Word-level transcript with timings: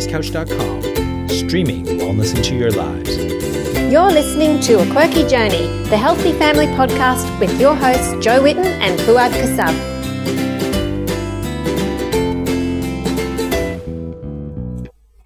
thewellnesscouch.com, 0.00 1.28
streaming 1.28 1.84
wellness 1.84 2.34
into 2.34 2.54
your 2.56 2.70
lives. 2.70 3.16
You're 3.92 4.10
listening 4.10 4.60
to 4.60 4.80
A 4.80 4.92
Quirky 4.92 5.26
Journey, 5.26 5.66
the 5.88 5.96
healthy 5.96 6.32
family 6.32 6.66
podcast 6.66 7.38
with 7.40 7.60
your 7.60 7.74
hosts 7.74 8.14
Jo 8.24 8.42
Whitton 8.42 8.64
and 8.64 8.98
Fuad 9.00 9.32
Kassab. 9.32 9.74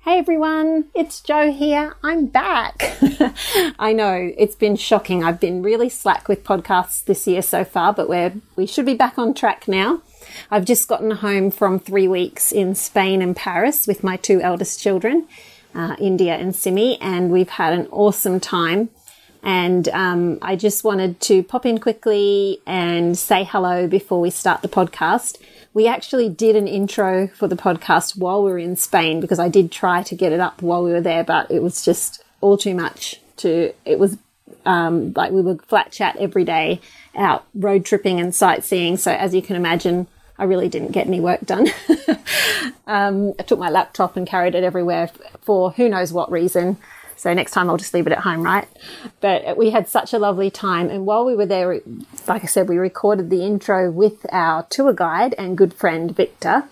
Hey 0.00 0.18
everyone, 0.18 0.86
it's 0.94 1.20
Jo 1.20 1.50
here. 1.52 1.96
I'm 2.02 2.26
back. 2.26 2.96
I 3.78 3.92
know 3.92 4.32
it's 4.36 4.54
been 4.54 4.76
shocking. 4.76 5.24
I've 5.24 5.40
been 5.40 5.62
really 5.62 5.88
slack 5.88 6.28
with 6.28 6.44
podcasts 6.44 7.04
this 7.04 7.26
year 7.26 7.42
so 7.42 7.64
far, 7.64 7.92
but 7.92 8.08
we're 8.08 8.32
we 8.56 8.66
should 8.66 8.86
be 8.86 8.94
back 8.94 9.18
on 9.18 9.34
track 9.34 9.66
now. 9.68 10.02
I've 10.50 10.64
just 10.64 10.88
gotten 10.88 11.10
home 11.10 11.50
from 11.50 11.78
three 11.78 12.08
weeks 12.08 12.52
in 12.52 12.74
Spain 12.74 13.22
and 13.22 13.34
Paris 13.34 13.86
with 13.86 14.04
my 14.04 14.16
two 14.16 14.40
eldest 14.40 14.80
children, 14.80 15.26
uh, 15.74 15.96
India 15.98 16.34
and 16.34 16.54
Simi, 16.54 17.00
and 17.00 17.30
we've 17.30 17.48
had 17.48 17.72
an 17.72 17.88
awesome 17.90 18.40
time. 18.40 18.90
And 19.42 19.88
um, 19.90 20.38
I 20.40 20.56
just 20.56 20.84
wanted 20.84 21.20
to 21.22 21.42
pop 21.42 21.66
in 21.66 21.78
quickly 21.78 22.62
and 22.66 23.16
say 23.16 23.44
hello 23.44 23.86
before 23.86 24.20
we 24.20 24.30
start 24.30 24.62
the 24.62 24.68
podcast. 24.68 25.36
We 25.74 25.86
actually 25.86 26.30
did 26.30 26.56
an 26.56 26.66
intro 26.66 27.28
for 27.28 27.46
the 27.46 27.56
podcast 27.56 28.16
while 28.16 28.42
we 28.42 28.50
were 28.50 28.58
in 28.58 28.76
Spain 28.76 29.20
because 29.20 29.38
I 29.38 29.50
did 29.50 29.70
try 29.70 30.02
to 30.04 30.14
get 30.14 30.32
it 30.32 30.40
up 30.40 30.62
while 30.62 30.82
we 30.82 30.92
were 30.92 31.02
there, 31.02 31.24
but 31.24 31.50
it 31.50 31.62
was 31.62 31.84
just 31.84 32.24
all 32.40 32.56
too 32.56 32.74
much 32.74 33.20
to, 33.38 33.74
it 33.84 33.98
was 33.98 34.16
um, 34.64 35.12
like 35.14 35.30
we 35.32 35.42
were 35.42 35.56
flat 35.56 35.92
chat 35.92 36.16
every 36.16 36.44
day 36.44 36.80
out 37.14 37.44
road 37.54 37.84
tripping 37.84 38.20
and 38.20 38.34
sightseeing. 38.34 38.96
So 38.96 39.12
as 39.12 39.34
you 39.34 39.42
can 39.42 39.56
imagine, 39.56 40.06
I 40.38 40.44
really 40.44 40.68
didn't 40.68 40.92
get 40.92 41.06
any 41.06 41.20
work 41.20 41.40
done. 41.44 41.68
um, 42.86 43.34
I 43.38 43.42
took 43.44 43.58
my 43.58 43.70
laptop 43.70 44.16
and 44.16 44.26
carried 44.26 44.54
it 44.54 44.64
everywhere 44.64 45.08
for 45.40 45.70
who 45.72 45.88
knows 45.88 46.12
what 46.12 46.30
reason. 46.30 46.76
So 47.16 47.32
next 47.32 47.52
time 47.52 47.70
I'll 47.70 47.76
just 47.76 47.94
leave 47.94 48.06
it 48.06 48.12
at 48.12 48.20
home, 48.20 48.42
right? 48.42 48.68
But 49.20 49.56
we 49.56 49.70
had 49.70 49.88
such 49.88 50.12
a 50.12 50.18
lovely 50.18 50.50
time. 50.50 50.90
And 50.90 51.06
while 51.06 51.24
we 51.24 51.36
were 51.36 51.46
there, 51.46 51.80
like 52.26 52.42
I 52.42 52.46
said, 52.46 52.68
we 52.68 52.76
recorded 52.76 53.30
the 53.30 53.44
intro 53.44 53.90
with 53.90 54.26
our 54.32 54.64
tour 54.64 54.92
guide 54.92 55.34
and 55.38 55.56
good 55.56 55.72
friend 55.72 56.14
Victor 56.14 56.64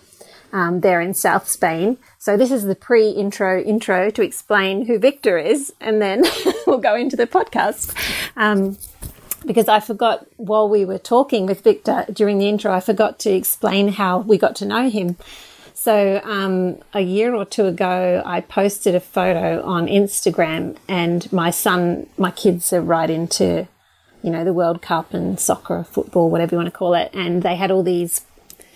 um, 0.53 0.81
there 0.81 1.01
in 1.01 1.13
South 1.13 1.49
Spain. 1.49 1.97
So 2.19 2.37
this 2.37 2.51
is 2.51 2.63
the 2.63 2.75
pre-intro 2.75 3.61
intro 3.61 4.09
to 4.11 4.21
explain 4.21 4.85
who 4.85 4.99
Victor 4.99 5.37
is, 5.37 5.73
and 5.81 6.01
then 6.01 6.23
we'll 6.67 6.77
go 6.77 6.95
into 6.95 7.15
the 7.17 7.27
podcast. 7.27 7.93
Um, 8.37 8.77
because 9.45 9.67
I 9.67 9.79
forgot 9.79 10.25
while 10.37 10.69
we 10.69 10.85
were 10.85 10.97
talking 10.97 11.45
with 11.45 11.61
Victor 11.61 12.05
during 12.11 12.37
the 12.37 12.47
intro, 12.47 12.71
I 12.71 12.79
forgot 12.79 13.19
to 13.19 13.31
explain 13.31 13.89
how 13.89 14.19
we 14.19 14.37
got 14.37 14.55
to 14.57 14.65
know 14.65 14.89
him. 14.89 15.17
So 15.73 16.21
um, 16.23 16.77
a 16.93 17.01
year 17.01 17.35
or 17.35 17.45
two 17.45 17.65
ago, 17.65 18.21
I 18.25 18.41
posted 18.41 18.95
a 18.95 18.99
photo 18.99 19.61
on 19.63 19.87
Instagram, 19.87 20.77
and 20.87 21.31
my 21.33 21.49
son, 21.49 22.07
my 22.17 22.31
kids 22.31 22.71
are 22.71 22.81
right 22.81 23.09
into, 23.09 23.67
you 24.21 24.29
know, 24.29 24.45
the 24.45 24.53
World 24.53 24.81
Cup 24.81 25.13
and 25.13 25.37
soccer, 25.39 25.83
football, 25.83 26.29
whatever 26.29 26.55
you 26.55 26.57
want 26.57 26.67
to 26.67 26.77
call 26.77 26.93
it, 26.93 27.09
and 27.13 27.43
they 27.43 27.55
had 27.55 27.69
all 27.69 27.83
these 27.83 28.21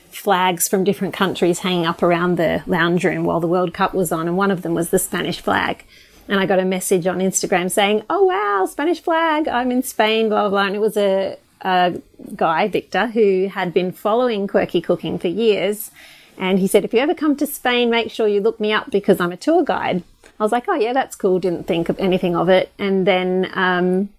flags 0.09 0.67
from 0.67 0.83
different 0.83 1.13
countries 1.13 1.59
hanging 1.59 1.85
up 1.85 2.01
around 2.01 2.37
the 2.37 2.63
lounge 2.65 3.05
room 3.05 3.23
while 3.23 3.39
the 3.39 3.47
World 3.47 3.73
Cup 3.73 3.93
was 3.93 4.11
on, 4.11 4.27
and 4.27 4.35
one 4.35 4.51
of 4.51 4.63
them 4.63 4.73
was 4.73 4.89
the 4.89 4.99
Spanish 4.99 5.39
flag. 5.39 5.85
And 6.27 6.39
I 6.39 6.45
got 6.45 6.59
a 6.59 6.65
message 6.65 7.07
on 7.07 7.19
Instagram 7.19 7.71
saying, 7.71 8.03
"Oh 8.09 8.25
wow, 8.25 8.65
Spanish 8.65 9.01
flag! 9.01 9.47
I'm 9.47 9.71
in 9.71 9.83
Spain." 9.83 10.29
Blah 10.29 10.43
blah 10.43 10.49
blah. 10.49 10.65
And 10.65 10.75
it 10.75 10.79
was 10.79 10.97
a, 10.97 11.37
a 11.61 12.01
guy, 12.35 12.67
Victor, 12.67 13.07
who 13.07 13.47
had 13.47 13.73
been 13.73 13.91
following 13.91 14.47
quirky 14.47 14.81
cooking 14.81 15.17
for 15.17 15.29
years, 15.29 15.91
and 16.37 16.59
he 16.59 16.67
said, 16.67 16.83
"If 16.83 16.93
you 16.93 16.99
ever 16.99 17.15
come 17.15 17.35
to 17.37 17.47
Spain, 17.47 17.89
make 17.89 18.11
sure 18.11 18.27
you 18.27 18.41
look 18.41 18.59
me 18.59 18.73
up 18.73 18.91
because 18.91 19.21
I'm 19.21 19.31
a 19.31 19.37
tour 19.37 19.63
guide." 19.63 20.03
I 20.39 20.43
was 20.43 20.51
like, 20.51 20.65
"Oh 20.67 20.75
yeah, 20.75 20.93
that's 20.93 21.15
cool." 21.15 21.39
Didn't 21.39 21.65
think 21.65 21.87
of 21.87 21.97
anything 21.99 22.35
of 22.35 22.49
it, 22.49 22.71
and 22.77 23.07
then 23.07 23.49
um, 23.53 24.09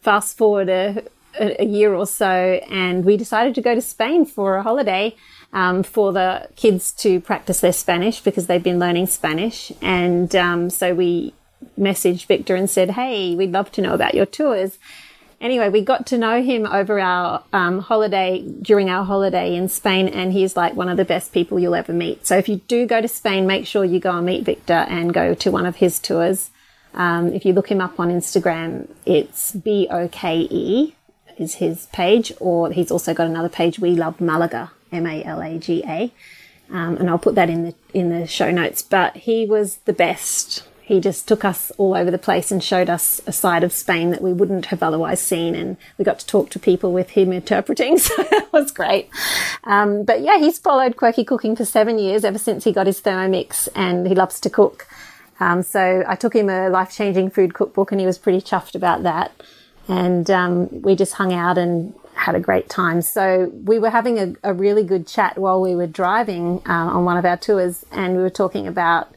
fast 0.00 0.38
forward 0.38 0.70
a, 0.70 1.02
a 1.38 1.64
year 1.64 1.94
or 1.94 2.06
so, 2.06 2.60
and 2.70 3.04
we 3.04 3.16
decided 3.16 3.54
to 3.56 3.60
go 3.60 3.74
to 3.74 3.82
Spain 3.82 4.24
for 4.24 4.56
a 4.56 4.62
holiday 4.62 5.14
um, 5.56 5.82
for 5.82 6.12
the 6.12 6.48
kids 6.54 6.92
to 6.92 7.18
practice 7.18 7.60
their 7.60 7.72
Spanish 7.72 8.20
because 8.20 8.46
they've 8.46 8.62
been 8.62 8.78
learning 8.78 9.06
Spanish. 9.06 9.72
And 9.80 10.36
um, 10.36 10.68
so 10.68 10.94
we 10.94 11.32
messaged 11.78 12.26
Victor 12.26 12.54
and 12.54 12.68
said, 12.68 12.90
Hey, 12.90 13.34
we'd 13.34 13.52
love 13.52 13.72
to 13.72 13.80
know 13.80 13.94
about 13.94 14.14
your 14.14 14.26
tours. 14.26 14.78
Anyway, 15.40 15.70
we 15.70 15.80
got 15.80 16.06
to 16.06 16.18
know 16.18 16.42
him 16.42 16.66
over 16.66 17.00
our 17.00 17.42
um, 17.54 17.78
holiday, 17.78 18.46
during 18.60 18.90
our 18.90 19.04
holiday 19.04 19.56
in 19.56 19.68
Spain, 19.68 20.08
and 20.08 20.32
he's 20.32 20.56
like 20.56 20.74
one 20.74 20.90
of 20.90 20.98
the 20.98 21.04
best 21.04 21.32
people 21.32 21.58
you'll 21.58 21.74
ever 21.74 21.92
meet. 21.92 22.26
So 22.26 22.36
if 22.36 22.48
you 22.50 22.56
do 22.68 22.86
go 22.86 23.00
to 23.00 23.08
Spain, 23.08 23.46
make 23.46 23.66
sure 23.66 23.84
you 23.84 23.98
go 23.98 24.12
and 24.12 24.26
meet 24.26 24.44
Victor 24.44 24.86
and 24.88 25.12
go 25.12 25.34
to 25.34 25.50
one 25.50 25.66
of 25.66 25.76
his 25.76 25.98
tours. 25.98 26.50
Um, 26.92 27.32
if 27.32 27.44
you 27.46 27.54
look 27.54 27.70
him 27.70 27.80
up 27.80 27.98
on 27.98 28.10
Instagram, 28.10 28.88
it's 29.06 29.52
B 29.52 29.88
O 29.90 30.08
K 30.08 30.48
E 30.50 30.94
is 31.38 31.56
his 31.56 31.86
page, 31.86 32.32
or 32.40 32.70
he's 32.72 32.90
also 32.90 33.14
got 33.14 33.26
another 33.26 33.50
page, 33.50 33.78
We 33.78 33.90
Love 33.90 34.20
Malaga, 34.20 34.72
M 34.92 35.06
A 35.06 35.22
L 35.24 35.42
A 35.42 35.58
G 35.58 35.82
A, 35.86 36.12
um, 36.70 36.96
and 36.96 37.08
I'll 37.08 37.18
put 37.18 37.34
that 37.34 37.50
in 37.50 37.64
the 37.64 37.74
in 37.92 38.10
the 38.10 38.26
show 38.26 38.50
notes. 38.50 38.82
But 38.82 39.16
he 39.16 39.46
was 39.46 39.76
the 39.84 39.92
best. 39.92 40.64
He 40.82 41.00
just 41.00 41.26
took 41.26 41.44
us 41.44 41.72
all 41.78 41.96
over 41.96 42.12
the 42.12 42.18
place 42.18 42.52
and 42.52 42.62
showed 42.62 42.88
us 42.88 43.20
a 43.26 43.32
side 43.32 43.64
of 43.64 43.72
Spain 43.72 44.10
that 44.10 44.22
we 44.22 44.32
wouldn't 44.32 44.66
have 44.66 44.84
otherwise 44.84 45.20
seen, 45.20 45.56
and 45.56 45.76
we 45.98 46.04
got 46.04 46.20
to 46.20 46.26
talk 46.26 46.48
to 46.50 46.60
people 46.60 46.92
with 46.92 47.10
him 47.10 47.32
interpreting. 47.32 47.98
So 48.06 48.22
that 48.22 48.52
was 48.52 48.70
great. 48.70 49.10
Um, 49.64 50.04
but 50.04 50.20
yeah, 50.20 50.38
he's 50.38 50.58
followed 50.58 50.96
quirky 50.96 51.24
cooking 51.24 51.56
for 51.56 51.64
seven 51.64 51.98
years, 51.98 52.24
ever 52.24 52.38
since 52.38 52.62
he 52.62 52.72
got 52.72 52.86
his 52.86 53.00
Thermomix, 53.00 53.68
and 53.74 54.06
he 54.06 54.14
loves 54.14 54.38
to 54.40 54.48
cook. 54.48 54.86
Um, 55.40 55.62
so 55.62 56.04
I 56.06 56.14
took 56.14 56.34
him 56.34 56.48
a 56.48 56.68
life 56.68 56.92
changing 56.92 57.30
food 57.30 57.52
cookbook, 57.52 57.90
and 57.90 58.00
he 58.00 58.06
was 58.06 58.18
pretty 58.18 58.40
chuffed 58.40 58.74
about 58.74 59.02
that. 59.02 59.32
And 59.88 60.30
um, 60.30 60.82
we 60.82 60.94
just 60.94 61.14
hung 61.14 61.32
out 61.32 61.58
and 61.58 61.94
had 62.16 62.34
a 62.34 62.40
great 62.40 62.68
time. 62.68 63.02
So 63.02 63.52
we 63.52 63.78
were 63.78 63.90
having 63.90 64.18
a, 64.18 64.34
a 64.42 64.54
really 64.54 64.82
good 64.82 65.06
chat 65.06 65.36
while 65.36 65.60
we 65.60 65.74
were 65.74 65.86
driving 65.86 66.62
uh, 66.66 66.72
on 66.72 67.04
one 67.04 67.18
of 67.18 67.24
our 67.24 67.36
tours, 67.36 67.84
and 67.92 68.16
we 68.16 68.22
were 68.22 68.30
talking 68.30 68.66
about, 68.66 69.14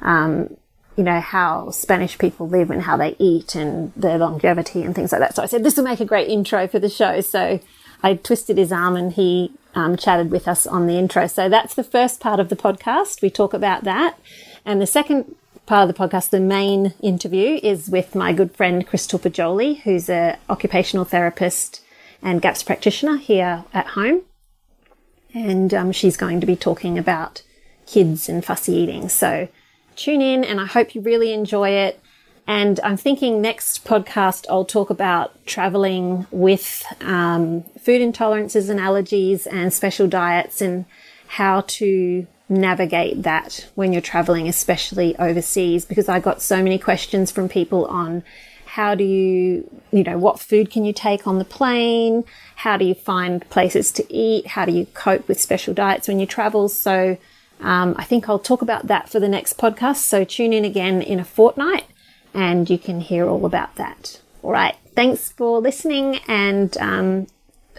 um, 0.00 0.56
you 0.96 1.04
know, 1.04 1.20
how 1.20 1.70
Spanish 1.70 2.16
people 2.16 2.48
live 2.48 2.70
and 2.70 2.82
how 2.82 2.96
they 2.96 3.16
eat 3.18 3.54
and 3.54 3.92
their 3.94 4.16
longevity 4.16 4.82
and 4.82 4.94
things 4.94 5.12
like 5.12 5.20
that. 5.20 5.34
So 5.34 5.42
I 5.42 5.46
said 5.46 5.64
this 5.64 5.76
will 5.76 5.84
make 5.84 6.00
a 6.00 6.04
great 6.04 6.28
intro 6.28 6.68
for 6.68 6.78
the 6.78 6.88
show. 6.88 7.20
So 7.20 7.60
I 8.02 8.14
twisted 8.14 8.58
his 8.58 8.72
arm 8.72 8.96
and 8.96 9.12
he 9.12 9.52
um, 9.74 9.96
chatted 9.96 10.30
with 10.30 10.46
us 10.46 10.66
on 10.66 10.86
the 10.86 10.96
intro. 10.96 11.26
So 11.26 11.48
that's 11.48 11.74
the 11.74 11.84
first 11.84 12.20
part 12.20 12.40
of 12.40 12.48
the 12.48 12.56
podcast. 12.56 13.22
We 13.22 13.28
talk 13.28 13.54
about 13.54 13.84
that, 13.84 14.18
and 14.64 14.80
the 14.80 14.86
second 14.86 15.34
part 15.66 15.88
of 15.88 15.94
the 15.94 16.00
podcast, 16.00 16.30
the 16.30 16.38
main 16.38 16.94
interview 17.02 17.58
is 17.60 17.90
with 17.90 18.14
my 18.14 18.32
good 18.32 18.54
friend 18.54 18.86
Crystel 18.86 19.18
Poggioli, 19.18 19.80
who's 19.80 20.08
an 20.08 20.36
occupational 20.48 21.04
therapist 21.04 21.82
and 22.26 22.42
GAPS 22.42 22.64
practitioner 22.64 23.18
here 23.18 23.64
at 23.72 23.86
home. 23.86 24.22
And 25.32 25.72
um, 25.72 25.92
she's 25.92 26.16
going 26.16 26.40
to 26.40 26.46
be 26.46 26.56
talking 26.56 26.98
about 26.98 27.42
kids 27.86 28.28
and 28.28 28.44
fussy 28.44 28.72
eating. 28.72 29.08
So 29.08 29.46
tune 29.94 30.20
in 30.20 30.42
and 30.42 30.60
I 30.60 30.66
hope 30.66 30.96
you 30.96 31.00
really 31.00 31.32
enjoy 31.32 31.70
it. 31.70 32.00
And 32.44 32.80
I'm 32.82 32.96
thinking 32.96 33.40
next 33.40 33.84
podcast 33.84 34.44
I'll 34.50 34.64
talk 34.64 34.90
about 34.90 35.46
traveling 35.46 36.26
with 36.32 36.84
um, 37.00 37.62
food 37.80 38.02
intolerances 38.02 38.68
and 38.70 38.80
allergies 38.80 39.46
and 39.48 39.72
special 39.72 40.08
diets 40.08 40.60
and 40.60 40.84
how 41.28 41.60
to 41.68 42.26
navigate 42.48 43.22
that 43.22 43.68
when 43.76 43.92
you're 43.92 44.02
traveling, 44.02 44.48
especially 44.48 45.16
overseas, 45.18 45.84
because 45.84 46.08
I 46.08 46.18
got 46.18 46.42
so 46.42 46.60
many 46.60 46.78
questions 46.78 47.30
from 47.30 47.48
people 47.48 47.86
on 47.86 48.24
how 48.76 48.94
do 48.94 49.04
you, 49.04 49.66
you 49.90 50.04
know, 50.04 50.18
what 50.18 50.38
food 50.38 50.70
can 50.70 50.84
you 50.84 50.92
take 50.92 51.26
on 51.26 51.38
the 51.38 51.46
plane? 51.46 52.24
How 52.56 52.76
do 52.76 52.84
you 52.84 52.94
find 52.94 53.40
places 53.48 53.90
to 53.92 54.04
eat? 54.14 54.48
How 54.48 54.66
do 54.66 54.72
you 54.72 54.84
cope 54.92 55.26
with 55.28 55.40
special 55.40 55.72
diets 55.72 56.08
when 56.08 56.20
you 56.20 56.26
travel? 56.26 56.68
So, 56.68 57.16
um, 57.60 57.94
I 57.98 58.04
think 58.04 58.28
I'll 58.28 58.38
talk 58.38 58.60
about 58.60 58.86
that 58.88 59.08
for 59.08 59.18
the 59.18 59.30
next 59.30 59.56
podcast. 59.56 60.02
So 60.12 60.24
tune 60.24 60.52
in 60.52 60.66
again 60.66 61.00
in 61.00 61.18
a 61.18 61.24
fortnight 61.24 61.86
and 62.34 62.68
you 62.68 62.76
can 62.76 63.00
hear 63.00 63.26
all 63.26 63.46
about 63.46 63.76
that. 63.76 64.20
All 64.42 64.52
right. 64.52 64.76
Thanks 64.94 65.32
for 65.32 65.58
listening 65.58 66.16
and, 66.28 66.76
um, 66.76 67.28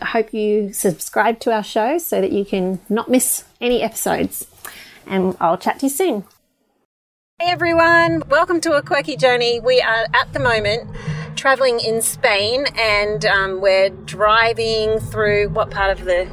I 0.02 0.06
hope 0.06 0.34
you 0.34 0.74
subscribe 0.74 1.40
to 1.42 1.54
our 1.54 1.64
show 1.64 2.00
so 2.00 2.22
that 2.22 2.32
you 2.32 2.44
can 2.44 2.80
not 2.90 3.08
miss 3.08 3.44
any 3.62 3.84
episodes. 3.84 4.48
And 5.06 5.38
I'll 5.40 5.60
chat 5.60 5.78
to 5.82 5.86
you 5.86 5.92
soon. 5.92 6.24
Hey 7.40 7.52
everyone, 7.52 8.24
welcome 8.30 8.60
to 8.62 8.72
a 8.74 8.82
quirky 8.82 9.16
journey. 9.16 9.60
We 9.60 9.80
are 9.80 10.08
at 10.12 10.34
the 10.34 10.40
moment 10.40 10.90
traveling 11.36 11.80
in 11.80 12.02
Spain 12.02 12.66
and 12.76 13.24
um, 13.28 13.62
we're 13.62 13.90
driving 13.90 15.00
through 15.00 15.50
what 15.50 15.70
part 15.70 15.92
of 15.92 16.06
the 16.06 16.28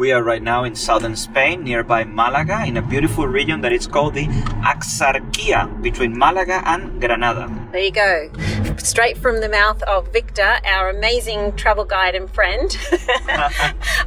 we 0.00 0.12
are 0.12 0.22
right 0.22 0.42
now 0.42 0.64
in 0.64 0.74
southern 0.74 1.14
Spain, 1.14 1.62
nearby 1.62 2.04
Malaga, 2.04 2.64
in 2.66 2.78
a 2.78 2.82
beautiful 2.82 3.26
region 3.26 3.60
that 3.60 3.70
is 3.70 3.86
called 3.86 4.14
the 4.14 4.24
Axarquia, 4.64 5.82
between 5.82 6.18
Malaga 6.18 6.62
and 6.64 6.98
Granada. 7.02 7.46
There 7.70 7.82
you 7.82 7.90
go. 7.90 8.32
straight 8.78 9.18
from 9.18 9.42
the 9.42 9.48
mouth 9.50 9.82
of 9.82 10.10
Victor, 10.10 10.58
our 10.64 10.88
amazing 10.88 11.54
travel 11.54 11.84
guide 11.84 12.14
and 12.14 12.30
friend. 12.30 12.74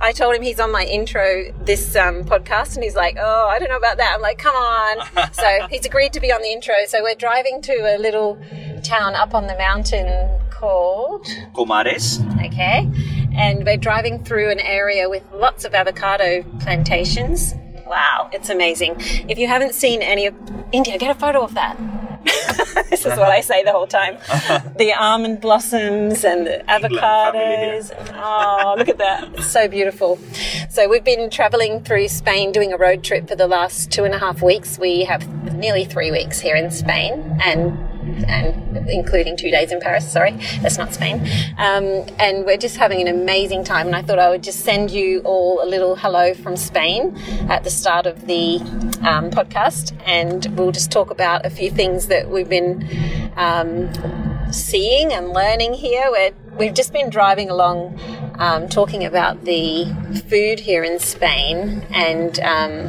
I 0.01 0.11
told 0.15 0.35
him 0.35 0.41
he's 0.41 0.59
on 0.59 0.71
my 0.71 0.83
intro 0.83 1.53
this 1.61 1.95
um, 1.95 2.23
podcast, 2.23 2.73
and 2.73 2.83
he's 2.83 2.95
like, 2.95 3.17
"Oh, 3.19 3.47
I 3.47 3.59
don't 3.59 3.69
know 3.69 3.77
about 3.77 3.97
that." 3.97 4.15
I'm 4.15 4.21
like, 4.21 4.39
"Come 4.39 4.55
on!" 4.55 5.31
so 5.31 5.67
he's 5.69 5.85
agreed 5.85 6.11
to 6.13 6.19
be 6.19 6.31
on 6.31 6.41
the 6.41 6.51
intro. 6.51 6.73
So 6.87 7.03
we're 7.03 7.13
driving 7.13 7.61
to 7.61 7.95
a 7.95 7.99
little 7.99 8.41
town 8.83 9.13
up 9.13 9.35
on 9.35 9.45
the 9.45 9.57
mountain 9.57 10.07
called 10.63 11.27
Comares. 11.53 12.23
Okay, 12.45 12.89
and 13.35 13.65
we're 13.65 13.75
driving 13.75 14.23
through 14.23 14.49
an 14.49 14.61
area 14.61 15.09
with 15.09 15.23
lots 15.33 15.65
of 15.65 15.73
avocado 15.73 16.41
plantations. 16.61 17.53
Wow, 17.85 18.29
it's 18.31 18.49
amazing. 18.49 18.95
If 19.27 19.37
you 19.37 19.47
haven't 19.47 19.73
seen 19.73 20.01
any 20.01 20.25
of 20.25 20.33
India, 20.71 20.97
get 20.97 21.13
a 21.13 21.19
photo 21.19 21.43
of 21.43 21.53
that. 21.55 21.77
this 22.89 23.05
is 23.05 23.17
what 23.17 23.29
I 23.29 23.41
say 23.41 23.65
the 23.65 23.73
whole 23.73 23.87
time. 23.87 24.15
the 24.77 24.93
almond 24.97 25.41
blossoms 25.41 26.23
and 26.23 26.47
the 26.47 26.63
avocados. 26.69 27.91
Oh, 28.15 28.75
look 28.77 28.87
at 28.87 28.99
that. 28.99 29.33
It's 29.33 29.51
so 29.51 29.67
beautiful. 29.67 30.17
So 30.69 30.87
we've 30.87 31.03
been 31.03 31.29
traveling 31.29 31.83
through 31.83 32.07
Spain 32.07 32.53
doing 32.53 32.71
a 32.71 32.77
road 32.77 33.03
trip 33.03 33.27
for 33.27 33.35
the 33.35 33.47
last 33.47 33.91
two 33.91 34.05
and 34.05 34.13
a 34.13 34.17
half 34.17 34.41
weeks. 34.41 34.79
We 34.79 35.03
have 35.03 35.27
nearly 35.53 35.83
three 35.83 36.11
weeks 36.11 36.39
here 36.39 36.55
in 36.55 36.71
Spain 36.71 37.37
and 37.43 37.77
and 38.27 38.77
including 38.89 39.37
two 39.37 39.51
days 39.51 39.71
in 39.71 39.79
Paris. 39.79 40.11
Sorry, 40.11 40.31
that's 40.61 40.77
not 40.77 40.93
Spain. 40.93 41.21
Um, 41.57 42.05
and 42.19 42.45
we're 42.45 42.57
just 42.57 42.77
having 42.77 43.01
an 43.01 43.07
amazing 43.07 43.63
time. 43.63 43.87
And 43.87 43.95
I 43.95 44.01
thought 44.01 44.19
I 44.19 44.29
would 44.29 44.43
just 44.43 44.61
send 44.61 44.91
you 44.91 45.21
all 45.21 45.63
a 45.63 45.67
little 45.67 45.95
hello 45.95 46.33
from 46.33 46.55
Spain 46.55 47.15
at 47.49 47.63
the 47.63 47.69
start 47.69 48.05
of 48.05 48.27
the 48.27 48.57
um, 49.03 49.29
podcast, 49.31 49.97
and 50.05 50.45
we'll 50.57 50.71
just 50.71 50.91
talk 50.91 51.09
about 51.09 51.45
a 51.45 51.49
few 51.49 51.69
things 51.69 52.07
that 52.07 52.29
we've 52.29 52.49
been 52.49 52.87
um, 53.35 53.91
seeing 54.53 55.11
and 55.11 55.29
learning 55.29 55.73
here. 55.73 56.05
We're, 56.09 56.31
we've 56.57 56.73
just 56.73 56.93
been 56.93 57.09
driving 57.09 57.49
along. 57.49 57.99
Um, 58.35 58.67
talking 58.67 59.05
about 59.05 59.45
the 59.45 59.85
food 60.27 60.59
here 60.59 60.83
in 60.83 60.97
Spain, 60.97 61.85
and 61.91 62.39
um, 62.39 62.87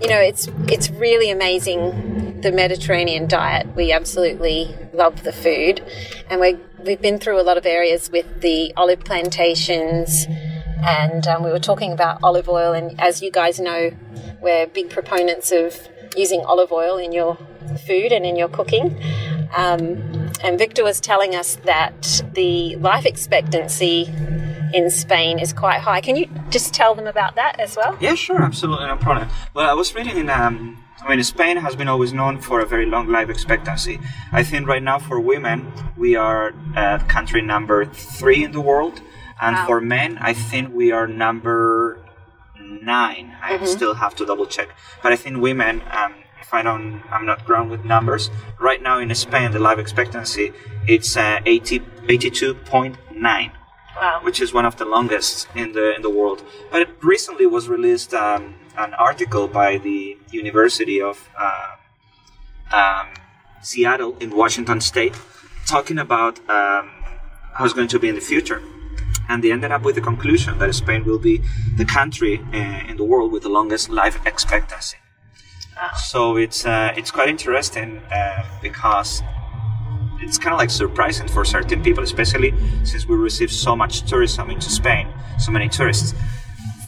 you 0.00 0.08
know, 0.08 0.20
it's 0.20 0.48
it's 0.68 0.88
really 0.90 1.30
amazing 1.30 2.40
the 2.40 2.52
Mediterranean 2.52 3.26
diet. 3.26 3.66
We 3.74 3.92
absolutely 3.92 4.76
love 4.92 5.24
the 5.24 5.32
food, 5.32 5.82
and 6.30 6.40
we 6.40 6.58
we've 6.84 7.00
been 7.00 7.18
through 7.18 7.40
a 7.40 7.42
lot 7.42 7.56
of 7.56 7.66
areas 7.66 8.10
with 8.10 8.40
the 8.40 8.72
olive 8.76 9.00
plantations, 9.00 10.26
and 10.84 11.26
um, 11.26 11.42
we 11.42 11.50
were 11.50 11.58
talking 11.58 11.92
about 11.92 12.20
olive 12.22 12.48
oil. 12.48 12.72
And 12.72 12.98
as 13.00 13.20
you 13.20 13.30
guys 13.30 13.58
know, 13.58 13.90
we're 14.40 14.66
big 14.66 14.90
proponents 14.90 15.50
of 15.50 15.88
using 16.16 16.40
olive 16.42 16.72
oil 16.72 16.96
in 16.96 17.12
your 17.12 17.36
food 17.86 18.12
and 18.12 18.24
in 18.24 18.36
your 18.36 18.48
cooking. 18.48 18.96
Um, 19.56 20.17
and 20.42 20.58
Victor 20.58 20.84
was 20.84 21.00
telling 21.00 21.34
us 21.34 21.56
that 21.64 22.22
the 22.34 22.76
life 22.76 23.04
expectancy 23.06 24.04
in 24.74 24.90
Spain 24.90 25.38
is 25.38 25.52
quite 25.52 25.80
high. 25.80 26.00
Can 26.00 26.16
you 26.16 26.28
just 26.50 26.74
tell 26.74 26.94
them 26.94 27.06
about 27.06 27.34
that 27.36 27.58
as 27.58 27.76
well? 27.76 27.96
Yeah, 28.00 28.14
sure, 28.14 28.42
absolutely, 28.42 28.86
no 28.86 28.96
problem. 28.96 29.28
Well, 29.54 29.68
I 29.68 29.72
was 29.74 29.94
reading 29.94 30.16
in, 30.18 30.28
um, 30.30 30.82
I 31.02 31.08
mean, 31.08 31.22
Spain 31.24 31.56
has 31.56 31.74
been 31.74 31.88
always 31.88 32.12
known 32.12 32.40
for 32.40 32.60
a 32.60 32.66
very 32.66 32.84
long 32.86 33.08
life 33.08 33.30
expectancy. 33.30 33.98
I 34.32 34.42
think 34.42 34.66
right 34.66 34.82
now 34.82 34.98
for 34.98 35.18
women, 35.20 35.72
we 35.96 36.16
are 36.16 36.52
uh, 36.76 36.98
country 37.08 37.40
number 37.40 37.84
three 37.86 38.44
in 38.44 38.52
the 38.52 38.60
world. 38.60 39.00
And 39.40 39.54
Wow. 39.54 39.66
for 39.66 39.80
men, 39.80 40.18
I 40.20 40.32
think 40.34 40.74
we 40.74 40.90
are 40.90 41.06
number 41.06 42.00
nine. 42.60 43.36
I 43.40 43.52
Mm-hmm. 43.54 43.66
still 43.66 43.94
have 43.94 44.14
to 44.16 44.26
double 44.26 44.46
check. 44.46 44.68
But 45.02 45.12
I 45.12 45.16
think 45.16 45.38
women, 45.38 45.80
um, 45.92 46.14
if 46.48 46.54
I 46.54 46.62
don't, 46.62 47.02
I'm 47.10 47.26
not 47.26 47.44
grown 47.44 47.68
with 47.68 47.84
numbers. 47.84 48.30
Right 48.58 48.82
now 48.82 48.98
in 48.98 49.14
Spain, 49.14 49.50
the 49.52 49.58
life 49.58 49.78
expectancy 49.78 50.52
it's 50.86 51.14
uh, 51.14 51.40
80, 51.44 51.80
82.9 51.80 53.52
Wow. 54.00 54.20
which 54.22 54.40
is 54.40 54.54
one 54.54 54.64
of 54.64 54.76
the 54.76 54.84
longest 54.84 55.48
in 55.54 55.72
the 55.72 55.94
in 55.96 56.02
the 56.02 56.08
world. 56.18 56.42
But 56.70 56.82
it 56.82 56.88
recently 57.02 57.46
was 57.46 57.68
released 57.68 58.14
um, 58.14 58.54
an 58.78 58.94
article 58.94 59.46
by 59.48 59.76
the 59.78 60.16
University 60.30 61.02
of 61.02 61.28
uh, 61.46 61.72
um, 62.72 63.06
Seattle 63.60 64.16
in 64.20 64.30
Washington 64.42 64.80
State 64.80 65.14
talking 65.66 65.98
about 65.98 66.38
um, 66.48 66.84
how 67.56 67.64
it's 67.66 67.74
going 67.74 67.88
to 67.88 67.98
be 67.98 68.08
in 68.08 68.14
the 68.14 68.26
future. 68.34 68.62
And 69.28 69.42
they 69.44 69.52
ended 69.52 69.72
up 69.72 69.82
with 69.82 69.96
the 69.96 70.00
conclusion 70.10 70.58
that 70.60 70.74
Spain 70.74 71.04
will 71.04 71.18
be 71.18 71.42
the 71.76 71.84
country 71.84 72.34
uh, 72.54 72.90
in 72.90 72.96
the 72.96 73.04
world 73.04 73.32
with 73.32 73.42
the 73.42 73.50
longest 73.58 73.90
life 73.90 74.16
expectancy. 74.24 74.96
So 75.96 76.36
it's 76.36 76.64
uh, 76.66 76.92
it's 76.96 77.10
quite 77.10 77.28
interesting 77.28 77.98
uh, 78.12 78.44
because 78.62 79.22
it's 80.20 80.38
kind 80.38 80.52
of 80.52 80.58
like 80.58 80.70
surprising 80.70 81.28
for 81.28 81.44
certain 81.44 81.82
people, 81.82 82.02
especially 82.02 82.52
since 82.84 83.06
we 83.06 83.16
receive 83.16 83.50
so 83.52 83.76
much 83.76 84.02
tourism 84.02 84.50
into 84.50 84.70
Spain, 84.70 85.08
so 85.38 85.50
many 85.52 85.68
tourists. 85.68 86.14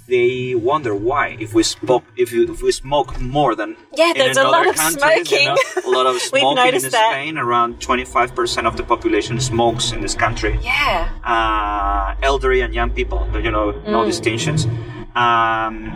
They 0.09 0.57
wonder 0.57 0.93
why, 0.93 1.37
if 1.39 1.55
we 1.55 1.63
smoke, 1.63 2.03
if, 2.17 2.33
you, 2.33 2.43
if 2.53 2.63
we 2.63 2.73
smoke 2.73 3.21
more 3.21 3.55
than 3.55 3.77
Yeah, 3.97 4.11
in 4.11 4.19
there's 4.19 4.37
a 4.37 4.43
lot 4.43 4.67
of 4.67 4.75
countries, 4.75 5.31
you 5.31 5.45
know, 5.45 5.55
smoking. 5.55 5.93
a 5.95 5.97
lot 5.97 6.07
of 6.07 6.21
smoking 6.31 6.75
in 6.75 6.83
that. 6.91 7.11
Spain. 7.13 7.39
Around 7.39 7.79
25% 7.79 8.67
of 8.67 8.77
the 8.77 8.83
population 8.83 9.39
smokes 9.39 9.93
in 9.93 10.01
this 10.01 10.17
country 10.17 10.59
Yeah. 10.63 11.09
uh, 11.23 12.17
elderly 12.27 12.61
and 12.61 12.75
young 12.75 12.91
people, 12.91 13.25
you 13.41 13.53
know, 13.53 13.71
no 13.87 14.05
distinctions. 14.05 14.67
Um, 15.15 15.93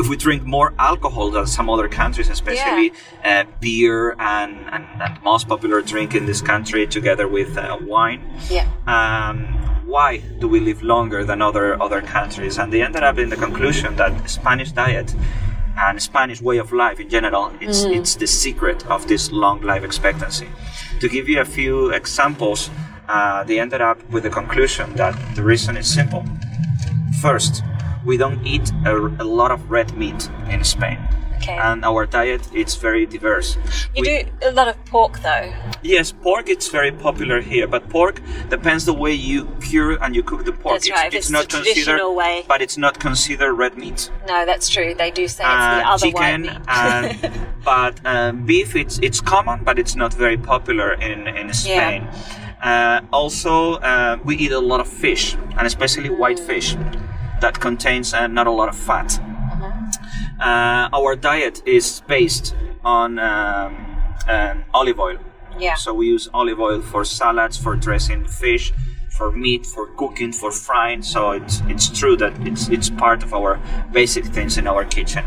if 0.00 0.08
we 0.08 0.16
drink 0.16 0.42
more 0.44 0.72
alcohol 0.78 1.30
than 1.30 1.46
some 1.46 1.68
other 1.70 1.88
countries, 1.88 2.28
especially 2.28 2.92
uh, 3.24 3.44
beer 3.60 4.16
and, 4.18 4.56
and, 4.72 4.84
and 5.00 5.22
most 5.22 5.46
popular 5.48 5.80
drink 5.82 6.14
in 6.14 6.26
this 6.26 6.40
country, 6.40 6.86
together 6.86 7.28
with 7.28 7.56
uh, 7.56 7.76
wine, 7.82 8.20
Yeah. 8.48 8.66
um, 8.86 9.38
why 9.86 10.18
do 10.40 10.46
we 10.48 10.60
live 10.60 10.82
longer 10.82 11.24
than 11.24 11.42
other 11.42 11.80
other 11.82 12.00
countries? 12.00 12.58
And 12.58 12.72
they 12.72 12.82
ended 12.82 13.02
up 13.02 13.18
in 13.18 13.28
the 13.28 13.36
conclusion 13.36 13.96
that 13.96 14.12
Spanish 14.30 14.70
diet 14.72 15.14
and 15.76 16.00
Spanish 16.00 16.40
way 16.40 16.58
of 16.58 16.72
life 16.72 17.00
in 17.00 17.08
general, 17.08 17.52
it's 17.60 17.84
it's 17.84 18.14
the 18.16 18.26
secret 18.26 18.86
of 18.90 19.06
this 19.08 19.32
long 19.32 19.60
life 19.62 19.82
expectancy. 19.84 20.48
To 21.00 21.08
give 21.08 21.28
you 21.28 21.40
a 21.40 21.44
few 21.44 21.90
examples, 21.90 22.70
uh, 23.08 23.42
they 23.44 23.58
ended 23.58 23.80
up 23.80 23.98
with 24.10 24.22
the 24.22 24.30
conclusion 24.30 24.94
that 24.96 25.14
the 25.34 25.42
reason 25.42 25.76
is 25.76 25.92
simple. 25.92 26.22
First, 27.20 27.62
we 28.10 28.16
don't 28.24 28.40
eat 28.54 28.66
a, 28.92 28.94
a 29.24 29.26
lot 29.40 29.50
of 29.56 29.60
red 29.70 29.88
meat 29.96 30.20
in 30.54 30.64
Spain. 30.64 30.98
Okay. 31.42 31.56
And 31.70 31.78
our 31.90 32.02
diet 32.18 32.42
it's 32.52 32.74
very 32.86 33.04
diverse. 33.14 33.48
You 33.96 34.02
We- 34.02 34.08
do 34.08 34.48
a 34.50 34.52
lot 34.58 34.68
of 34.72 34.76
pork 34.92 35.14
though. 35.28 35.46
Yes, 35.94 36.06
pork 36.26 36.44
it's 36.54 36.68
very 36.78 36.92
popular 37.06 37.38
here, 37.52 37.66
but 37.74 37.82
pork 37.88 38.16
depends 38.56 38.82
the 38.84 38.92
way 39.04 39.14
you 39.30 39.38
cure 39.70 39.92
and 40.02 40.10
you 40.16 40.22
cook 40.30 40.42
the 40.44 40.52
pork. 40.62 40.74
That's 40.74 40.86
it's, 40.88 40.96
right, 40.98 41.14
it's 41.14 41.26
it's 41.26 41.30
not 41.36 41.44
the 41.48 41.56
considered, 41.56 41.74
traditional 41.84 42.14
way. 42.22 42.34
but 42.52 42.58
it's 42.64 42.76
not 42.84 42.94
considered 43.08 43.54
red 43.64 43.74
meat. 43.82 44.00
No, 44.28 44.38
that's 44.50 44.68
true. 44.74 44.90
They 45.02 45.10
do 45.20 45.24
say 45.36 45.44
it's 45.44 45.64
Uh, 45.64 45.78
the 45.80 45.88
other 45.92 46.06
chicken, 46.06 46.20
white 46.20 46.40
meat. 46.42 47.24
and, 47.32 47.46
but 47.72 47.94
um, 48.12 48.32
beef 48.48 48.70
it's 48.82 48.96
it's 49.06 49.20
common, 49.34 49.58
but 49.68 49.78
it's 49.82 49.94
not 50.02 50.12
very 50.24 50.36
popular 50.52 50.88
in 51.08 51.18
in 51.40 51.46
Spain. 51.54 52.00
Uh, 52.70 53.00
also, 53.20 53.54
uh, 53.90 54.18
we 54.28 54.32
eat 54.44 54.52
a 54.52 54.64
lot 54.72 54.80
of 54.84 54.88
fish, 55.04 55.24
and 55.56 55.64
especially 55.72 56.10
white 56.22 56.40
fish 56.50 56.76
that 57.40 57.58
contains 57.60 58.12
uh, 58.14 58.26
not 58.26 58.46
a 58.46 58.50
lot 58.50 58.68
of 58.68 58.76
fat. 58.76 59.18
Uh-huh. 59.18 60.42
Uh, 60.42 60.88
our 60.92 61.16
diet 61.16 61.62
is 61.66 62.02
based 62.06 62.54
on 62.84 63.18
um, 63.18 63.76
um, 64.28 64.64
olive 64.72 64.98
oil. 64.98 65.18
yeah. 65.58 65.74
So 65.74 65.92
we 65.92 66.06
use 66.08 66.28
olive 66.32 66.60
oil 66.60 66.80
for 66.80 67.04
salads, 67.04 67.56
for 67.56 67.76
dressing 67.76 68.26
fish, 68.26 68.72
for 69.10 69.30
meat, 69.32 69.66
for 69.66 69.86
cooking, 69.96 70.32
for 70.32 70.50
frying. 70.52 71.02
So 71.02 71.32
it's 71.32 71.60
it's 71.68 71.88
true 71.98 72.16
that 72.16 72.32
it's 72.46 72.68
it's 72.70 72.88
part 72.90 73.22
of 73.22 73.34
our 73.34 73.58
basic 73.92 74.24
things 74.24 74.56
in 74.56 74.66
our 74.66 74.84
kitchen. 74.84 75.24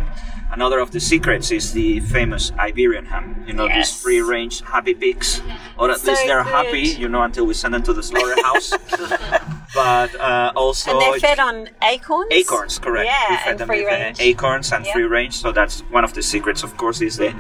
Another 0.51 0.79
of 0.79 0.91
the 0.91 0.99
secrets 0.99 1.49
is 1.51 1.73
the 1.73 1.99
famous 1.99 2.51
Iberian 2.59 3.05
ham. 3.05 3.43
You 3.47 3.53
know, 3.53 3.67
these 3.67 3.91
free-range 4.01 4.61
happy 4.61 4.93
pigs, 4.93 5.41
or 5.79 5.89
at 5.91 5.99
So 5.99 6.11
least 6.11 6.25
they're 6.27 6.43
good. 6.43 6.51
happy. 6.53 6.81
You 7.01 7.09
know, 7.09 7.23
until 7.23 7.45
we 7.45 7.53
send 7.55 7.73
them 7.73 7.81
to 7.83 7.93
the 7.93 8.03
slaughterhouse. 8.03 8.71
but 9.73 10.13
uh, 10.19 10.51
also 10.55 10.91
and 10.91 11.01
they're 11.01 11.19
fed 11.19 11.39
on 11.39 11.69
acorns. 11.81 12.27
Acorns, 12.31 12.79
correct. 12.79 13.07
Yeah, 13.07 13.29
we 13.29 13.35
fed 13.37 13.47
and 13.51 13.59
them 13.59 13.67
free 13.67 13.83
with 13.83 13.93
uh, 13.93 13.97
range. 13.97 14.19
acorns 14.19 14.71
and 14.71 14.85
Yeah. 14.85 14.93
free 14.93 15.03
range. 15.03 15.33
So 15.35 15.51
that's 15.51 15.81
one 15.91 16.03
of 16.03 16.13
the 16.13 16.21
secrets, 16.21 16.63
of 16.63 16.75
course, 16.77 17.01
is 17.01 17.17
the 17.17 17.33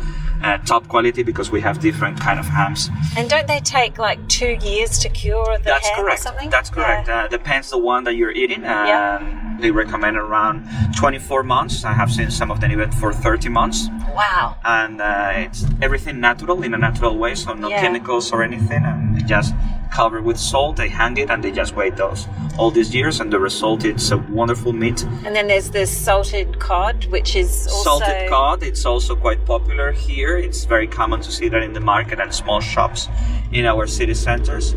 uh, 0.43 0.57
top 0.59 0.87
quality 0.87 1.23
because 1.23 1.51
we 1.51 1.61
have 1.61 1.79
different 1.79 2.19
kind 2.19 2.39
of 2.39 2.45
hams. 2.47 2.89
And 3.17 3.29
don't 3.29 3.47
they 3.47 3.59
take 3.59 3.97
like 3.97 4.19
two 4.27 4.57
years 4.61 4.97
to 4.99 5.09
cure 5.09 5.57
the 5.59 5.63
That's 5.63 5.87
ham 5.89 5.97
correct. 6.03 6.19
or 6.19 6.23
something? 6.23 6.49
That's 6.49 6.69
correct. 6.69 7.07
Yeah. 7.07 7.23
Uh, 7.23 7.27
depends 7.27 7.69
the 7.69 7.77
one 7.77 8.03
that 8.05 8.15
you're 8.15 8.31
eating. 8.31 8.65
Um, 8.65 8.87
Yeah. 8.87 9.52
They 9.63 9.71
recommend 9.71 10.17
around 10.17 10.67
24 10.97 11.41
months. 11.43 11.85
I 11.85 11.93
have 11.93 12.11
seen 12.11 12.29
some 12.29 12.51
of 12.51 12.59
them 12.59 12.73
even 12.73 12.91
for 12.91 13.13
30 13.13 13.47
months, 13.47 13.87
Wow. 14.13 14.57
and 14.65 14.99
uh, 14.99 15.29
it's 15.35 15.65
everything 15.81 16.19
natural 16.19 16.63
in 16.63 16.73
a 16.73 16.77
natural 16.77 17.17
way, 17.17 17.33
so 17.35 17.53
no 17.53 17.69
Yeah. 17.69 17.79
chemicals 17.79 18.33
or 18.33 18.43
anything, 18.43 18.83
and 18.83 19.17
it 19.17 19.25
just 19.25 19.55
covered 19.89 20.25
with 20.25 20.37
salt. 20.37 20.75
They 20.75 20.89
hang 20.89 21.15
it 21.15 21.29
and 21.29 21.41
they 21.41 21.51
just 21.53 21.77
wait 21.77 21.95
those 21.95 22.27
all 22.57 22.71
these 22.71 22.93
years, 22.93 23.21
and 23.21 23.31
the 23.31 23.39
result 23.39 23.85
it's 23.85 24.11
a 24.11 24.17
wonderful 24.17 24.73
meat. 24.73 25.01
And 25.25 25.33
then 25.33 25.47
there's 25.47 25.69
the 25.69 25.85
salted 25.85 26.59
cod, 26.59 27.05
which 27.05 27.33
is 27.37 27.65
also 27.67 27.99
Salted 27.99 28.29
cod, 28.29 28.63
it's 28.63 28.85
also 28.85 29.15
quite 29.15 29.45
popular 29.45 29.93
here. 29.93 30.35
It's 30.37 30.65
very 30.65 30.87
common 30.87 31.21
to 31.21 31.31
see 31.31 31.47
that 31.47 31.63
in 31.63 31.71
the 31.71 31.79
market 31.79 32.19
and 32.19 32.33
small 32.33 32.59
shops 32.59 33.07
in 33.53 33.65
our 33.65 33.87
city 33.87 34.13
centers. 34.13 34.75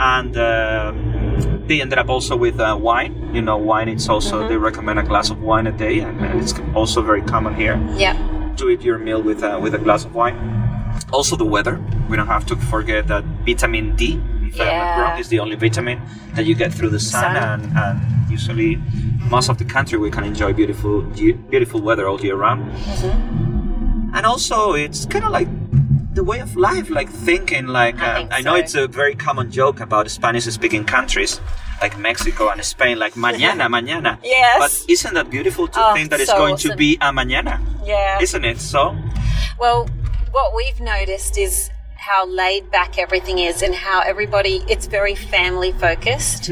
And 0.00 0.36
um 0.36 1.66
they 1.68 1.80
ended 1.80 1.98
up 2.00 2.08
also 2.08 2.34
with 2.36 2.58
uh, 2.58 2.76
wine. 2.80 3.30
You 3.32 3.42
know, 3.42 3.56
wine. 3.56 3.88
It's 3.88 4.08
also 4.08 4.48
they 4.48 4.56
recommend 4.56 4.98
a 4.98 5.04
glass 5.04 5.30
of 5.30 5.40
wine 5.40 5.66
a 5.68 5.72
day, 5.72 6.00
and, 6.00 6.18
and 6.20 6.40
it's 6.40 6.54
also 6.74 7.00
very 7.02 7.22
common 7.22 7.54
here 7.54 7.78
Yeah. 7.96 8.14
to 8.56 8.70
eat 8.70 8.82
your 8.82 8.98
meal 8.98 9.22
with 9.22 9.44
a, 9.44 9.58
with 9.60 9.74
a 9.74 9.78
glass 9.78 10.04
of 10.04 10.12
wine. 10.14 10.34
Also, 11.12 11.36
the 11.36 11.44
weather. 11.44 11.78
We 12.08 12.16
don't 12.16 12.26
have 12.26 12.44
to 12.46 12.56
forget 12.56 13.06
that 13.06 13.22
vitamin 13.46 13.94
D, 13.94 14.02
if 14.48 14.58
I'm 14.60 14.66
not 14.66 14.66
Yeah. 14.66 15.00
wrong, 15.00 15.20
is 15.20 15.28
the 15.28 15.38
only 15.38 15.54
vitamin 15.54 16.00
that 16.34 16.44
you 16.44 16.56
get 16.56 16.72
through 16.74 16.90
the 16.90 16.98
sun, 16.98 17.22
Sun. 17.22 17.36
And, 17.36 17.78
and 17.78 18.30
usually 18.30 18.80
most 19.30 19.48
of 19.48 19.58
the 19.58 19.64
country 19.64 19.96
we 19.98 20.10
can 20.10 20.24
enjoy 20.24 20.52
beautiful 20.52 21.02
beautiful 21.52 21.80
weather 21.80 22.08
all 22.08 22.20
year 22.20 22.34
round. 22.34 22.60
Mm-hmm. 22.72 24.14
And 24.16 24.26
also, 24.26 24.72
it's 24.72 25.06
kind 25.06 25.24
of 25.24 25.30
like 25.30 25.48
the 26.12 26.24
way 26.24 26.40
of 26.40 26.56
life, 26.56 26.90
like 26.90 27.08
thinking. 27.08 27.66
Like 27.66 27.98
I 28.00 28.22
uh, 28.24 28.28
I 28.30 28.40
know 28.42 28.54
so. 28.54 28.60
it's 28.62 28.74
a 28.74 28.86
very 28.88 29.14
common 29.14 29.50
joke 29.50 29.80
about 29.80 30.10
Spanish-speaking 30.10 30.84
countries. 30.84 31.40
Like 31.80 31.98
Mexico 31.98 32.50
and 32.50 32.62
Spain, 32.62 32.98
like 32.98 33.14
mañana, 33.14 33.66
mañana. 33.76 34.18
Yes. 34.22 34.58
But 34.58 34.90
isn't 34.90 35.14
that 35.14 35.30
beautiful 35.30 35.66
to 35.68 35.80
Oh, 35.82 35.94
think 35.94 36.10
that 36.10 36.20
it's 36.20 36.30
so 36.30 36.36
going 36.36 36.56
to 36.58 36.76
be 36.76 36.96
a 37.00 37.10
mañana? 37.10 37.58
Yeah. 37.84 38.20
Isn't 38.20 38.44
it? 38.44 38.60
So, 38.60 38.94
Well, 39.58 39.88
what 40.30 40.54
we've 40.54 40.78
noticed 40.80 41.38
is 41.38 41.70
how 41.96 42.26
laid 42.26 42.70
back 42.70 42.98
everything 42.98 43.38
is 43.38 43.62
and 43.62 43.74
how 43.74 44.00
everybody, 44.00 44.62
it's 44.68 44.86
very 44.86 45.14
family 45.14 45.72
focused. 45.72 46.50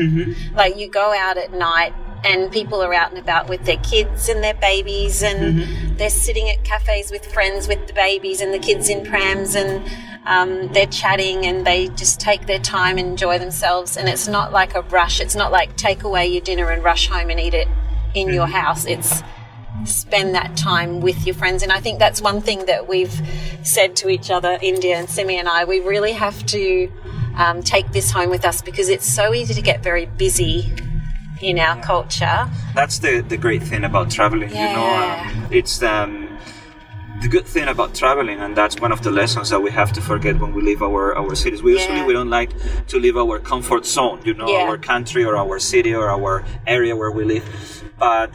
Like 0.54 0.76
you 0.78 0.90
go 0.90 1.12
out 1.12 1.36
at 1.36 1.52
night 1.52 1.92
and 2.24 2.50
people 2.50 2.82
are 2.82 2.92
out 2.92 3.10
and 3.10 3.18
about 3.18 3.48
with 3.48 3.64
their 3.64 3.76
kids 3.78 4.28
and 4.28 4.42
their 4.42 4.54
babies 4.54 5.22
and 5.22 5.98
they're 5.98 6.10
sitting 6.10 6.50
at 6.50 6.64
cafes 6.64 7.10
with 7.10 7.24
friends 7.32 7.68
with 7.68 7.86
the 7.86 7.92
babies 7.92 8.40
and 8.40 8.52
the 8.52 8.58
kids 8.58 8.88
in 8.88 9.04
prams 9.04 9.54
and 9.54 9.82
um, 10.26 10.68
they're 10.72 10.86
chatting 10.86 11.46
and 11.46 11.66
they 11.66 11.88
just 11.88 12.20
take 12.20 12.46
their 12.46 12.58
time 12.58 12.98
and 12.98 13.08
enjoy 13.08 13.38
themselves. 13.38 13.96
And 13.96 14.08
it's 14.08 14.28
not 14.28 14.52
like 14.52 14.74
a 14.74 14.82
rush. 14.82 15.20
It's 15.20 15.34
not 15.34 15.50
like 15.50 15.76
take 15.76 16.02
away 16.02 16.26
your 16.26 16.42
dinner 16.42 16.70
and 16.70 16.84
rush 16.84 17.08
home 17.08 17.30
and 17.30 17.40
eat 17.40 17.54
it 17.54 17.68
in 18.14 18.28
your 18.28 18.46
house. 18.46 18.84
It's 18.84 19.22
spend 19.84 20.34
that 20.34 20.56
time 20.56 21.00
with 21.00 21.24
your 21.24 21.34
friends. 21.34 21.62
And 21.62 21.72
I 21.72 21.80
think 21.80 21.98
that's 21.98 22.20
one 22.20 22.42
thing 22.42 22.66
that 22.66 22.88
we've 22.88 23.22
said 23.62 23.96
to 23.96 24.08
each 24.08 24.30
other, 24.30 24.58
India 24.60 24.96
and 24.96 25.08
Simi 25.08 25.38
and 25.38 25.48
I. 25.48 25.64
We 25.64 25.80
really 25.80 26.12
have 26.12 26.44
to 26.46 26.92
um, 27.36 27.62
take 27.62 27.92
this 27.92 28.10
home 28.10 28.28
with 28.28 28.44
us 28.44 28.60
because 28.60 28.88
it's 28.88 29.06
so 29.06 29.32
easy 29.32 29.54
to 29.54 29.62
get 29.62 29.82
very 29.82 30.06
busy 30.06 30.72
in 31.40 31.58
our 31.58 31.80
culture. 31.82 32.48
that's 32.74 32.98
the 32.98 33.20
the 33.28 33.36
great 33.36 33.62
thing 33.62 33.84
about 33.84 34.10
traveling. 34.10 34.50
You 34.50 34.68
know, 34.76 34.86
um, 35.02 35.46
it's 35.50 35.82
um, 35.82 36.28
the 37.22 37.28
good 37.28 37.46
thing 37.46 37.68
about 37.68 37.94
traveling, 37.94 38.38
and 38.40 38.56
that's 38.56 38.76
one 38.80 38.92
of 38.92 39.00
the 39.02 39.10
lessons 39.10 39.50
that 39.50 39.60
we 39.60 39.70
have 39.70 39.92
to 39.92 40.00
forget 40.00 40.38
when 40.38 40.52
we 40.54 40.62
leave 40.62 40.82
our 40.82 41.16
our 41.16 41.34
cities. 41.34 41.62
We 41.62 41.72
usually 41.72 42.02
we 42.02 42.12
don't 42.12 42.30
like 42.30 42.50
to 42.88 42.98
leave 42.98 43.16
our 43.16 43.38
comfort 43.38 43.86
zone. 43.86 44.20
You 44.24 44.34
know, 44.34 44.48
Yeah. 44.48 44.68
our 44.68 44.78
country 44.78 45.24
or 45.24 45.36
our 45.36 45.58
city 45.58 45.94
or 45.94 46.08
our 46.10 46.44
area 46.66 46.94
where 46.96 47.10
we 47.10 47.24
live, 47.24 47.44
but 47.98 48.30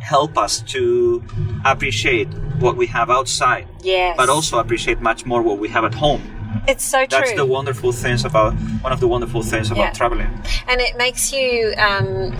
help 0.00 0.38
us 0.38 0.60
to 0.74 1.22
appreciate 1.64 2.28
what 2.60 2.76
we 2.76 2.86
have 2.86 3.10
outside 3.10 3.66
Yes. 3.82 4.16
but 4.16 4.28
also 4.28 4.58
appreciate 4.58 5.00
much 5.00 5.26
more 5.26 5.42
what 5.42 5.58
we 5.58 5.68
have 5.68 5.84
at 5.84 5.94
home 5.94 6.22
it's 6.68 6.84
so 6.84 7.00
true. 7.06 7.18
that's 7.20 7.32
the 7.34 7.44
wonderful 7.46 7.92
things 7.92 8.24
about 8.24 8.54
one 8.82 8.92
of 8.92 9.00
the 9.00 9.08
wonderful 9.08 9.42
things 9.42 9.70
about 9.70 9.80
Yeah. 9.80 9.92
traveling. 9.92 10.30
And 10.68 10.80
it 10.80 10.96
makes 10.96 11.32
you 11.32 11.74
um, 11.78 12.36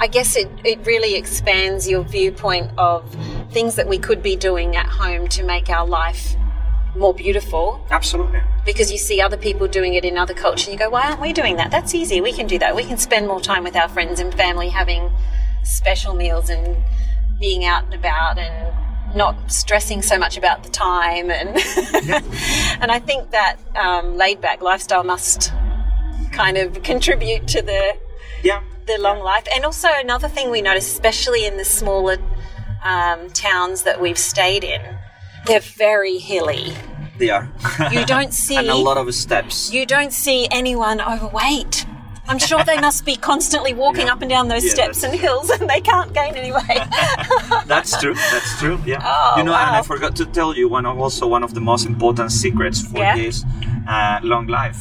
i 0.00 0.06
guess 0.06 0.36
it, 0.36 0.48
it 0.64 0.78
really 0.86 1.14
expands 1.16 1.88
your 1.88 2.02
viewpoint 2.04 2.70
of 2.78 3.04
things 3.52 3.74
that 3.74 3.86
we 3.88 3.98
could 3.98 4.22
be 4.22 4.36
doing 4.36 4.76
at 4.76 4.86
home 4.86 5.28
to 5.28 5.42
make 5.42 5.68
our 5.68 5.86
life 5.86 6.34
more 6.96 7.14
beautiful. 7.14 7.84
Absolutely. 7.90 8.40
Because 8.64 8.90
you 8.90 8.98
see 8.98 9.20
other 9.20 9.36
people 9.36 9.68
doing 9.68 9.94
it 9.94 10.04
in 10.04 10.18
other 10.18 10.34
cultures 10.34 10.66
and 10.68 10.72
you 10.74 10.78
go 10.78 10.90
why 10.90 11.02
aren't 11.08 11.20
we 11.20 11.32
doing 11.32 11.56
that? 11.56 11.70
That's 11.70 11.94
easy. 11.94 12.20
We 12.20 12.32
can 12.32 12.46
do 12.46 12.58
that. 12.58 12.74
We 12.74 12.84
can 12.84 12.98
spend 12.98 13.26
more 13.28 13.40
time 13.40 13.62
with 13.64 13.76
our 13.76 13.88
friends 13.88 14.18
and 14.20 14.34
family 14.34 14.68
having 14.70 15.10
special 15.62 16.14
meals 16.14 16.50
and 16.50 16.76
being 17.38 17.64
out 17.64 17.84
and 17.84 17.94
about 17.94 18.38
and 18.38 18.74
not 19.14 19.50
stressing 19.50 20.02
so 20.02 20.18
much 20.18 20.36
about 20.36 20.62
the 20.62 20.70
time 20.70 21.30
and 21.30 21.48
and 22.80 22.90
I 22.90 22.98
think 22.98 23.30
that 23.30 23.56
um, 23.76 24.16
laid 24.16 24.40
back 24.40 24.62
lifestyle 24.62 25.04
must 25.04 25.52
kind 26.32 26.56
of 26.56 26.82
contribute 26.82 27.48
to 27.48 27.62
the 27.62 27.96
yeah 28.42 28.62
the 28.90 29.00
long 29.00 29.20
life. 29.20 29.46
And 29.54 29.64
also 29.64 29.88
another 29.92 30.28
thing 30.28 30.50
we 30.50 30.62
notice, 30.62 30.90
especially 30.90 31.46
in 31.46 31.56
the 31.56 31.64
smaller 31.64 32.18
um, 32.84 33.30
towns 33.30 33.82
that 33.84 34.00
we've 34.00 34.18
stayed 34.18 34.64
in, 34.64 34.80
they're 35.46 35.60
very 35.60 36.18
hilly. 36.18 36.74
they 37.18 37.30
are 37.30 37.48
You 37.92 38.04
don't 38.04 38.32
see 38.32 38.56
and 38.60 38.68
a 38.68 38.74
lot 38.74 38.96
of 38.96 39.14
steps 39.14 39.72
you 39.72 39.86
don't 39.86 40.12
see 40.12 40.48
anyone 40.50 41.00
overweight. 41.00 41.86
I'm 42.28 42.38
sure 42.38 42.62
they 42.64 42.78
must 42.80 43.04
be 43.04 43.16
constantly 43.16 43.74
walking 43.74 44.06
Yeah. 44.06 44.12
up 44.12 44.20
and 44.22 44.30
down 44.30 44.48
those 44.48 44.64
Yeah, 44.64 44.74
steps 44.74 45.02
and 45.02 45.12
hills, 45.14 45.50
and 45.50 45.68
they 45.68 45.80
can't 45.80 46.12
gain 46.12 46.34
any 46.36 46.52
weight. 46.52 46.82
That's 47.66 47.98
true. 48.00 48.14
That's 48.14 48.58
true. 48.58 48.78
Yeah. 48.86 49.00
Oh, 49.12 49.34
you 49.38 49.44
know, 49.44 49.54
and 49.54 49.76
I 49.76 49.82
forgot 49.82 50.14
to 50.16 50.26
tell 50.26 50.56
you 50.56 50.68
one 50.68 50.86
of 50.86 50.98
also 51.00 51.26
one 51.26 51.42
of 51.42 51.54
the 51.54 51.60
most 51.60 51.86
important 51.86 52.30
secrets 52.32 52.80
for 52.80 52.98
Yeah? 52.98 53.16
this 53.16 53.44
uh, 53.88 54.20
long 54.22 54.46
life: 54.46 54.78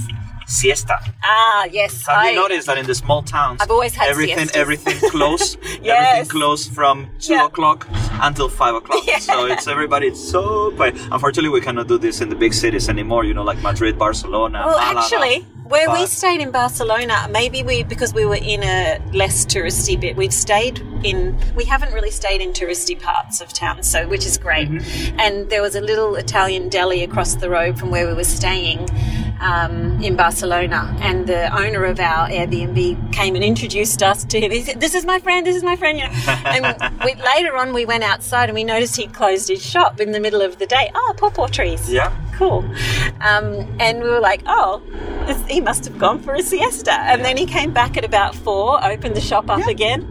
siesta. 0.48 0.98
ah, 1.24 1.65
yes. 1.72 2.05
Have 2.08 2.17
I, 2.17 2.29
you 2.29 2.36
noticed 2.36 2.67
that 2.67 2.77
in 2.77 2.86
the 2.86 2.96
small 2.96 3.22
towns, 3.24 3.62
I've 3.62 3.72
always 3.72 3.96
had 3.96 4.10
everything, 4.10 4.48
siestas. 4.48 4.62
everything 4.62 5.10
close, 5.15 5.58
Yes. 5.81 5.98
everything 5.98 6.29
close 6.29 6.67
from 6.67 7.08
two 7.19 7.34
Yeah. 7.34 7.46
o'clock 7.46 7.88
until 8.22 8.50
five 8.50 8.75
o'clock. 8.75 9.03
Yeah. 9.08 9.19
So 9.19 9.46
it's 9.46 9.67
everybody. 9.67 10.08
It's 10.08 10.24
so 10.36 10.72
quiet. 10.72 10.96
Unfortunately, 11.12 11.50
we 11.50 11.62
cannot 11.62 11.88
do 11.88 11.98
this 11.98 12.22
in 12.22 12.29
the 12.29 12.36
big 12.36 12.53
cities 12.53 12.89
anymore. 12.89 13.24
You 13.25 13.34
know, 13.34 13.43
like 13.43 13.62
Madrid, 13.62 13.98
Barcelona. 13.98 14.63
Well, 14.65 14.77
Malaga. 14.79 15.00
actually, 15.00 15.46
where 15.69 15.89
we 15.91 16.05
stayed 16.07 16.41
in 16.41 16.51
Barcelona, 16.51 17.27
maybe 17.31 17.63
we 17.63 17.83
because 17.83 18.13
we 18.13 18.25
were 18.25 18.35
in 18.41 18.63
a 18.63 18.99
less 19.13 19.45
touristy 19.45 19.99
bit, 19.99 20.15
we've 20.15 20.33
stayed 20.33 20.79
in. 21.03 21.38
We 21.55 21.65
haven't 21.65 21.93
really 21.93 22.11
stayed 22.11 22.41
in 22.41 22.53
touristy 22.53 22.99
parts 22.99 23.39
of 23.39 23.53
town, 23.53 23.83
so 23.83 24.07
which 24.07 24.25
is 24.25 24.38
great. 24.38 24.67
Mm-hmm. 24.69 25.19
And 25.19 25.49
there 25.49 25.61
was 25.61 25.75
a 25.75 25.81
little 25.81 26.15
Italian 26.15 26.69
deli 26.69 27.03
across 27.03 27.35
the 27.35 27.49
road 27.49 27.77
from 27.79 27.91
where 27.91 28.07
we 28.07 28.13
were 28.13 28.23
staying. 28.23 28.89
Um, 29.41 30.03
in 30.03 30.17
Barcelona, 30.17 30.93
and 30.99 31.25
the 31.25 31.47
owner 31.57 31.85
of 31.85 31.97
our 32.01 32.27
Airbnb 32.27 33.13
came 33.13 33.35
and 33.35 33.43
introduced 33.43 34.03
us 34.03 34.25
to 34.25 34.38
him. 34.38 34.51
He 34.51 34.63
said, 34.63 34.81
"This 34.81 34.93
is 34.93 35.05
my 35.05 35.19
friend. 35.19 35.47
This 35.47 35.55
is 35.55 35.63
my 35.63 35.77
friend." 35.77 35.97
You 35.97 36.03
know, 36.03 36.11
and 36.27 36.99
we, 37.05 37.15
later 37.15 37.55
on 37.55 37.71
we 37.71 37.85
went 37.85 38.03
outside 38.03 38.49
and 38.49 38.53
we 38.53 38.65
noticed 38.65 38.97
he'd 38.97 39.13
closed 39.13 39.47
his 39.47 39.65
shop 39.65 40.01
in 40.01 40.11
the 40.11 40.19
middle 40.19 40.41
of 40.41 40.59
the 40.59 40.65
day. 40.65 40.91
Oh, 40.93 41.13
pawpaw 41.15 41.47
trees 41.47 41.89
Yeah. 41.89 42.13
cool. 42.35 42.65
Um, 43.21 43.65
and 43.79 44.03
we 44.03 44.09
were 44.09 44.19
like, 44.19 44.41
oh, 44.45 44.81
this, 45.25 45.41
he 45.59 45.65
must 45.65 45.83
have 45.83 45.97
gone 45.99 46.19
for 46.21 46.33
a 46.35 46.41
siesta. 46.41 46.93
And 46.93 47.23
then 47.25 47.35
he 47.35 47.45
came 47.45 47.73
back 47.73 47.97
at 47.97 48.05
about 48.05 48.33
four, 48.33 48.81
opened 48.83 49.13
the 49.15 49.19
shop 49.21 49.49
up 49.49 49.67
again, 49.67 50.07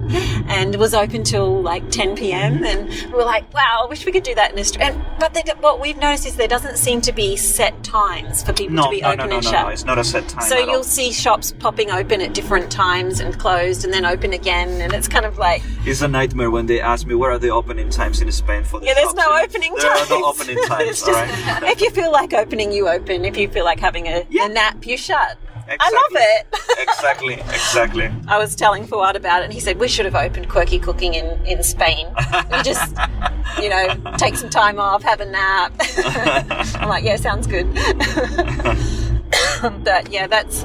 and 0.47 0.77
was 0.77 0.93
open 0.93 1.25
till 1.25 1.63
like 1.63 1.91
10 1.91 2.17
p.m. 2.17 2.63
And 2.65 2.89
we 3.07 3.13
were 3.13 3.25
like, 3.25 3.53
wow, 3.55 3.81
I 3.85 3.87
wish 3.89 4.05
we 4.05 4.13
could 4.13 4.25
do 4.25 4.35
that 4.35 4.53
in 4.53 4.59
Australia. 4.59 4.93
And, 4.95 5.19
but 5.19 5.33
they, 5.33 5.43
what 5.61 5.81
we've 5.81 5.97
noticed 5.97 6.27
is 6.27 6.37
there 6.37 6.49
doesn't 6.49 6.77
seem 6.77 7.01
to 7.03 7.13
be 7.13 7.35
set 7.37 7.83
times 7.83 8.43
for 8.43 8.53
people 8.53 8.75
No, 8.77 8.83
to 8.85 8.91
be 8.91 9.01
no, 9.01 9.09
open 9.09 9.19
no, 9.21 9.27
no, 9.27 9.37
and 9.37 9.45
no, 9.45 9.51
shut. 9.51 9.67
no. 9.67 9.73
It's 9.73 9.85
not 9.87 9.99
a 9.99 10.05
set 10.05 10.29
time. 10.29 10.43
So 10.43 10.59
you'll 10.59 10.85
see 10.85 11.13
shops 11.13 11.53
popping 11.59 11.91
open 11.91 12.21
at 12.21 12.35
different 12.35 12.71
times 12.71 13.21
and 13.21 13.39
closed 13.39 13.85
and 13.87 13.93
then 13.95 14.05
open 14.05 14.35
again. 14.35 14.83
And 14.83 14.93
it's 14.93 15.09
kind 15.09 15.25
of 15.25 15.39
like, 15.39 15.63
It's 15.87 16.03
a 16.03 16.09
nightmare 16.09 16.51
when 16.51 16.67
they 16.67 16.79
ask 16.83 17.07
me 17.07 17.15
where 17.15 17.31
are 17.31 17.39
the 17.39 17.51
opening 17.51 17.89
times 17.89 18.21
in 18.21 18.31
Spain 18.33 18.65
for 18.65 18.81
the 18.81 18.87
yeah, 18.87 18.95
there's 18.95 19.07
shops. 19.07 19.17
no 19.17 19.35
Yeah. 19.35 19.45
opening 19.45 19.75
there 19.77 19.95
times. 19.95 20.11
are 20.11 20.19
no 20.21 20.25
opening 20.27 20.57
times. 20.67 21.03
All 21.03 21.09
just- 21.09 21.09
right. 21.09 21.63
if 21.73 21.81
you 21.81 21.91
feel 21.91 22.13
like 22.13 22.35
opening, 22.35 22.71
you 22.71 22.87
open. 22.89 23.25
If 23.25 23.39
you 23.39 23.49
feel 23.49 23.65
like 23.65 23.81
having 23.81 24.07
a, 24.09 24.27
Yeah. 24.29 24.45
a 24.45 24.49
nap, 24.51 24.87
you 24.87 24.99
shut. 24.99 25.38
I 25.69 25.91
love 25.91 26.23
it. 26.23 26.47
exactly, 26.79 27.35
exactly. 27.35 28.11
I 28.27 28.39
was 28.39 28.55
telling 28.55 28.87
Fuad 28.87 29.17
about 29.17 29.43
it, 29.43 29.45
and 29.45 29.53
he 29.53 29.61
said 29.61 29.79
we 29.79 29.89
should 29.89 30.05
have 30.05 30.15
opened 30.15 30.49
Quirky 30.49 30.79
Cooking 30.79 31.15
in, 31.15 31.45
in 31.47 31.63
Spain. 31.63 32.07
We 32.51 32.63
just, 32.63 32.95
you 33.61 33.69
know, 33.69 33.89
take 34.17 34.37
some 34.37 34.51
time 34.51 34.79
off, 34.79 35.03
have 35.03 35.21
a 35.21 35.27
nap. 35.27 35.73
I'm 36.77 36.89
like, 36.89 37.05
yeah, 37.05 37.17
sounds 37.17 37.47
good. 37.47 37.73
but 39.85 40.11
yeah, 40.11 40.27
that's 40.27 40.65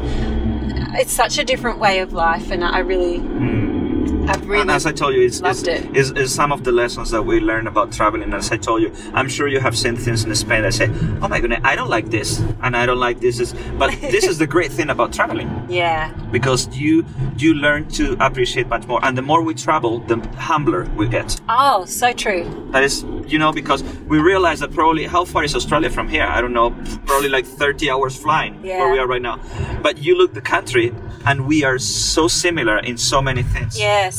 it's 0.95 1.11
such 1.11 1.37
a 1.37 1.43
different 1.43 1.79
way 1.79 1.99
of 1.99 2.13
life, 2.13 2.51
and 2.51 2.63
I 2.63 2.79
really, 2.79 3.17
hmm. 3.17 4.22
I 4.25 4.35
really 4.37 4.61
and 4.61 4.71
as 4.71 4.85
I 4.85 4.91
told 4.91 5.15
you, 5.15 5.21
it's, 5.21 5.41
loved 5.41 5.67
it's, 5.67 5.85
it. 5.85 5.95
it's, 5.97 6.09
it's 6.11 6.31
some 6.33 6.51
of 6.51 6.63
the 6.63 6.71
lessons 6.71 7.11
that 7.11 7.23
we 7.23 7.39
learn 7.39 7.67
about 7.67 7.91
traveling. 7.91 8.33
As 8.33 8.51
I 8.51 8.57
told 8.57 8.81
you, 8.81 8.91
I'm 9.13 9.27
sure 9.27 9.47
you 9.47 9.59
have 9.59 9.77
seen 9.77 9.95
things 9.97 10.23
in 10.23 10.33
Spain 10.35 10.61
that 10.63 10.73
say, 10.73 10.87
"Oh 11.21 11.27
my 11.27 11.39
goodness, 11.41 11.59
I 11.63 11.75
don't 11.75 11.89
like 11.89 12.09
this, 12.09 12.39
and 12.61 12.75
I 12.75 12.85
don't 12.85 12.99
like 12.99 13.19
this." 13.19 13.39
Is 13.39 13.53
but 13.77 13.91
this 14.15 14.25
is 14.25 14.37
the 14.37 14.47
great 14.47 14.71
thing 14.71 14.89
about 14.89 15.11
traveling 15.13 15.49
yeah, 15.69 16.13
because 16.31 16.67
you 16.75 17.05
you 17.37 17.53
learn 17.53 17.87
to 17.99 18.15
appreciate 18.25 18.67
much 18.67 18.87
more, 18.87 18.99
and 19.03 19.17
the 19.17 19.21
more 19.21 19.41
we 19.41 19.53
travel, 19.53 19.99
the 19.99 20.17
humbler 20.37 20.83
we 20.95 21.07
get. 21.07 21.39
oh, 21.49 21.83
so 21.85 22.13
true. 22.13 22.43
That 22.71 22.83
is 22.83 23.03
you 23.27 23.39
know, 23.39 23.51
because 23.51 23.83
we 24.07 24.19
realize 24.19 24.59
that 24.59 24.71
probably 24.73 25.05
how 25.05 25.25
far 25.25 25.43
is 25.43 25.55
Australia 25.55 25.89
from 25.89 26.07
here? 26.07 26.23
I 26.23 26.39
don't 26.41 26.53
know, 26.53 26.71
probably 27.05 27.29
like 27.29 27.45
30 27.45 27.89
hours 27.89 28.15
flying 28.15 28.59
Yeah. 28.63 28.79
where 28.79 28.91
we 28.91 28.99
are 28.99 29.07
right 29.07 29.21
now. 29.21 29.39
But 29.81 29.97
you 29.97 30.15
look 30.17 30.33
the 30.33 30.41
country, 30.41 30.93
and 31.25 31.47
we 31.47 31.63
are 31.63 31.79
so 31.79 32.27
similar 32.27 32.77
in 32.79 32.97
so 32.97 33.21
many 33.21 33.43
things. 33.43 33.79
Yes. 33.79 34.12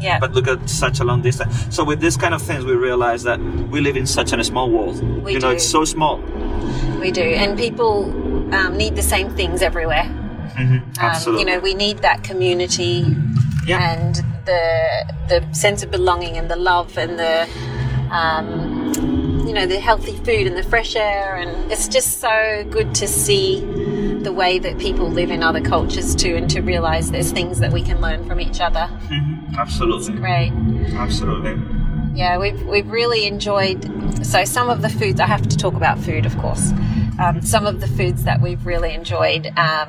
Yeah. 0.00 0.18
But 0.18 0.32
look 0.32 0.48
at 0.48 0.68
such 0.68 1.00
a 1.00 1.04
long 1.04 1.22
distance. 1.22 1.66
So 1.74 1.84
with 1.84 2.00
this 2.00 2.16
kind 2.16 2.34
of 2.34 2.42
things, 2.42 2.64
we 2.64 2.74
realize 2.74 3.22
that 3.22 3.38
we 3.70 3.80
live 3.80 3.96
in 3.96 4.06
such 4.06 4.32
a 4.32 4.42
small 4.44 4.68
world. 4.70 5.00
We 5.24 5.34
you 5.34 5.38
know, 5.40 5.50
it's 5.50 5.64
so 5.68 5.84
small. 5.84 6.18
we 7.00 7.10
do. 7.10 7.22
And 7.22 7.56
people 7.58 8.04
um, 8.54 8.76
need 8.76 8.96
the 8.96 9.02
same 9.02 9.30
things 9.30 9.62
everywhere. 9.62 10.06
Um, 10.58 10.82
Absolutely. 10.98 11.40
you 11.40 11.46
know, 11.50 11.60
we 11.60 11.74
need 11.74 11.98
that 11.98 12.24
community 12.24 13.04
Yeah. 13.66 13.78
and 13.92 14.16
the 14.44 14.62
the 15.28 15.54
sense 15.54 15.82
of 15.84 15.90
belonging 15.90 16.36
and 16.36 16.50
the 16.50 16.56
love 16.56 16.98
and 16.98 17.18
the 17.18 17.48
um, 18.10 18.92
you 19.46 19.52
know 19.52 19.66
the 19.66 19.80
healthy 19.80 20.16
food 20.18 20.46
and 20.46 20.56
the 20.56 20.62
fresh 20.62 20.94
air 20.96 21.36
and 21.36 21.70
it's 21.72 21.88
just 21.88 22.20
so 22.20 22.64
good 22.70 22.94
to 22.94 23.08
see 23.08 23.60
the 24.22 24.32
way 24.32 24.58
that 24.58 24.78
people 24.78 25.08
live 25.08 25.30
in 25.30 25.42
other 25.42 25.60
cultures 25.60 26.14
too 26.14 26.36
and 26.36 26.48
to 26.48 26.60
realize 26.60 27.10
there's 27.10 27.32
things 27.32 27.58
that 27.58 27.72
we 27.72 27.82
can 27.82 28.00
learn 28.00 28.24
from 28.26 28.40
each 28.40 28.60
other 28.60 28.88
Absolutely. 29.58 30.14
great 30.14 30.52
Absolutely. 30.94 31.60
yeah 32.16 32.38
we've, 32.38 32.62
we've 32.66 32.88
really 32.88 33.26
enjoyed 33.26 33.82
so 34.24 34.44
some 34.44 34.70
of 34.70 34.80
the 34.80 34.88
foods 34.88 35.18
i 35.18 35.26
have 35.26 35.46
to 35.48 35.56
talk 35.56 35.74
about 35.74 35.98
food 35.98 36.24
of 36.24 36.36
course 36.38 36.72
um, 37.18 37.42
some 37.42 37.66
of 37.66 37.80
the 37.80 37.88
foods 37.88 38.24
that 38.24 38.40
we've 38.40 38.64
really 38.64 38.94
enjoyed 38.94 39.46
um, 39.58 39.88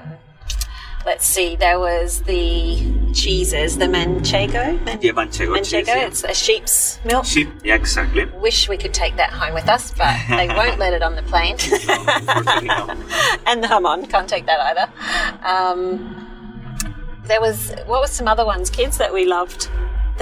let's 1.05 1.25
see 1.25 1.55
there 1.55 1.79
was 1.79 2.21
the 2.23 2.77
cheeses 3.13 3.77
the 3.77 3.85
manchego 3.85 4.81
Man- 4.85 4.99
Yeah, 5.01 5.11
manchego, 5.11 5.55
cheese, 5.63 5.73
manchego 5.73 5.87
yeah. 5.87 6.07
it's 6.07 6.23
a 6.23 6.33
sheep's 6.33 6.99
milk 7.05 7.25
Sheep. 7.25 7.49
Yeah, 7.63 7.75
exactly. 7.75 8.25
wish 8.25 8.67
we 8.69 8.77
could 8.77 8.93
take 8.93 9.15
that 9.17 9.29
home 9.31 9.53
with 9.53 9.67
us 9.69 9.91
but 9.91 10.15
they 10.29 10.47
won't 10.47 10.79
let 10.79 10.93
it 10.93 11.01
on 11.03 11.15
the 11.15 11.23
plane 11.23 11.57
and 13.45 13.63
the 13.63 13.67
hamon 13.67 14.05
can't 14.07 14.27
take 14.29 14.45
that 14.45 14.59
either 14.59 14.91
um, 15.47 16.19
there 17.25 17.39
was 17.41 17.71
what 17.85 18.01
was 18.01 18.11
some 18.11 18.27
other 18.27 18.45
ones 18.45 18.69
kids 18.69 18.97
that 18.97 19.13
we 19.13 19.25
loved 19.25 19.69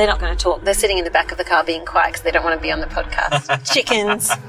they're 0.02 0.08
not 0.10 0.20
going 0.20 0.36
to 0.36 0.44
talk 0.44 0.64
they're 0.64 0.74
sitting 0.74 0.98
in 0.98 1.04
the 1.04 1.12
back 1.12 1.32
of 1.32 1.38
the 1.38 1.44
car 1.44 1.64
being 1.64 1.86
quiet 1.86 2.08
because 2.08 2.22
they 2.24 2.32
don't 2.32 2.44
want 2.44 2.56
to 2.60 2.62
be 2.62 2.72
on 2.72 2.80
the 2.80 2.88
podcast 2.88 3.46
chickens 3.72 4.32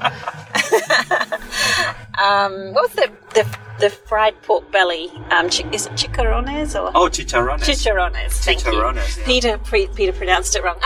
um, 2.19 2.73
what 2.73 2.83
was 2.89 2.91
the, 2.93 3.11
the 3.35 3.57
the 3.79 3.89
fried 3.89 4.39
pork 4.43 4.71
belly 4.71 5.09
um, 5.31 5.49
chi- 5.49 5.67
is 5.71 5.85
it 5.87 5.91
chicharrones 5.93 6.73
or 6.79 6.91
Oh, 6.95 7.07
chicharrones. 7.09 7.59
Chicharrones, 7.61 8.31
thank 8.43 8.61
Chicharrones, 8.61 9.17
you. 9.17 9.21
yeah. 9.21 9.25
Peter 9.27 9.57
pre- 9.59 9.87
Peter 9.87 10.13
pronounced 10.13 10.55
it 10.55 10.63
wrong. 10.63 10.77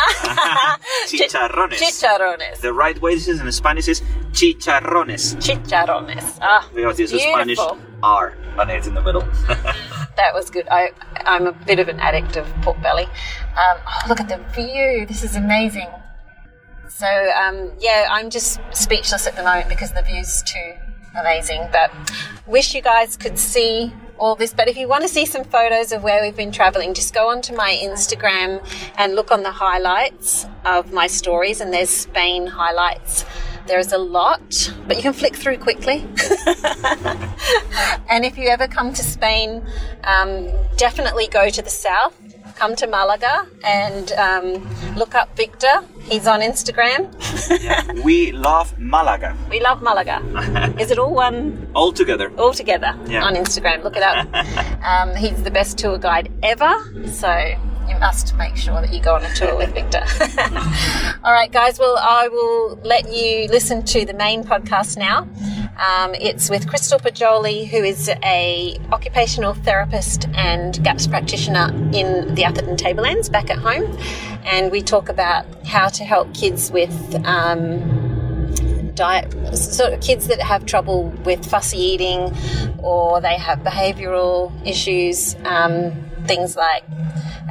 Chicharrones. 1.07 1.73
Chicharrones. 1.73 2.57
The 2.61 2.73
right 2.73 2.99
way 3.01 3.15
this 3.15 3.27
is 3.27 3.39
in 3.41 3.51
Spanish 3.51 3.87
is 3.87 4.01
chicharrones. 4.31 5.35
Chicharrones. 5.37 6.37
Ah, 6.41 6.67
Because 6.73 6.97
there's 6.97 7.13
a 7.13 7.19
Spanish. 7.19 7.59
R 8.03 8.37
on 8.57 8.69
it 8.69 8.85
in 8.87 8.93
the 8.93 9.01
middle. 9.01 9.23
That 10.17 10.33
was 10.33 10.49
good. 10.49 10.67
I, 10.69 10.91
I'm 11.25 11.47
a 11.47 11.51
bit 11.53 11.79
of 11.79 11.87
an 11.87 11.99
addict 11.99 12.35
of 12.35 12.47
pork 12.61 12.81
belly. 12.81 13.05
Um, 13.05 13.77
oh, 13.87 14.01
look 14.09 14.19
at 14.19 14.27
the 14.27 14.37
view. 14.53 15.05
This 15.05 15.23
is 15.23 15.35
amazing. 15.35 15.87
So, 16.89 17.07
um, 17.39 17.71
yeah, 17.79 18.07
I'm 18.09 18.29
just 18.29 18.59
speechless 18.73 19.27
at 19.27 19.35
the 19.35 19.43
moment 19.43 19.69
because 19.69 19.93
the 19.93 20.01
view's 20.01 20.41
too 20.43 20.73
amazing. 21.19 21.67
But 21.71 21.91
wish 22.47 22.73
you 22.73 22.81
guys 22.81 23.15
could 23.15 23.37
see 23.37 23.93
all 24.17 24.35
this. 24.35 24.53
But 24.53 24.67
if 24.67 24.77
you 24.77 24.87
want 24.87 25.03
to 25.03 25.09
see 25.09 25.25
some 25.25 25.43
photos 25.43 25.91
of 25.91 26.01
where 26.03 26.23
we've 26.23 26.35
been 26.35 26.51
traveling, 26.51 26.95
just 26.95 27.13
go 27.13 27.29
onto 27.29 27.55
my 27.55 27.79
Instagram 27.83 28.67
and 28.97 29.15
look 29.15 29.31
on 29.31 29.43
the 29.43 29.51
highlights 29.51 30.47
of 30.65 30.91
my 30.91 31.07
stories. 31.07 31.61
And 31.61 31.71
there's 31.71 31.91
Spain 31.91 32.47
highlights. 32.47 33.25
There's 33.67 33.91
a 33.91 33.97
lot, 33.97 34.71
but 34.87 34.95
you 34.97 35.03
can 35.03 35.13
flick 35.13 35.35
through 35.35 35.57
quickly. 35.57 35.97
and 38.09 38.25
if 38.25 38.37
you 38.37 38.47
ever 38.47 38.67
come 38.67 38.93
to 38.93 39.03
Spain, 39.03 39.65
um, 40.03 40.49
definitely 40.77 41.27
go 41.27 41.49
to 41.49 41.61
the 41.61 41.69
south. 41.69 42.15
Come 42.55 42.75
to 42.77 42.87
Malaga 42.87 43.45
and 43.63 44.11
um, 44.13 44.95
look 44.95 45.13
up 45.13 45.35
Victor. 45.37 45.83
He's 46.01 46.25
on 46.25 46.39
Instagram. 46.41 47.13
we 48.03 48.31
love 48.31 48.73
Malaga 48.79 49.37
We 49.51 49.59
love 49.59 49.83
Malaga. 49.83 50.23
Is 50.79 50.89
it 50.89 50.97
all 50.97 51.13
one 51.13 51.69
all 51.75 51.91
together. 51.91 52.31
all 52.37 52.53
together 52.53 52.97
Yeah. 53.05 53.23
on 53.23 53.35
Instagram? 53.35 53.83
Look 53.83 53.95
it 53.95 54.01
up. 54.01 54.27
um, 54.83 55.15
he's 55.15 55.43
the 55.43 55.51
best 55.51 55.77
tour 55.77 55.99
guide 55.99 56.31
ever. 56.41 56.73
So 57.11 57.29
you 57.87 57.97
must 57.99 58.35
make 58.35 58.55
sure 58.55 58.81
that 58.81 58.93
you 58.93 59.01
go 59.01 59.15
on 59.15 59.23
a 59.23 59.33
tour 59.33 59.55
with 59.55 59.73
Victor. 59.73 60.03
all 61.23 61.31
right, 61.31 61.51
guys. 61.51 61.79
Well, 61.79 61.97
I 61.99 62.27
will 62.27 62.79
let 62.83 63.11
you 63.11 63.47
listen 63.47 63.83
to 63.85 64.05
the 64.05 64.13
main 64.13 64.43
podcast 64.43 64.97
now. 64.97 65.27
Um, 65.77 66.15
it's 66.15 66.49
with 66.49 66.67
Crystel 66.67 66.99
Poggioli, 66.99 67.67
who 67.67 67.77
is 67.77 68.09
a 68.23 68.77
occupational 68.91 69.53
therapist 69.53 70.27
and 70.33 70.83
GAPS 70.83 71.07
practitioner 71.07 71.69
in 71.93 72.33
the 72.35 72.43
Atherton 72.43 72.77
Tablelands 72.77 73.29
back 73.29 73.49
at 73.49 73.59
home, 73.59 73.97
and 74.43 74.71
we 74.71 74.81
talk 74.81 75.09
about 75.09 75.45
how 75.65 75.87
to 75.89 76.03
help 76.03 76.33
kids 76.33 76.71
with. 76.71 77.15
Um, 77.25 78.05
diet 78.95 79.31
sort 79.55 79.93
of 79.93 80.01
kids 80.01 80.25
that 80.25 80.41
have 80.41 80.65
trouble 80.65 81.09
with 81.23 81.45
fussy 81.45 81.77
eating 81.77 82.35
or 82.79 83.21
they 83.21 83.35
have 83.35 83.59
behavioral 83.59 84.51
issues 84.65 85.35
um, 85.45 85.93
things 86.27 86.55
like 86.55 86.83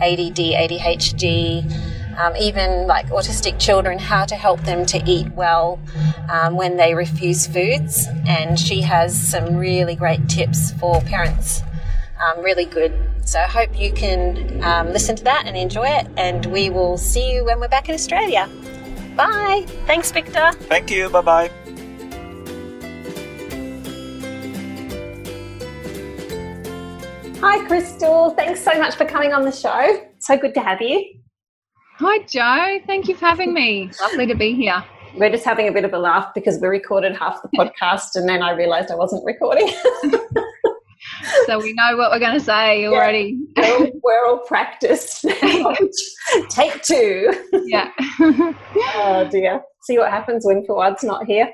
ADD 0.00 0.36
ADHD 0.36 1.64
um, 2.18 2.34
even 2.36 2.86
like 2.86 3.08
autistic 3.08 3.58
children 3.58 3.98
how 3.98 4.24
to 4.24 4.36
help 4.36 4.60
them 4.62 4.86
to 4.86 5.02
eat 5.06 5.28
well 5.32 5.78
um, 6.30 6.56
when 6.56 6.76
they 6.76 6.94
refuse 6.94 7.46
foods. 7.46 8.06
And 8.26 8.58
she 8.58 8.80
has 8.82 9.20
some 9.20 9.56
really 9.56 9.94
great 9.94 10.26
tips 10.28 10.72
for 10.72 11.00
parents 11.02 11.62
um, 12.20 12.42
really 12.42 12.64
good. 12.64 12.92
So 13.24 13.40
I 13.40 13.46
hope 13.46 13.78
you 13.78 13.92
can 13.92 14.62
um, 14.62 14.92
listen 14.92 15.16
to 15.16 15.24
that 15.24 15.46
and 15.46 15.56
enjoy 15.56 15.86
it 15.86 16.06
and 16.16 16.46
we 16.46 16.70
will 16.70 16.96
see 16.96 17.32
you 17.32 17.44
when 17.44 17.60
we're 17.60 17.68
back 17.68 17.88
in 17.88 17.94
Australia. 17.94 18.48
Bye. 19.16 19.64
Thanks 19.86 20.10
Victor. 20.12 20.52
Thank 20.52 20.90
you. 20.90 21.08
Bye 21.08 21.20
bye. 21.22 21.65
Hi, 27.48 27.64
Crystel. 27.68 28.34
Thanks 28.34 28.60
so 28.60 28.72
much 28.76 28.96
for 28.96 29.04
coming 29.04 29.32
on 29.32 29.44
the 29.44 29.52
show. 29.52 30.02
So 30.18 30.36
good 30.36 30.52
to 30.54 30.60
have 30.60 30.82
you. 30.82 31.00
Hi, 32.00 32.18
Jo. 32.24 32.84
Thank 32.88 33.06
you 33.06 33.14
for 33.14 33.26
having 33.26 33.54
me. 33.54 33.88
Lovely 34.00 34.26
to 34.26 34.34
be 34.34 34.52
here. 34.52 34.84
We're 35.14 35.30
just 35.30 35.44
having 35.44 35.68
a 35.68 35.72
bit 35.72 35.84
of 35.84 35.92
a 35.92 35.98
laugh 35.98 36.34
because 36.34 36.58
we 36.60 36.66
recorded 36.66 37.16
half 37.16 37.40
the 37.42 37.48
podcast 37.56 38.16
and 38.16 38.28
then 38.28 38.42
I 38.42 38.50
realized 38.50 38.90
I 38.90 38.96
wasn't 38.96 39.24
recording. 39.24 39.72
So 41.46 41.58
we 41.60 41.72
know 41.74 41.96
what 41.96 42.10
we're 42.10 42.18
going 42.18 42.38
to 42.38 42.44
say 42.44 42.86
already. 42.86 43.38
we're, 43.56 43.64
all, 43.64 43.90
we're 44.02 44.26
all 44.26 44.38
practiced. 44.38 45.22
Take 46.48 46.82
two. 46.82 47.32
Yeah. 47.52 47.92
Oh 48.98 49.28
dear. 49.30 49.60
See 49.82 49.98
what 49.98 50.10
happens 50.10 50.44
when 50.44 50.64
Fuad's 50.66 51.04
not 51.04 51.26
here. 51.26 51.52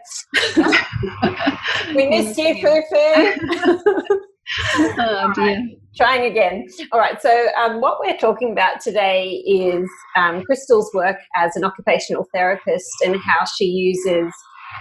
we 1.95 2.07
missed 2.09 2.39
you, 2.39 2.55
Foo. 2.63 4.21
oh, 4.77 5.33
dear. 5.35 5.69
Trying 5.97 6.31
again. 6.31 6.67
All 6.91 6.99
right. 6.99 7.21
So, 7.21 7.49
um, 7.61 7.81
what 7.81 7.99
we're 8.01 8.17
talking 8.17 8.53
about 8.53 8.81
today 8.81 9.43
is 9.47 9.89
um, 10.17 10.43
Crystel's 10.43 10.91
work 10.95 11.19
as 11.37 11.55
an 11.55 11.65
occupational 11.65 12.27
therapist 12.33 12.91
and 13.05 13.17
how 13.17 13.45
she 13.45 13.67
uses 13.67 14.33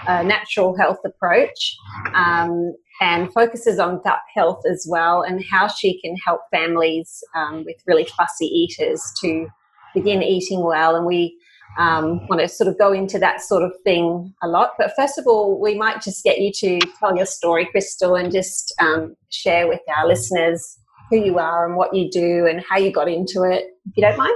a 0.07 0.23
natural 0.23 0.75
health 0.77 0.99
approach 1.05 1.75
um, 2.15 2.73
and 3.01 3.31
focuses 3.33 3.77
on 3.77 4.01
gut 4.03 4.21
health 4.33 4.61
as 4.69 4.85
well, 4.89 5.21
and 5.21 5.43
how 5.51 5.67
she 5.67 5.99
can 6.01 6.15
help 6.25 6.41
families 6.51 7.21
um, 7.35 7.63
with 7.65 7.75
really 7.85 8.05
fussy 8.05 8.45
eaters 8.45 9.01
to 9.21 9.47
begin 9.93 10.23
eating 10.23 10.63
well. 10.63 10.95
And 10.95 11.05
we 11.05 11.37
um, 11.77 12.27
want 12.27 12.41
to 12.41 12.47
sort 12.47 12.67
of 12.67 12.77
go 12.77 12.91
into 12.91 13.17
that 13.19 13.41
sort 13.41 13.63
of 13.63 13.73
thing 13.83 14.33
a 14.43 14.47
lot. 14.47 14.71
But 14.77 14.91
first 14.97 15.17
of 15.17 15.25
all, 15.27 15.59
we 15.59 15.75
might 15.75 16.01
just 16.01 16.23
get 16.23 16.39
you 16.39 16.51
to 16.55 16.79
tell 16.99 17.15
your 17.15 17.25
story, 17.25 17.69
Crystel, 17.73 18.19
and 18.19 18.31
just 18.31 18.73
um, 18.79 19.15
share 19.29 19.67
with 19.67 19.81
our 19.97 20.07
listeners 20.07 20.77
who 21.09 21.17
you 21.17 21.39
are 21.39 21.65
and 21.65 21.75
what 21.75 21.93
you 21.93 22.09
do 22.09 22.45
and 22.45 22.63
how 22.67 22.77
you 22.77 22.91
got 22.91 23.07
into 23.07 23.43
it, 23.43 23.65
if 23.85 23.97
you 23.97 24.01
don't 24.01 24.17
mind. 24.17 24.33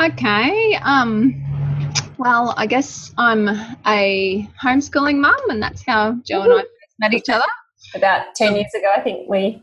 Okay. 0.00 0.78
Um, 0.82 1.40
well, 2.18 2.54
I 2.56 2.66
guess 2.66 3.12
I'm 3.18 3.48
a 3.86 4.48
homeschooling 4.62 5.18
mum, 5.18 5.36
and 5.48 5.62
that's 5.62 5.84
how 5.86 6.12
Jo 6.24 6.42
and 6.42 6.52
I 6.52 6.64
met 7.00 7.14
each 7.14 7.28
other. 7.28 7.44
About 7.94 8.34
10 8.34 8.56
years 8.56 8.72
ago, 8.74 8.88
I 8.96 9.00
think 9.00 9.28
we 9.28 9.62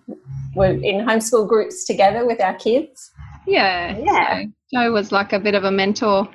were 0.55 0.71
in 0.71 1.05
homeschool 1.05 1.47
groups 1.47 1.85
together 1.85 2.25
with 2.25 2.41
our 2.41 2.53
kids. 2.53 3.11
Yeah. 3.47 3.97
Yeah. 3.97 4.43
So 4.43 4.51
Jo 4.73 4.91
was 4.91 5.11
like 5.11 5.33
a 5.33 5.39
bit 5.39 5.55
of 5.55 5.63
a 5.63 5.71
mentor 5.71 6.29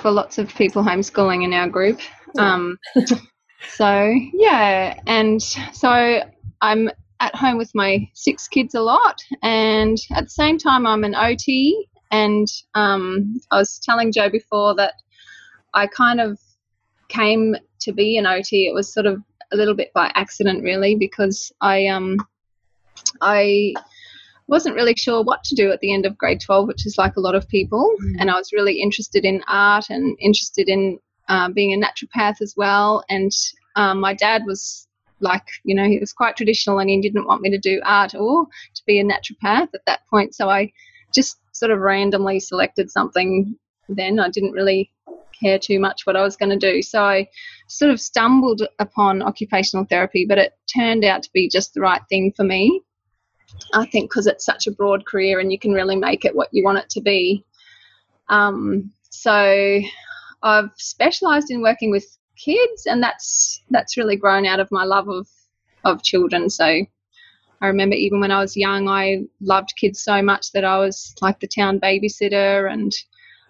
for 0.00 0.10
lots 0.10 0.38
of 0.38 0.54
people 0.54 0.82
homeschooling 0.82 1.44
in 1.44 1.52
our 1.52 1.68
group. 1.68 2.00
Um, 2.38 2.78
so, 3.68 4.14
yeah. 4.32 4.98
And 5.06 5.40
so 5.42 6.20
I'm 6.60 6.90
at 7.20 7.34
home 7.34 7.56
with 7.56 7.70
my 7.74 8.08
six 8.14 8.48
kids 8.48 8.74
a 8.74 8.80
lot. 8.80 9.22
And 9.42 9.98
at 10.14 10.24
the 10.24 10.30
same 10.30 10.58
time, 10.58 10.86
I'm 10.86 11.04
an 11.04 11.14
OT. 11.14 11.86
And 12.10 12.46
um, 12.74 13.40
I 13.50 13.58
was 13.58 13.78
telling 13.78 14.12
Jo 14.12 14.30
before 14.30 14.74
that 14.76 14.94
I 15.74 15.86
kind 15.86 16.20
of 16.20 16.38
came 17.08 17.56
to 17.80 17.92
be 17.92 18.16
an 18.18 18.26
OT, 18.26 18.66
it 18.66 18.74
was 18.74 18.92
sort 18.92 19.06
of 19.06 19.22
a 19.52 19.56
little 19.56 19.74
bit 19.74 19.92
by 19.92 20.10
accident, 20.14 20.62
really, 20.62 20.96
because 20.96 21.52
I 21.60 21.86
um 21.86 22.16
I 23.20 23.74
wasn't 24.48 24.76
really 24.76 24.94
sure 24.94 25.22
what 25.22 25.42
to 25.44 25.54
do 25.54 25.70
at 25.72 25.80
the 25.80 25.92
end 25.92 26.06
of 26.06 26.16
grade 26.16 26.40
12, 26.40 26.68
which 26.68 26.86
is 26.86 26.96
like 26.98 27.16
a 27.16 27.20
lot 27.20 27.34
of 27.34 27.48
people. 27.48 27.94
Mm. 28.02 28.16
And 28.20 28.30
I 28.30 28.34
was 28.34 28.52
really 28.52 28.80
interested 28.80 29.24
in 29.24 29.42
art 29.48 29.86
and 29.90 30.16
interested 30.20 30.68
in 30.68 30.98
uh, 31.28 31.50
being 31.50 31.72
a 31.72 31.84
naturopath 31.84 32.40
as 32.40 32.54
well. 32.56 33.04
And 33.08 33.32
um, 33.74 34.00
my 34.00 34.14
dad 34.14 34.42
was 34.46 34.86
like, 35.20 35.44
you 35.64 35.74
know, 35.74 35.84
he 35.84 35.98
was 35.98 36.12
quite 36.12 36.36
traditional 36.36 36.78
and 36.78 36.90
he 36.90 37.00
didn't 37.00 37.26
want 37.26 37.42
me 37.42 37.50
to 37.50 37.58
do 37.58 37.80
art 37.84 38.14
or 38.14 38.46
to 38.74 38.82
be 38.86 39.00
a 39.00 39.04
naturopath 39.04 39.68
at 39.74 39.84
that 39.86 40.00
point. 40.08 40.34
So 40.34 40.48
I 40.48 40.72
just 41.14 41.38
sort 41.52 41.70
of 41.70 41.80
randomly 41.80 42.40
selected 42.40 42.90
something 42.90 43.56
then. 43.88 44.20
I 44.20 44.28
didn't 44.28 44.52
really 44.52 44.92
care 45.40 45.58
too 45.58 45.78
much 45.80 46.02
what 46.04 46.16
I 46.16 46.22
was 46.22 46.36
going 46.36 46.50
to 46.50 46.72
do. 46.72 46.82
So 46.82 47.02
I 47.02 47.28
sort 47.68 47.90
of 47.90 48.00
stumbled 48.00 48.62
upon 48.78 49.22
occupational 49.22 49.86
therapy, 49.86 50.26
but 50.28 50.38
it 50.38 50.52
turned 50.74 51.04
out 51.04 51.22
to 51.22 51.30
be 51.32 51.48
just 51.48 51.74
the 51.74 51.80
right 51.80 52.02
thing 52.08 52.32
for 52.36 52.44
me. 52.44 52.82
I 53.74 53.86
think 53.86 54.10
because 54.10 54.26
it's 54.26 54.44
such 54.44 54.66
a 54.66 54.72
broad 54.72 55.06
career 55.06 55.40
and 55.40 55.52
you 55.52 55.58
can 55.58 55.72
really 55.72 55.96
make 55.96 56.24
it 56.24 56.34
what 56.34 56.48
you 56.52 56.64
want 56.64 56.78
it 56.78 56.88
to 56.90 57.00
be. 57.00 57.44
Um, 58.28 58.92
so 59.10 59.80
I've 60.42 60.70
specialised 60.76 61.50
in 61.50 61.62
working 61.62 61.90
with 61.90 62.06
kids, 62.36 62.86
and 62.86 63.02
that's 63.02 63.62
that's 63.70 63.96
really 63.96 64.16
grown 64.16 64.46
out 64.46 64.60
of 64.60 64.70
my 64.70 64.84
love 64.84 65.08
of 65.08 65.28
of 65.84 66.02
children. 66.02 66.50
So 66.50 66.64
I 66.64 67.66
remember 67.66 67.94
even 67.94 68.20
when 68.20 68.30
I 68.30 68.40
was 68.40 68.56
young, 68.56 68.88
I 68.88 69.22
loved 69.40 69.74
kids 69.76 70.02
so 70.02 70.20
much 70.22 70.52
that 70.52 70.64
I 70.64 70.78
was 70.78 71.14
like 71.22 71.40
the 71.40 71.48
town 71.48 71.80
babysitter 71.80 72.70
and 72.70 72.92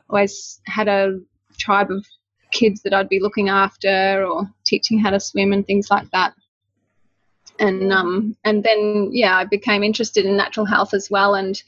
always 0.09 0.61
had 0.67 0.89
a 0.89 1.19
tribe 1.59 1.91
of 1.91 2.07
kids 2.53 2.83
that 2.83 2.95
I'd 2.95 3.09
be 3.09 3.21
looking 3.21 3.49
after 3.49 4.25
or 4.25 4.49
teaching 4.65 4.99
how 4.99 5.11
to 5.11 5.19
swim 5.19 5.53
and 5.53 5.67
things 5.67 5.91
like 5.91 6.09
that 6.13 6.35
and 7.59 7.93
um, 7.93 8.37
and 8.45 8.63
then 8.63 9.11
yeah, 9.13 9.37
I 9.37 9.45
became 9.45 9.83
interested 9.83 10.25
in 10.25 10.37
natural 10.37 10.67
health 10.67 10.95
as 10.95 11.11
well. 11.11 11.35
And 11.35 11.61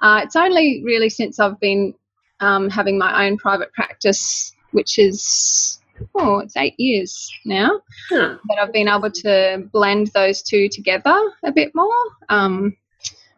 uh, 0.00 0.20
it's 0.24 0.36
only 0.36 0.82
really 0.84 1.08
since 1.08 1.38
I've 1.38 1.60
been 1.60 1.94
um, 2.40 2.68
having 2.68 2.98
my 2.98 3.26
own 3.26 3.36
private 3.36 3.72
practice, 3.72 4.52
which 4.72 4.98
is 4.98 5.80
oh, 6.16 6.38
it's 6.38 6.56
eight 6.56 6.74
years 6.78 7.30
now, 7.44 7.80
that 8.10 8.58
I've 8.60 8.72
been 8.72 8.88
able 8.88 9.10
to 9.10 9.68
blend 9.72 10.08
those 10.08 10.42
two 10.42 10.68
together 10.68 11.16
a 11.44 11.52
bit 11.52 11.72
more. 11.74 11.94
Um, 12.28 12.76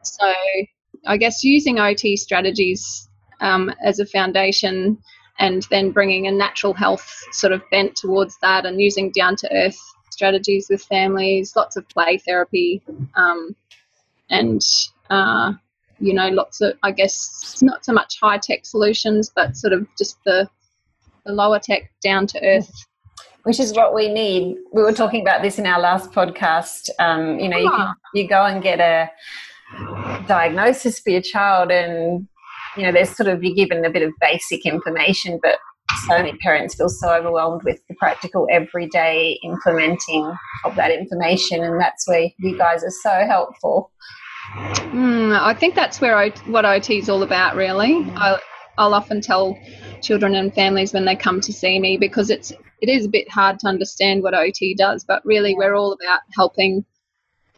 so 0.03 0.33
I 1.07 1.17
guess 1.17 1.45
using 1.45 1.79
OT 1.79 2.17
strategies 2.17 3.09
um, 3.41 3.73
as 3.83 3.99
a 3.99 4.07
foundation 4.07 4.99
and 5.39 5.67
then 5.71 5.91
bringing 5.91 6.27
a 6.27 6.33
natural 6.33 6.73
health 6.73 7.25
sort 7.33 7.53
of 7.53 7.63
bent 7.71 7.97
towards 7.97 8.39
that 8.41 8.65
and 8.65 8.81
using 8.81 9.11
down 9.11 9.37
to 9.37 9.53
earth 9.53 9.94
strategies 10.15 10.69
with 10.71 10.83
families, 10.83 11.55
lots 11.55 11.77
of 11.77 11.89
play 11.89 12.19
therapy, 12.19 12.83
um, 13.17 13.55
and 14.31 14.63
uh, 15.11 15.53
you 15.99 16.15
know, 16.15 16.29
lots 16.29 16.61
of 16.61 16.75
I 16.83 16.93
guess 16.93 17.61
not 17.63 17.85
so 17.85 17.93
much 17.93 18.19
high 18.21 18.39
tech 18.39 18.65
solutions, 18.65 19.31
but 19.35 19.57
sort 19.57 19.73
of 19.73 19.87
just 19.99 20.17
the 20.25 20.49
the 21.27 21.33
lower 21.33 21.59
tech, 21.59 21.91
down 22.03 22.27
to 22.29 22.43
earth. 22.45 22.73
Which 23.45 23.61
is 23.61 23.75
what 23.75 23.95
we 23.95 24.09
need. 24.09 24.57
We 24.73 24.83
were 24.83 24.93
talking 24.93 25.21
about 25.21 25.43
this 25.43 25.59
in 25.59 25.67
our 25.67 25.79
last 25.79 26.13
podcast. 26.13 26.89
Um, 26.99 27.39
you 27.39 27.49
know, 27.49 27.59
you, 27.59 27.71
can, 27.71 27.95
you 28.15 28.27
go 28.27 28.43
and 28.43 28.63
get 28.63 28.81
a 28.81 29.11
diagnosis 30.27 30.99
for 30.99 31.11
your 31.11 31.21
child, 31.21 31.71
and 31.71 32.27
you 32.77 32.83
know, 32.85 32.93
there's 32.93 33.15
sort 33.15 33.29
of 33.29 33.45
you're 33.45 33.55
given 33.55 33.85
a 33.85 33.91
bit 33.91 34.03
of 34.03 34.13
basic 34.21 34.65
information, 34.65 35.39
but 35.43 35.59
so 36.07 36.17
many 36.17 36.33
parents 36.39 36.75
feel 36.75 36.89
so 36.89 37.13
overwhelmed 37.13 37.63
with 37.65 37.81
the 37.89 37.95
practical 37.95 38.47
everyday 38.51 39.39
implementing 39.45 40.33
of 40.65 40.75
that 40.77 40.91
information 40.91 41.63
and 41.63 41.81
that's 41.81 42.09
where 42.09 42.29
you 42.39 42.57
guys 42.57 42.83
are 42.83 42.93
so 43.03 43.27
helpful 43.27 43.91
mm, 44.55 45.39
i 45.41 45.55
think 45.55 45.75
that's 45.75 46.01
where 46.01 46.17
I, 46.17 46.31
what 46.47 46.65
ot 46.65 46.91
is 46.91 47.09
all 47.09 47.23
about 47.23 47.57
really 47.57 47.95
mm. 47.95 48.17
I, 48.17 48.39
i'll 48.79 48.95
often 48.95 49.21
tell 49.21 49.59
children 50.03 50.35
and 50.35 50.53
families 50.53 50.93
when 50.93 51.05
they 51.05 51.17
come 51.17 51.41
to 51.43 51.53
see 51.53 51.79
me 51.79 51.97
because 51.97 52.31
it's 52.31 52.53
it 52.81 52.89
is 52.89 53.07
a 53.07 53.09
bit 53.09 53.31
hard 53.31 53.59
to 53.61 53.69
understand 53.69 54.23
what 54.23 54.35
ot 54.35 54.59
does 54.77 55.05
but 55.05 55.25
really 55.25 55.55
we're 55.55 55.75
all 55.75 55.93
about 55.93 56.21
helping 56.35 56.85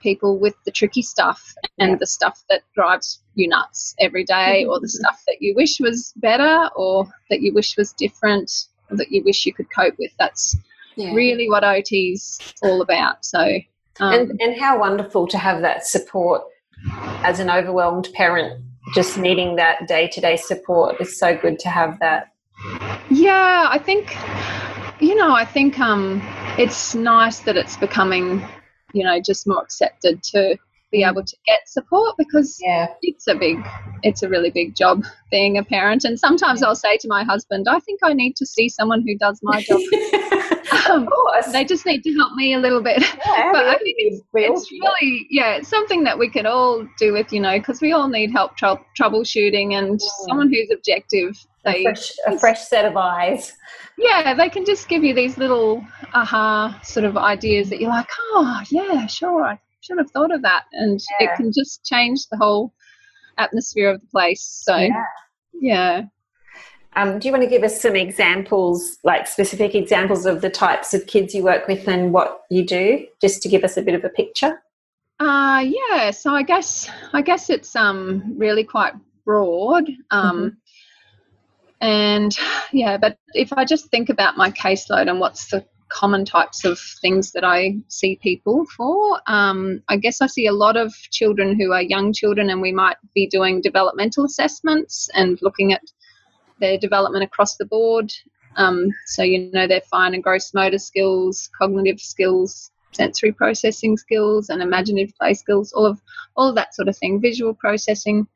people 0.00 0.38
with 0.38 0.54
the 0.64 0.70
tricky 0.70 1.02
stuff 1.02 1.54
and 1.78 1.92
yeah. 1.92 1.96
the 1.96 2.06
stuff 2.06 2.42
that 2.48 2.62
drives 2.74 3.20
you 3.34 3.48
nuts 3.48 3.94
every 4.00 4.24
day, 4.24 4.64
or 4.64 4.80
the 4.80 4.88
stuff 5.00 5.22
that 5.26 5.38
you 5.40 5.54
wish 5.54 5.80
was 5.80 6.12
better, 6.16 6.70
or 6.76 7.06
that 7.30 7.40
you 7.40 7.52
wish 7.52 7.76
was 7.76 7.92
different, 7.92 8.50
or 8.90 8.96
that 8.96 9.10
you 9.10 9.22
wish 9.24 9.46
you 9.46 9.52
could 9.52 9.70
cope 9.70 9.94
with. 9.98 10.10
That's 10.18 10.56
yeah. 10.96 11.12
really 11.12 11.48
what 11.48 11.64
OT's 11.64 12.54
all 12.62 12.80
about. 12.82 13.24
So, 13.24 13.40
um, 14.00 14.12
and 14.12 14.40
and 14.40 14.60
how 14.60 14.78
wonderful 14.78 15.26
to 15.28 15.38
have 15.38 15.62
that 15.62 15.86
support 15.86 16.42
as 17.22 17.40
an 17.40 17.50
overwhelmed 17.50 18.08
parent, 18.14 18.62
just 18.94 19.18
needing 19.18 19.56
that 19.56 19.88
day 19.88 20.08
to 20.08 20.20
day 20.20 20.36
support. 20.36 20.96
It's 21.00 21.18
so 21.18 21.36
good 21.36 21.58
to 21.60 21.68
have 21.68 21.98
that. 22.00 22.32
Yeah, 23.10 23.68
I 23.70 23.78
think 23.78 24.16
you 25.00 25.14
know, 25.14 25.34
I 25.34 25.44
think 25.44 25.78
um, 25.78 26.22
it's 26.58 26.94
nice 26.94 27.40
that 27.40 27.56
it's 27.56 27.76
becoming 27.76 28.46
you 28.96 29.04
know 29.04 29.20
just 29.20 29.46
more 29.46 29.62
accepted 29.62 30.22
to 30.22 30.56
be 30.92 31.02
able 31.02 31.24
to 31.24 31.36
get 31.46 31.68
support 31.68 32.14
because 32.16 32.58
yeah. 32.62 32.86
it's 33.02 33.26
a 33.26 33.34
big 33.34 33.58
it's 34.02 34.22
a 34.22 34.28
really 34.28 34.50
big 34.50 34.74
job 34.74 35.04
being 35.30 35.58
a 35.58 35.64
parent. 35.64 36.04
And 36.04 36.18
sometimes 36.18 36.60
yeah. 36.60 36.68
i'll 36.68 36.76
say 36.76 36.96
to 36.98 37.08
my 37.08 37.24
husband 37.24 37.66
i 37.68 37.78
think 37.80 38.00
i 38.02 38.12
need 38.12 38.36
to 38.36 38.46
see 38.46 38.68
someone 38.68 39.02
who 39.06 39.16
does 39.18 39.40
my 39.42 39.62
job. 39.62 39.80
Um, 40.90 41.08
they 41.52 41.64
just 41.64 41.86
need 41.86 42.02
to 42.02 42.12
help 42.14 42.34
me 42.34 42.54
a 42.54 42.58
little 42.58 42.82
bit. 42.82 43.00
Yeah, 43.00 43.50
but 43.52 43.66
i 43.66 43.76
think 43.78 43.96
it's, 43.98 44.22
it's 44.34 44.70
really 44.70 45.26
yeah 45.30 45.56
it's 45.56 45.68
something 45.68 46.04
that 46.04 46.18
we 46.18 46.28
can 46.28 46.46
all 46.46 46.86
do 46.98 47.12
with 47.12 47.32
you 47.32 47.40
know 47.40 47.58
because 47.58 47.80
we 47.80 47.92
all 47.92 48.08
need 48.08 48.30
help 48.30 48.56
tr- 48.56 48.82
troubleshooting 49.00 49.74
and 49.74 50.00
someone 50.28 50.52
who's 50.52 50.70
objective 50.72 51.36
a, 51.66 51.82
fresh, 51.82 52.12
a 52.26 52.38
fresh 52.38 52.62
set 52.66 52.84
of 52.84 52.96
eyes 52.96 53.52
yeah, 53.98 54.34
they 54.34 54.48
can 54.48 54.64
just 54.64 54.88
give 54.88 55.04
you 55.04 55.14
these 55.14 55.38
little 55.38 55.84
aha 56.12 56.78
sort 56.82 57.04
of 57.04 57.16
ideas 57.16 57.70
that 57.70 57.80
you're 57.80 57.90
like, 57.90 58.08
oh, 58.32 58.60
yeah, 58.70 59.06
sure, 59.06 59.42
I 59.42 59.58
should 59.80 59.98
have 59.98 60.10
thought 60.10 60.34
of 60.34 60.42
that. 60.42 60.64
And 60.72 61.00
yeah. 61.18 61.32
it 61.32 61.36
can 61.36 61.50
just 61.52 61.84
change 61.84 62.26
the 62.30 62.36
whole 62.36 62.72
atmosphere 63.38 63.90
of 63.90 64.00
the 64.00 64.06
place. 64.08 64.42
So, 64.42 64.76
yeah. 64.76 65.04
yeah. 65.54 66.02
Um, 66.94 67.18
do 67.18 67.28
you 67.28 67.32
want 67.32 67.44
to 67.44 67.50
give 67.50 67.62
us 67.62 67.80
some 67.80 67.96
examples, 67.96 68.98
like 69.04 69.26
specific 69.26 69.74
examples 69.74 70.24
of 70.24 70.40
the 70.40 70.50
types 70.50 70.94
of 70.94 71.06
kids 71.06 71.34
you 71.34 71.42
work 71.42 71.66
with 71.66 71.86
and 71.88 72.12
what 72.12 72.42
you 72.50 72.64
do, 72.64 73.06
just 73.20 73.42
to 73.42 73.48
give 73.48 73.64
us 73.64 73.76
a 73.76 73.82
bit 73.82 73.94
of 73.94 74.04
a 74.04 74.08
picture? 74.08 74.62
Uh, 75.20 75.64
yeah. 75.66 76.10
So 76.10 76.34
I 76.34 76.42
guess 76.42 76.90
I 77.14 77.22
guess 77.22 77.48
it's 77.48 77.74
um 77.74 78.34
really 78.36 78.64
quite 78.64 78.92
broad. 79.24 79.88
Um, 80.10 80.36
mm-hmm. 80.36 80.48
And 81.80 82.36
yeah, 82.72 82.96
but 82.96 83.18
if 83.34 83.52
I 83.52 83.64
just 83.64 83.86
think 83.90 84.08
about 84.08 84.36
my 84.36 84.50
caseload 84.50 85.10
and 85.10 85.20
what's 85.20 85.50
the 85.50 85.64
common 85.88 86.24
types 86.24 86.64
of 86.64 86.80
things 87.00 87.32
that 87.32 87.44
I 87.44 87.76
see 87.88 88.18
people 88.22 88.66
for, 88.76 89.20
um, 89.26 89.82
I 89.88 89.96
guess 89.96 90.20
I 90.20 90.26
see 90.26 90.46
a 90.46 90.52
lot 90.52 90.76
of 90.76 90.92
children 91.10 91.58
who 91.58 91.72
are 91.72 91.82
young 91.82 92.12
children, 92.12 92.50
and 92.50 92.60
we 92.60 92.72
might 92.72 92.96
be 93.14 93.26
doing 93.26 93.60
developmental 93.60 94.24
assessments 94.24 95.08
and 95.14 95.38
looking 95.42 95.72
at 95.72 95.82
their 96.60 96.78
development 96.78 97.24
across 97.24 97.56
the 97.56 97.66
board. 97.66 98.12
Um, 98.56 98.88
so, 99.06 99.22
you 99.22 99.50
know, 99.52 99.66
their 99.66 99.82
fine 99.82 100.14
and 100.14 100.22
gross 100.22 100.54
motor 100.54 100.78
skills, 100.78 101.50
cognitive 101.58 102.00
skills, 102.00 102.70
sensory 102.92 103.32
processing 103.32 103.98
skills, 103.98 104.48
and 104.48 104.62
imaginative 104.62 105.14
play 105.20 105.34
skills, 105.34 105.72
all 105.72 105.84
of 105.84 106.00
all 106.36 106.48
of 106.48 106.54
that 106.54 106.74
sort 106.74 106.88
of 106.88 106.96
thing, 106.96 107.20
visual 107.20 107.52
processing, 107.52 108.26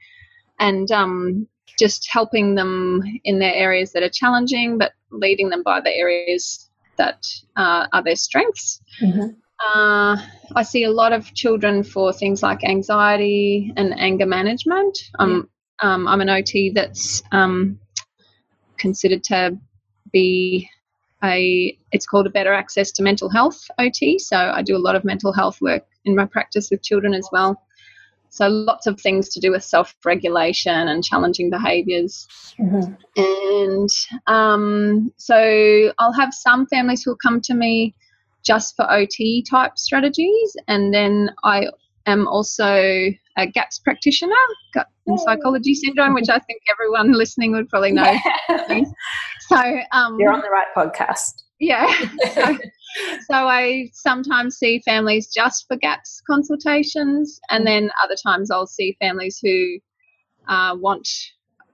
and 0.59 0.93
um, 0.93 1.49
just 1.79 2.09
helping 2.11 2.55
them 2.55 3.03
in 3.25 3.39
their 3.39 3.55
areas 3.55 3.93
that 3.93 4.03
are 4.03 4.11
challenging, 4.11 4.79
but 4.79 4.93
leading 5.11 5.49
them 5.49 5.63
by 5.63 5.81
the 5.81 5.91
areas 5.91 6.71
that 6.97 7.25
uh, 7.57 7.87
are 7.93 8.03
their 8.03 8.17
strengths. 8.17 8.81
Mm-hmm. 9.01 9.29
Uh, 9.61 10.17
I 10.57 10.63
see 10.63 10.85
a 10.85 10.91
lot 10.91 11.13
of 11.13 11.33
children 11.35 11.83
for 11.83 12.13
things 12.13 12.43
like 12.43 12.65
anxiety 12.65 13.73
and 13.77 13.99
anger 13.99 14.27
management. 14.27 14.99
Um, 15.19 15.49
um, 15.83 16.09
I'm 16.09 16.21
an 16.21 16.31
OT 16.31 16.71
that's 16.75 17.23
um, 17.33 17.79
considered 18.79 19.23
to 19.25 19.59
be 20.13 20.69
a, 21.23 21.77
it's 21.93 22.07
called 22.07 22.27
a 22.27 22.31
better 22.31 22.53
access 22.53 22.91
to 22.93 23.03
mental 23.03 23.29
health 23.29 23.61
OT. 23.79 24.19
So 24.19 24.37
I 24.37 24.63
do 24.63 24.77
a 24.77 24.79
lot 24.79 24.97
of 24.97 25.05
mental 25.05 25.33
health 25.33 25.61
work 25.61 25.85
in 26.05 26.17
my 26.17 26.25
practice 26.25 26.71
with 26.71 26.83
children 26.83 27.13
as 27.13 27.29
well. 27.31 27.61
So 28.31 28.49
lots 28.49 28.87
of 28.87 29.01
things 29.01 29.29
to 29.31 29.41
do 29.41 29.51
with 29.51 29.65
self-regulation 29.65 30.89
and 30.89 31.05
challenging 31.05 31.51
behaviours. 31.51 32.27
Mm-hmm. 32.59 32.93
And 33.17 33.89
um, 34.27 35.13
so 35.17 35.93
I'll 35.99 36.13
have 36.13 36.33
some 36.33 36.67
families 36.67 37.03
who'll 37.03 37.17
come 37.17 37.41
to 37.43 37.55
me 37.55 37.95
just 38.45 38.77
for 38.77 38.91
OT 38.91 39.45
type 39.49 39.77
strategies, 39.77 40.57
and 40.67 40.95
then 40.95 41.31
I 41.45 41.67
am 42.07 42.27
also 42.27 42.65
a 43.39 43.47
GAPS 43.53 43.81
practitioner, 43.81 44.35
gut 44.75 44.87
and 45.07 45.21
psychology 45.21 45.75
syndrome, 45.75 46.15
which 46.15 46.29
I 46.29 46.39
think 46.39 46.63
everyone 46.71 47.13
listening 47.13 47.53
would 47.53 47.69
probably 47.69 47.93
know. 47.93 48.17
Yeah. 48.49 48.85
so 49.41 49.81
um, 49.93 50.17
you're 50.19 50.33
on 50.33 50.41
the 50.41 50.51
right 50.51 50.67
podcast. 50.77 51.43
Yeah. 51.59 51.93
so, 52.35 52.59
so 53.29 53.35
I 53.35 53.91
sometimes 53.93 54.57
see 54.57 54.81
families 54.85 55.29
just 55.29 55.67
for 55.69 55.77
GAPS 55.77 56.23
consultations, 56.27 57.41
and 57.51 57.67
then 57.67 57.91
other 58.03 58.17
times 58.23 58.51
I'll 58.51 58.67
see 58.67 58.97
families 59.01 59.39
who 59.43 59.79
uh, 60.49 60.77
want 60.79 61.09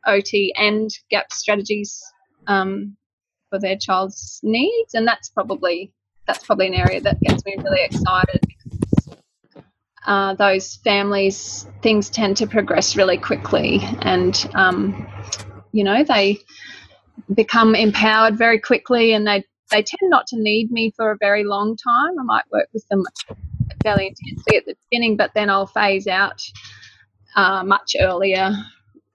OT 0.07 0.55
and 0.57 0.91
gap 1.11 1.33
strategies 1.33 2.03
um, 2.47 2.97
for 3.51 3.59
their 3.59 3.77
child's 3.77 4.41
needs, 4.43 4.95
and 4.95 5.07
that's 5.07 5.29
probably 5.29 5.93
that's 6.27 6.45
probably 6.45 6.67
an 6.67 6.75
area 6.75 7.01
that 7.01 7.21
gets 7.21 7.45
me 7.45 7.57
really 7.59 7.85
excited. 7.85 8.41
Uh, 10.07 10.35
those 10.35 10.77
families, 10.77 11.67
things 11.83 12.11
tend 12.11 12.37
to 12.37 12.47
progress 12.47 12.97
really 12.97 13.19
quickly, 13.19 13.81
and 14.03 14.49
um, 14.55 15.07
you 15.73 15.83
know 15.83 16.05
they 16.05 16.39
become 17.35 17.75
empowered 17.75 18.37
very 18.37 18.61
quickly, 18.61 19.13
and 19.13 19.27
they 19.27 19.45
they 19.71 19.83
tend 19.83 20.11
not 20.11 20.27
to 20.29 20.37
need 20.39 20.71
me 20.71 20.93
for 20.97 21.11
a 21.11 21.17
very 21.19 21.45
long 21.45 21.77
time. 21.77 22.19
I 22.19 22.23
might 22.23 22.45
work 22.51 22.69
with 22.73 22.87
them 22.89 23.05
fairly 23.83 24.09
intensely 24.09 24.57
at 24.57 24.65
the 24.67 24.77
beginning, 24.91 25.17
but 25.17 25.33
then 25.35 25.51
I'll 25.51 25.67
phase 25.67 26.07
out 26.07 26.41
uh, 27.37 27.63
much 27.65 27.97
earlier 28.01 28.53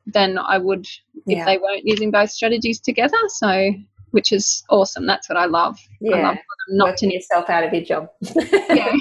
than 0.05 0.37
I 0.37 0.57
would 0.57 0.85
if 1.27 1.37
yeah. 1.37 1.45
they 1.45 1.57
weren't 1.57 1.85
using 1.85 2.11
both 2.11 2.31
strategies 2.31 2.79
together. 2.79 3.17
So 3.27 3.71
which 4.11 4.31
is 4.31 4.63
awesome. 4.69 5.05
That's 5.05 5.27
what 5.27 5.37
I 5.37 5.45
love. 5.45 5.79
Yeah, 5.99 6.15
I 6.15 6.27
love 6.29 6.37
not 6.69 6.97
to 6.97 7.11
yourself 7.11 7.49
out 7.49 7.63
of 7.63 7.73
your 7.73 7.83
job. 7.83 8.09
yeah, 8.69 8.95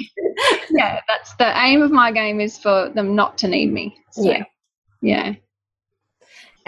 yeah. 0.71 0.99
That's 1.07 1.35
the 1.35 1.53
aim 1.61 1.81
of 1.81 1.91
my 1.91 2.11
game 2.11 2.41
is 2.41 2.57
for 2.57 2.89
them 2.89 3.15
not 3.15 3.37
to 3.39 3.47
need 3.47 3.71
me. 3.71 3.95
So, 4.11 4.23
yeah, 4.23 4.43
yeah. 5.01 5.33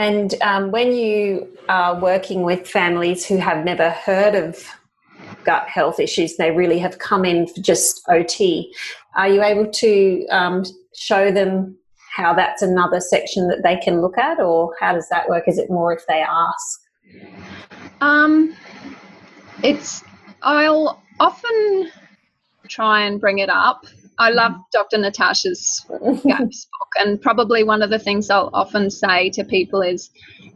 And 0.04 0.36
um, 0.42 0.72
when 0.72 0.92
you 0.92 1.48
are 1.70 1.98
working 1.98 2.42
with 2.42 2.68
families 2.68 3.26
who 3.26 3.38
have 3.38 3.64
never 3.64 3.92
heard 3.92 4.36
of 4.36 4.68
gut 5.46 5.70
health 5.70 5.98
issues, 5.98 6.36
they 6.36 6.52
really 6.52 6.78
have 6.80 7.00
come 7.00 7.24
in 7.24 7.48
for 7.48 7.62
just 7.62 8.02
OT. 8.10 8.76
Are 9.16 9.30
you 9.30 9.42
able 9.42 9.72
to 9.72 10.28
um, 10.28 10.66
show 10.94 11.32
them 11.32 11.78
how 12.18 12.34
that's 12.34 12.62
another 12.62 13.00
section 13.00 13.48
that 13.48 13.64
they 13.64 13.78
can 13.78 14.02
look 14.02 14.18
at, 14.18 14.42
or 14.42 14.76
how 14.78 14.92
does 14.92 15.08
that 15.08 15.30
work? 15.30 15.48
Is 15.48 15.58
it 15.58 15.70
more 15.70 15.94
if 15.94 16.06
they 16.06 16.22
ask? 16.22 16.82
Um, 18.02 18.54
it's 19.64 20.04
I'll 20.42 21.02
often 21.22 21.92
try 22.68 23.04
and 23.04 23.22
bring 23.22 23.40
it 23.40 23.50
up. 23.50 23.86
I 24.20 24.30
love 24.30 24.54
Dr. 24.72 24.98
Natasha's 24.98 25.86
GAPS 26.26 26.68
book, 26.80 26.90
and 27.00 27.22
probably 27.22 27.64
one 27.64 27.82
of 27.82 27.90
the 27.90 28.00
things 28.00 28.30
I'll 28.30 28.50
often 28.54 28.90
say 28.90 29.30
to 29.32 29.44
people 29.44 29.82
is, 29.82 30.10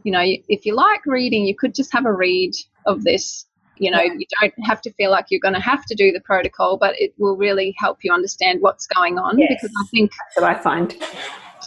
you 0.04 0.12
know, 0.12 0.22
if 0.48 0.64
you 0.64 0.74
like 0.74 1.04
reading, 1.06 1.44
you 1.44 1.56
could 1.56 1.74
just 1.74 1.92
have 1.92 2.06
a 2.06 2.12
read 2.12 2.52
of 2.86 3.04
this. 3.04 3.46
You 3.80 3.92
know, 3.92 4.02
yeah. 4.02 4.14
you 4.18 4.26
don't 4.40 4.54
have 4.64 4.80
to 4.82 4.92
feel 4.94 5.10
like 5.12 5.26
you're 5.30 5.40
going 5.40 5.54
to 5.54 5.60
have 5.60 5.84
to 5.86 5.94
do 5.94 6.10
the 6.10 6.20
protocol, 6.20 6.78
but 6.78 7.00
it 7.00 7.14
will 7.16 7.36
really 7.36 7.74
help 7.78 7.98
you 8.02 8.12
understand 8.12 8.60
what's 8.60 8.88
going 8.88 9.18
on. 9.18 9.38
Yes. 9.38 9.50
Because 9.50 9.74
I 9.80 9.86
think 9.86 10.10
that's 10.10 10.36
what 10.36 10.44
I 10.44 10.60
find. 10.60 10.96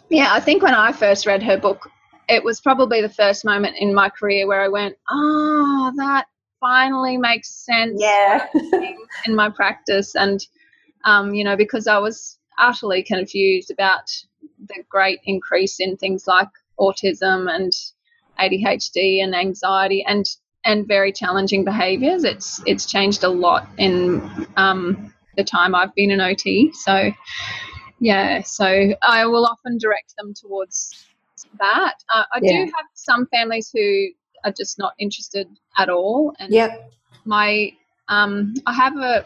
Yeah, 0.09 0.33
I 0.33 0.41
think 0.41 0.61
when 0.61 0.73
I 0.73 0.91
first 0.91 1.25
read 1.25 1.41
her 1.43 1.57
book, 1.57 1.89
it 2.27 2.43
was 2.43 2.59
probably 2.59 3.01
the 3.01 3.09
first 3.09 3.45
moment 3.45 3.77
in 3.79 3.93
my 3.93 4.09
career 4.09 4.45
where 4.45 4.61
I 4.61 4.67
went, 4.67 4.95
oh, 5.09 5.93
that 5.95 6.25
finally 6.59 7.17
makes 7.17 7.49
sense 7.65 7.99
yeah. 8.01 8.45
in 9.25 9.35
my 9.35 9.49
practice. 9.49 10.15
And, 10.15 10.45
um, 11.03 11.33
you 11.33 11.43
know, 11.43 11.55
because 11.55 11.87
I 11.87 11.97
was 11.97 12.37
utterly 12.57 13.03
confused 13.03 13.71
about 13.71 14.11
the 14.67 14.83
great 14.89 15.19
increase 15.25 15.79
in 15.79 15.97
things 15.97 16.27
like 16.27 16.49
autism 16.79 17.53
and 17.53 17.71
ADHD 18.39 19.23
and 19.23 19.35
anxiety 19.35 20.03
and 20.07 20.25
and 20.63 20.87
very 20.87 21.11
challenging 21.11 21.63
behaviours. 21.63 22.23
It's 22.23 22.61
it's 22.65 22.85
changed 22.85 23.23
a 23.23 23.29
lot 23.29 23.67
in 23.77 24.47
um, 24.57 25.13
the 25.37 25.43
time 25.43 25.73
I've 25.75 25.93
been 25.95 26.11
in 26.11 26.21
OT. 26.21 26.71
So 26.73 27.11
yeah, 27.99 28.41
so 28.41 28.93
I 29.01 29.25
will 29.25 29.45
often 29.45 29.77
direct 29.77 30.13
them 30.17 30.33
towards 30.33 31.07
that. 31.59 31.95
Uh, 32.13 32.23
I 32.33 32.39
yeah. 32.41 32.65
do 32.65 32.71
have 32.75 32.85
some 32.93 33.27
families 33.27 33.71
who 33.73 34.07
are 34.43 34.51
just 34.51 34.79
not 34.79 34.93
interested 34.99 35.47
at 35.77 35.89
all. 35.89 36.33
And 36.39 36.51
yep. 36.51 36.91
my 37.25 37.73
um, 38.07 38.53
I 38.65 38.73
have 38.73 38.97
a 38.97 39.17
an 39.19 39.25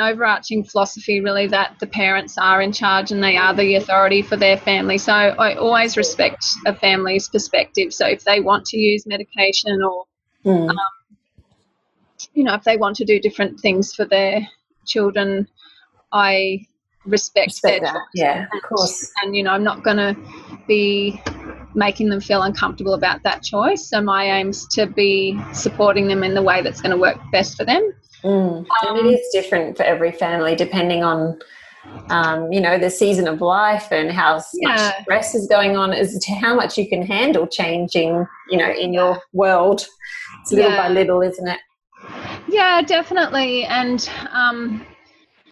overarching 0.00 0.64
philosophy 0.64 1.20
really 1.20 1.46
that 1.48 1.76
the 1.78 1.86
parents 1.86 2.36
are 2.38 2.60
in 2.60 2.72
charge 2.72 3.12
and 3.12 3.22
they 3.22 3.36
are 3.36 3.54
the 3.54 3.74
authority 3.74 4.22
for 4.22 4.36
their 4.36 4.56
family. 4.56 4.98
So 4.98 5.12
I 5.12 5.54
always 5.54 5.96
respect 5.96 6.44
a 6.66 6.74
family's 6.74 7.28
perspective. 7.28 7.92
So 7.92 8.06
if 8.06 8.24
they 8.24 8.40
want 8.40 8.66
to 8.66 8.78
use 8.78 9.06
medication 9.06 9.82
or 9.82 10.04
mm. 10.44 10.70
um, 10.70 10.76
you 12.34 12.44
know 12.44 12.54
if 12.54 12.64
they 12.64 12.76
want 12.76 12.96
to 12.96 13.04
do 13.04 13.20
different 13.20 13.60
things 13.60 13.94
for 13.94 14.04
their 14.04 14.46
children, 14.86 15.48
I 16.12 16.66
respect, 17.04 17.46
respect 17.46 17.82
their 17.82 17.92
that. 17.92 18.00
Yeah, 18.14 18.46
of 18.54 18.62
course. 18.62 19.10
And 19.22 19.36
you 19.36 19.42
know 19.42 19.50
I'm 19.50 19.64
not 19.64 19.82
going 19.82 19.98
to 19.98 20.16
be 20.66 21.20
making 21.74 22.08
them 22.08 22.20
feel 22.20 22.42
uncomfortable 22.42 22.94
about 22.94 23.22
that 23.22 23.42
choice. 23.42 23.88
So 23.88 24.00
my 24.00 24.24
aim's 24.24 24.66
to 24.74 24.86
be 24.86 25.40
supporting 25.52 26.08
them 26.08 26.24
in 26.24 26.34
the 26.34 26.42
way 26.42 26.62
that's 26.62 26.80
going 26.80 26.90
to 26.90 26.96
work 26.96 27.18
best 27.30 27.56
for 27.56 27.64
them. 27.64 27.92
Mm. 28.22 28.58
Um, 28.58 28.66
and 28.82 29.06
it 29.06 29.20
is 29.20 29.28
different 29.32 29.76
for 29.76 29.82
every 29.82 30.12
family 30.12 30.54
depending 30.54 31.02
on 31.02 31.38
um, 32.10 32.52
you 32.52 32.60
know 32.60 32.78
the 32.78 32.90
season 32.90 33.26
of 33.26 33.40
life 33.40 33.88
and 33.90 34.10
how 34.10 34.42
yeah. 34.54 34.68
much 34.68 35.02
stress 35.02 35.34
is 35.34 35.46
going 35.46 35.76
on 35.76 35.92
as 35.92 36.18
to 36.18 36.34
how 36.34 36.54
much 36.54 36.76
you 36.76 36.88
can 36.88 37.02
handle 37.02 37.46
changing 37.46 38.26
you 38.50 38.58
know 38.58 38.70
in 38.70 38.92
your 38.92 39.18
world 39.32 39.86
it's 40.42 40.52
little 40.52 40.70
yeah. 40.70 40.88
by 40.88 40.92
little 40.92 41.22
isn't 41.22 41.48
it 41.48 41.58
yeah 42.48 42.82
definitely 42.82 43.64
and 43.64 44.10
um, 44.30 44.84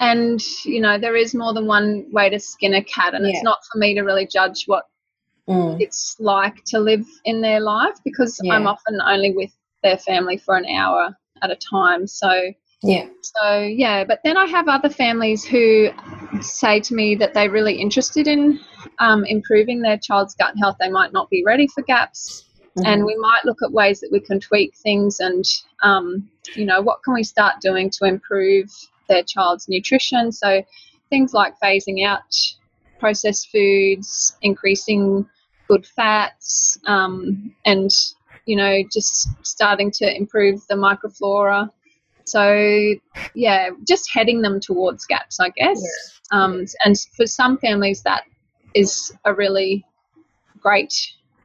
and 0.00 0.42
you 0.64 0.80
know 0.80 0.98
there 0.98 1.16
is 1.16 1.34
more 1.34 1.54
than 1.54 1.66
one 1.66 2.04
way 2.12 2.28
to 2.28 2.38
skin 2.38 2.74
a 2.74 2.84
cat 2.84 3.14
and 3.14 3.24
yeah. 3.24 3.32
it's 3.32 3.42
not 3.42 3.58
for 3.72 3.78
me 3.78 3.94
to 3.94 4.02
really 4.02 4.26
judge 4.26 4.64
what 4.66 4.84
mm. 5.48 5.80
it's 5.80 6.16
like 6.18 6.62
to 6.66 6.78
live 6.78 7.06
in 7.24 7.40
their 7.40 7.60
life 7.60 7.96
because. 8.04 8.38
I'm 8.50 8.66
often 8.66 9.00
only 9.00 9.32
with 9.34 9.50
their 9.82 9.98
family 9.98 10.36
for 10.38 10.56
an 10.56 10.66
hour 10.66 11.16
at 11.42 11.50
a 11.50 11.56
time. 11.56 12.06
So 12.06 12.52
yeah. 12.82 13.08
So 13.22 13.60
yeah, 13.60 14.04
but 14.04 14.20
then 14.22 14.36
I 14.36 14.46
have 14.46 14.68
other 14.68 14.88
families 14.88 15.44
who 15.44 15.88
say 16.40 16.78
to 16.80 16.94
me 16.94 17.16
that 17.16 17.34
they're 17.34 17.50
really 17.50 17.74
interested 17.74 18.28
in 18.28 18.60
um, 19.00 19.24
improving 19.24 19.80
their 19.80 19.98
child's 19.98 20.34
gut 20.34 20.54
health. 20.60 20.76
They 20.78 20.90
might 20.90 21.12
not 21.12 21.28
be 21.28 21.42
ready 21.44 21.66
for 21.74 21.82
gaps, 21.82 22.44
mm-hmm. 22.78 22.86
and 22.86 23.04
we 23.04 23.16
might 23.16 23.44
look 23.44 23.58
at 23.64 23.72
ways 23.72 24.00
that 24.00 24.10
we 24.12 24.20
can 24.20 24.38
tweak 24.38 24.76
things 24.76 25.18
and 25.18 25.44
um, 25.82 26.28
you 26.54 26.64
know 26.64 26.80
what 26.80 27.02
can 27.02 27.14
we 27.14 27.24
start 27.24 27.60
doing 27.60 27.90
to 27.90 28.04
improve 28.04 28.70
their 29.08 29.24
child's 29.24 29.68
nutrition. 29.68 30.30
So 30.30 30.62
things 31.10 31.32
like 31.32 31.54
phasing 31.60 32.06
out 32.06 32.22
processed 33.00 33.50
foods, 33.50 34.36
increasing 34.42 35.26
good 35.68 35.86
fats, 35.86 36.78
um, 36.86 37.54
and 37.64 37.90
you 38.48 38.56
know 38.56 38.82
just 38.92 39.28
starting 39.44 39.90
to 39.92 40.16
improve 40.16 40.66
the 40.68 40.74
microflora. 40.74 41.70
So 42.24 42.94
yeah, 43.34 43.70
just 43.86 44.10
heading 44.12 44.42
them 44.42 44.60
towards 44.60 45.06
gaps, 45.06 45.38
I 45.40 45.50
guess. 45.50 45.80
Yeah. 46.32 46.38
Um, 46.38 46.64
and 46.84 46.96
for 47.16 47.26
some 47.26 47.58
families, 47.58 48.02
that 48.02 48.24
is 48.74 49.12
a 49.24 49.32
really 49.32 49.84
great 50.60 50.92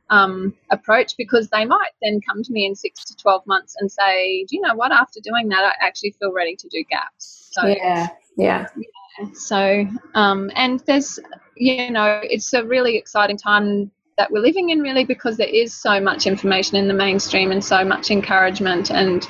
um, 0.09 0.53
approach 0.71 1.13
because 1.17 1.49
they 1.49 1.65
might 1.65 1.91
then 2.01 2.19
come 2.27 2.43
to 2.43 2.51
me 2.51 2.65
in 2.65 2.75
six 2.75 3.03
to 3.05 3.15
12 3.15 3.43
months 3.47 3.75
and 3.79 3.91
say, 3.91 4.45
Do 4.45 4.55
you 4.55 4.61
know 4.61 4.75
what? 4.75 4.91
After 4.91 5.19
doing 5.23 5.47
that, 5.49 5.63
I 5.63 5.85
actually 5.85 6.15
feel 6.19 6.33
ready 6.33 6.55
to 6.55 6.67
do 6.69 6.83
gaps. 6.89 7.49
So, 7.51 7.65
yeah, 7.67 8.07
yeah. 8.37 8.67
yeah 8.77 9.27
so, 9.33 9.85
um, 10.15 10.51
and 10.55 10.79
there's, 10.81 11.19
you 11.55 11.91
know, 11.91 12.19
it's 12.23 12.53
a 12.53 12.65
really 12.65 12.97
exciting 12.97 13.37
time 13.37 13.91
that 14.17 14.31
we're 14.31 14.41
living 14.41 14.69
in 14.69 14.79
really 14.79 15.05
because 15.05 15.37
there 15.37 15.47
is 15.47 15.73
so 15.73 15.99
much 15.99 16.27
information 16.27 16.77
in 16.77 16.87
the 16.87 16.93
mainstream 16.93 17.51
and 17.51 17.63
so 17.63 17.83
much 17.83 18.11
encouragement 18.11 18.91
and 18.91 19.27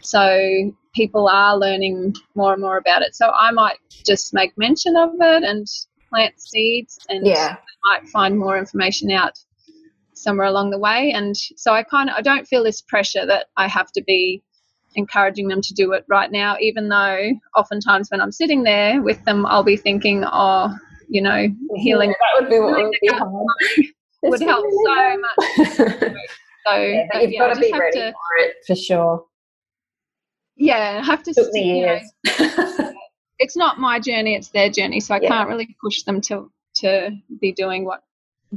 so 0.00 0.72
people 0.94 1.28
are 1.28 1.56
learning 1.56 2.14
more 2.34 2.52
and 2.52 2.62
more 2.62 2.78
about 2.78 3.02
it. 3.02 3.14
So 3.14 3.30
i 3.38 3.50
might 3.50 3.78
just 4.06 4.32
make 4.34 4.56
mention 4.56 4.96
of 4.96 5.10
it 5.20 5.42
and 5.44 5.66
plant 6.08 6.40
seeds 6.40 6.98
and 7.08 7.26
yeah. 7.26 7.56
might 7.84 8.08
find 8.08 8.38
more 8.38 8.56
information 8.56 9.10
out 9.10 9.38
somewhere 10.14 10.46
along 10.46 10.70
the 10.70 10.78
way. 10.78 11.12
And 11.12 11.36
so 11.36 11.72
i 11.72 11.82
kind 11.82 12.10
of 12.10 12.16
i 12.16 12.22
don't 12.22 12.46
feel 12.46 12.64
this 12.64 12.80
pressure 12.80 13.26
that 13.26 13.46
i 13.56 13.68
have 13.68 13.92
to 13.92 14.02
be 14.06 14.42
encouraging 14.94 15.48
them 15.48 15.60
to 15.62 15.74
do 15.74 15.92
it 15.92 16.04
right 16.08 16.30
now 16.30 16.56
even 16.60 16.88
though 16.88 17.30
oftentimes 17.56 18.08
when 18.10 18.20
i'm 18.20 18.32
sitting 18.32 18.62
there 18.62 19.02
with 19.02 19.22
them 19.24 19.44
i'll 19.46 19.62
be 19.62 19.76
thinking 19.76 20.24
oh 20.26 20.74
you 21.08 21.20
know 21.20 21.46
healing 21.76 22.10
that 22.10 22.40
would 22.40 22.50
be 22.50 22.58
what 22.58 22.72
would 22.82 22.96
be 23.00 23.08
hard 23.08 23.46
would 24.22 24.40
help 24.40 24.64
so 24.84 25.18
much. 25.18 25.66
so 25.76 26.76
yeah, 26.76 27.06
but 27.12 27.22
you've 27.22 27.32
yeah, 27.32 27.38
got 27.38 27.54
to 27.54 27.60
be 27.60 27.72
ready 27.72 27.98
to, 27.98 28.12
for 28.12 28.44
it 28.44 28.54
for 28.66 28.76
sure. 28.76 29.24
Yeah, 30.56 31.00
I 31.02 31.06
have 31.06 31.22
to. 31.24 31.34
Took 31.34 31.52
me 31.52 31.80
years. 31.80 32.02
Know, 32.38 32.92
it's 33.38 33.56
not 33.56 33.78
my 33.78 34.00
journey; 34.00 34.34
it's 34.34 34.48
their 34.48 34.70
journey. 34.70 35.00
So 35.00 35.14
I 35.14 35.20
yeah. 35.20 35.28
can't 35.28 35.48
really 35.48 35.76
push 35.82 36.02
them 36.02 36.20
to 36.22 36.50
to 36.76 37.10
be 37.40 37.52
doing 37.52 37.84
what 37.84 38.02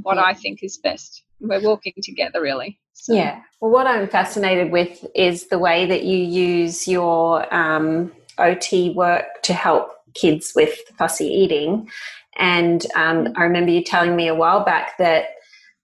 what. 0.02 0.18
I 0.18 0.34
think 0.34 0.64
is 0.64 0.78
best. 0.78 1.24
We're 1.40 1.62
walking 1.62 1.94
together, 2.02 2.42
really. 2.42 2.80
So. 2.94 3.14
Yeah. 3.14 3.42
Well, 3.60 3.72
what 3.72 3.88
I'm 3.88 4.08
fascinated 4.08 4.72
with 4.72 5.06
is 5.16 5.48
the 5.48 5.58
way 5.58 5.86
that 5.88 6.04
you 6.04 6.18
use 6.18 6.88
your 6.88 7.52
um, 7.54 8.12
OT 8.38 8.92
work 8.92 9.42
to 9.44 9.54
help 9.54 9.92
kids 10.14 10.54
with 10.56 10.78
fussy 10.98 11.26
eating. 11.26 11.90
And 12.38 12.86
um, 12.96 13.34
I 13.36 13.44
remember 13.44 13.72
you 13.72 13.84
telling 13.84 14.16
me 14.16 14.28
a 14.28 14.36
while 14.36 14.64
back 14.64 14.98
that 14.98 15.30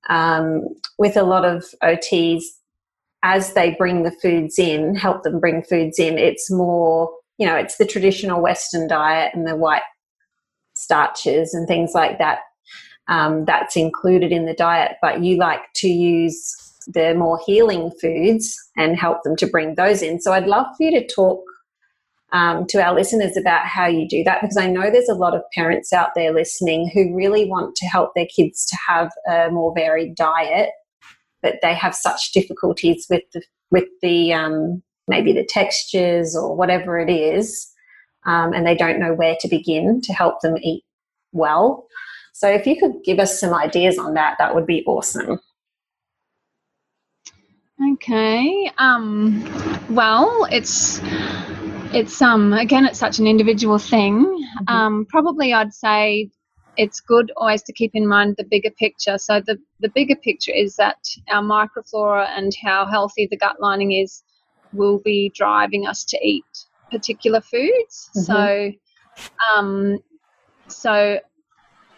um, 0.09 0.63
with 0.97 1.17
a 1.17 1.23
lot 1.23 1.45
of 1.45 1.65
OTs, 1.83 2.43
as 3.23 3.53
they 3.53 3.71
bring 3.71 4.03
the 4.03 4.11
foods 4.11 4.59
in, 4.59 4.95
help 4.95 5.23
them 5.23 5.39
bring 5.39 5.63
foods 5.63 5.99
in, 5.99 6.17
it's 6.17 6.51
more, 6.51 7.11
you 7.37 7.45
know, 7.45 7.55
it's 7.55 7.77
the 7.77 7.85
traditional 7.85 8.41
Western 8.41 8.87
diet 8.87 9.33
and 9.33 9.47
the 9.47 9.55
white 9.55 9.81
starches 10.73 11.53
and 11.53 11.67
things 11.67 11.91
like 11.93 12.19
that. 12.19 12.39
Um, 13.09 13.45
that's 13.45 13.77
included 13.77 14.31
in 14.33 14.45
the 14.45 14.53
diet, 14.53 14.97
but 15.01 15.23
you 15.23 15.37
like 15.37 15.61
to 15.75 15.87
use 15.87 16.53
the 16.87 17.13
more 17.15 17.39
healing 17.45 17.91
foods 18.01 18.57
and 18.75 18.97
help 18.97 19.23
them 19.23 19.35
to 19.37 19.47
bring 19.47 19.75
those 19.75 20.01
in. 20.01 20.19
So 20.19 20.33
I'd 20.33 20.47
love 20.47 20.65
for 20.77 20.83
you 20.83 20.99
to 20.99 21.07
talk 21.07 21.41
um, 22.33 22.65
to 22.67 22.83
our 22.83 22.93
listeners 22.93 23.37
about 23.37 23.65
how 23.65 23.87
you 23.87 24.07
do 24.07 24.23
that 24.23 24.41
because 24.41 24.57
I 24.57 24.67
know 24.67 24.89
there's 24.91 25.09
a 25.09 25.13
lot 25.15 25.35
of 25.35 25.43
parents 25.53 25.93
out 25.93 26.09
there 26.15 26.33
listening 26.33 26.89
who 26.93 27.15
really 27.15 27.49
want 27.49 27.75
to 27.77 27.85
help 27.85 28.13
their 28.15 28.27
kids 28.35 28.65
to 28.65 28.77
have 28.87 29.11
a 29.29 29.49
more 29.49 29.73
varied 29.73 30.15
diet, 30.15 30.69
but 31.41 31.55
they 31.61 31.73
have 31.73 31.95
such 31.95 32.31
difficulties 32.33 33.05
with 33.09 33.23
the 33.33 33.41
with 33.71 33.85
the 34.01 34.33
um, 34.33 34.83
maybe 35.07 35.31
the 35.31 35.45
textures 35.45 36.35
or 36.35 36.55
whatever 36.55 36.99
it 36.99 37.09
is, 37.09 37.71
um, 38.25 38.53
and 38.53 38.67
they 38.67 38.75
don't 38.75 38.99
know 38.99 39.13
where 39.13 39.37
to 39.39 39.47
begin 39.47 40.01
to 40.01 40.13
help 40.13 40.41
them 40.41 40.57
eat 40.61 40.83
well. 41.31 41.87
So 42.33 42.47
if 42.49 42.67
you 42.67 42.77
could 42.77 43.03
give 43.03 43.19
us 43.19 43.39
some 43.39 43.53
ideas 43.53 43.97
on 43.97 44.13
that, 44.13 44.35
that 44.37 44.53
would 44.53 44.67
be 44.67 44.83
awesome. 44.85 45.39
Okay. 47.93 48.71
Um, 48.77 49.43
well, 49.89 50.47
it's 50.51 50.99
it's 51.93 52.21
um 52.21 52.54
again 52.54 52.86
it's 52.86 53.00
such 53.00 53.19
an 53.19 53.28
individual 53.28 53.78
thing. 53.78 54.26
Mm-hmm. 54.26 54.73
Um, 54.73 55.06
probably 55.10 55.54
I'd 55.54 55.73
say 55.73 56.30
it's 56.78 57.00
good 57.00 57.32
always 57.36 57.63
to 57.63 57.73
keep 57.73 57.91
in 57.93 58.08
mind 58.08 58.36
the 58.38 58.43
bigger 58.43 58.71
picture. 58.71 59.17
So 59.17 59.41
the 59.41 59.58
the 59.80 59.89
bigger 59.89 60.15
picture 60.15 60.52
is 60.54 60.76
that 60.76 60.97
our 61.30 61.41
microflora 61.41 62.28
and 62.36 62.52
how 62.63 62.86
healthy 62.86 63.28
the 63.30 63.38
gut 63.38 63.60
lining 63.60 63.93
is 63.93 64.23
will 64.73 65.00
be 65.00 65.32
driving 65.36 65.88
us 65.88 66.04
to 66.06 66.19
eat 66.21 66.45
particular 66.91 67.41
foods. 67.41 68.10
Mm-hmm. 68.15 68.21
So 68.21 68.71
um, 69.56 70.00
so 70.67 71.19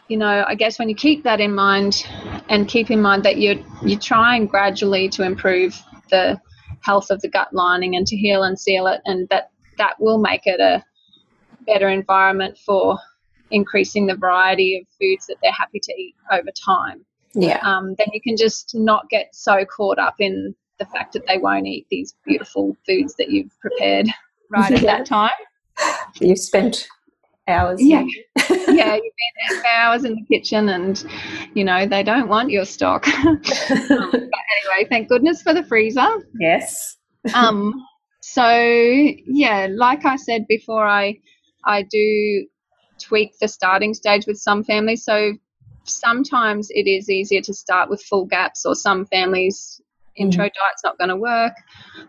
you 0.07 0.17
know, 0.17 0.43
I 0.47 0.55
guess 0.55 0.79
when 0.79 0.89
you 0.89 0.95
keep 0.95 1.23
that 1.23 1.39
in 1.39 1.53
mind 1.53 2.03
and 2.49 2.67
keep 2.67 2.89
in 2.89 3.01
mind 3.01 3.23
that 3.23 3.37
you're 3.37 3.63
you're 3.83 3.99
trying 3.99 4.47
gradually 4.47 5.09
to 5.09 5.23
improve 5.23 5.79
the 6.09 6.39
health 6.81 7.11
of 7.11 7.21
the 7.21 7.29
gut 7.29 7.53
lining 7.53 7.95
and 7.95 8.07
to 8.07 8.15
heal 8.15 8.43
and 8.43 8.59
seal 8.59 8.87
it 8.87 9.01
and 9.05 9.27
that 9.29 9.51
that 9.79 9.95
will 9.99 10.19
make 10.19 10.45
it 10.45 10.59
a 10.59 10.83
better 11.65 11.89
environment 11.89 12.57
for 12.63 12.99
increasing 13.51 14.05
the 14.05 14.15
variety 14.15 14.77
of 14.77 14.87
foods 14.99 15.25
that 15.27 15.37
they're 15.41 15.51
happy 15.51 15.79
to 15.79 15.93
eat 15.93 16.15
over 16.31 16.49
time. 16.51 17.03
Yeah. 17.33 17.59
Um, 17.63 17.95
then 17.97 18.07
you 18.13 18.21
can 18.21 18.37
just 18.37 18.75
not 18.75 19.09
get 19.09 19.33
so 19.33 19.65
caught 19.65 19.99
up 19.99 20.15
in 20.19 20.55
the 20.77 20.85
fact 20.85 21.13
that 21.13 21.25
they 21.27 21.37
won't 21.37 21.67
eat 21.67 21.87
these 21.89 22.15
beautiful 22.25 22.75
foods 22.85 23.15
that 23.17 23.29
you've 23.29 23.51
prepared 23.59 24.07
right 24.49 24.71
at 24.71 24.81
that 24.81 25.05
time. 25.05 25.31
You've 26.19 26.39
spent 26.39 26.87
hours. 27.47 27.81
Yeah. 27.81 28.03
yeah, 28.49 28.95
you've 28.95 29.13
been 29.49 29.65
hours 29.65 30.05
in 30.05 30.15
the 30.15 30.25
kitchen 30.31 30.69
and, 30.69 31.03
you 31.53 31.63
know, 31.63 31.85
they 31.85 32.03
don't 32.03 32.29
want 32.29 32.51
your 32.51 32.65
stock. 32.65 33.07
um, 33.25 33.39
but 33.41 34.21
anyway, 34.21 34.87
thank 34.89 35.09
goodness 35.09 35.41
for 35.41 35.53
the 35.53 35.63
freezer. 35.63 36.07
Yes. 36.39 36.97
um, 37.33 37.73
so, 38.33 38.47
yeah, 38.51 39.67
like 39.71 40.05
I 40.05 40.15
said 40.15 40.45
before, 40.47 40.85
I, 40.85 41.19
I 41.65 41.81
do 41.81 42.47
tweak 42.99 43.31
the 43.39 43.47
starting 43.47 43.95
stage 43.95 44.27
with 44.27 44.37
some 44.37 44.63
families. 44.63 45.03
So 45.03 45.33
sometimes 45.83 46.69
it 46.69 46.87
is 46.87 47.09
easier 47.09 47.41
to 47.41 47.53
start 47.55 47.89
with 47.89 48.03
full 48.03 48.25
gaps 48.25 48.65
or 48.67 48.75
some 48.75 49.05
families 49.07 49.81
intro 50.15 50.45
mm. 50.45 50.51
diet's 50.53 50.83
not 50.83 50.97
going 50.99 51.09
to 51.09 51.15
work. 51.15 51.53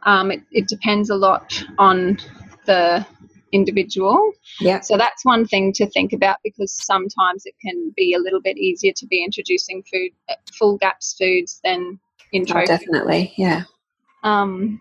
Um, 0.03 0.31
it, 0.31 0.43
it 0.51 0.69
depends 0.69 1.09
a 1.09 1.17
lot 1.17 1.65
on 1.79 2.19
the 2.67 3.07
individual. 3.53 4.33
Yeah. 4.61 4.81
So 4.81 4.99
that's 4.99 5.25
one 5.25 5.47
thing 5.47 5.73
to 5.75 5.87
think 5.87 6.13
about 6.13 6.37
because 6.45 6.73
sometimes 6.73 7.47
it 7.47 7.55
can 7.65 7.95
be 7.97 8.13
a 8.13 8.19
little 8.19 8.43
bit 8.43 8.59
easier 8.59 8.93
to 8.97 9.07
be 9.07 9.25
introducing 9.25 9.83
food, 9.91 10.11
full 10.59 10.77
gaps 10.77 11.17
foods 11.19 11.61
than 11.65 11.99
intro. 12.33 12.63
Oh, 12.63 12.67
definitely, 12.67 13.33
yeah. 13.39 13.63
Um, 14.23 14.81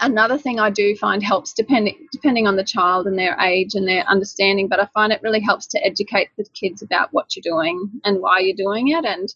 another 0.00 0.38
thing 0.38 0.58
I 0.58 0.70
do 0.70 0.96
find 0.96 1.22
helps 1.22 1.52
depending 1.52 2.08
depending 2.12 2.46
on 2.46 2.56
the 2.56 2.64
child 2.64 3.06
and 3.06 3.18
their 3.18 3.38
age 3.40 3.74
and 3.74 3.86
their 3.86 4.04
understanding, 4.04 4.68
but 4.68 4.80
I 4.80 4.86
find 4.86 5.12
it 5.12 5.22
really 5.22 5.40
helps 5.40 5.66
to 5.68 5.84
educate 5.84 6.28
the 6.36 6.44
kids 6.54 6.82
about 6.82 7.12
what 7.12 7.34
you're 7.34 7.42
doing 7.42 7.90
and 8.04 8.20
why 8.20 8.40
you're 8.40 8.56
doing 8.56 8.88
it 8.88 9.04
and 9.04 9.32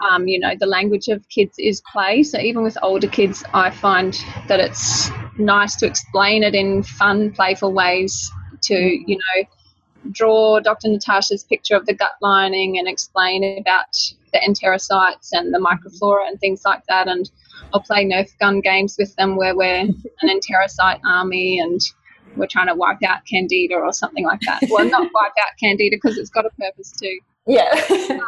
um, 0.00 0.26
you 0.26 0.38
know, 0.38 0.54
the 0.58 0.66
language 0.66 1.08
of 1.08 1.28
kids 1.28 1.56
is 1.58 1.82
play. 1.92 2.22
So 2.22 2.38
even 2.38 2.62
with 2.62 2.78
older 2.82 3.06
kids, 3.06 3.44
I 3.52 3.70
find 3.70 4.14
that 4.48 4.60
it's 4.60 5.10
nice 5.38 5.76
to 5.76 5.86
explain 5.86 6.42
it 6.42 6.54
in 6.54 6.82
fun, 6.82 7.32
playful 7.32 7.72
ways 7.72 8.30
to, 8.62 8.74
you 8.74 9.16
know, 9.16 9.48
draw 10.10 10.60
Dr. 10.60 10.88
Natasha's 10.88 11.44
picture 11.44 11.76
of 11.76 11.86
the 11.86 11.94
gut 11.94 12.12
lining 12.22 12.78
and 12.78 12.88
explain 12.88 13.58
about 13.58 13.94
the 14.32 14.38
enterocytes 14.38 15.30
and 15.32 15.52
the 15.52 15.58
microflora 15.58 16.28
and 16.28 16.40
things 16.40 16.62
like 16.64 16.84
that. 16.86 17.08
And 17.08 17.30
I'll 17.72 17.80
play 17.80 18.04
Nerf 18.04 18.30
gun 18.38 18.60
games 18.60 18.96
with 18.98 19.14
them 19.16 19.36
where 19.36 19.56
we're 19.56 19.80
an 19.80 20.02
enterocyte 20.24 21.00
army 21.04 21.58
and 21.58 21.80
we're 22.36 22.46
trying 22.46 22.68
to 22.68 22.74
wipe 22.74 23.02
out 23.06 23.24
Candida 23.26 23.74
or 23.74 23.92
something 23.92 24.24
like 24.24 24.40
that. 24.42 24.60
Well, 24.70 24.84
not 24.88 25.02
wipe 25.12 25.32
out 25.32 25.56
Candida 25.58 25.96
because 25.96 26.18
it's 26.18 26.30
got 26.30 26.46
a 26.46 26.50
purpose 26.50 26.92
too. 26.92 27.18
Yeah. 27.46 27.68
Um, 28.10 28.20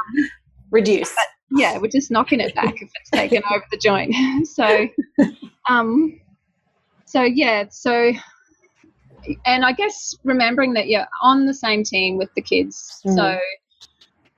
Reduce. 0.71 1.15
But, 1.15 1.27
yeah, 1.61 1.79
we're 1.79 1.89
just 1.89 2.11
knocking 2.11 2.41
it 2.41 2.55
back 2.55 2.75
if 2.81 2.91
it's 2.95 3.11
taken 3.11 3.43
over 3.53 3.65
the 3.71 3.77
joint. 3.77 4.15
so, 4.47 4.89
um, 5.69 6.19
so 7.05 7.23
yeah, 7.23 7.67
so, 7.71 8.13
and 9.45 9.65
I 9.65 9.73
guess 9.73 10.17
remembering 10.25 10.73
that 10.75 10.89
you're 10.89 11.07
on 11.23 11.47
the 11.47 11.55
same 11.55 11.85
team 11.85 12.17
with 12.17 12.31
the 12.35 12.43
kids. 12.43 13.03
Mm. 13.07 13.15
So, 13.15 13.39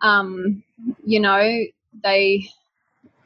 um, 0.01 0.63
you 1.05 1.21
know, 1.21 1.65
they 2.03 2.49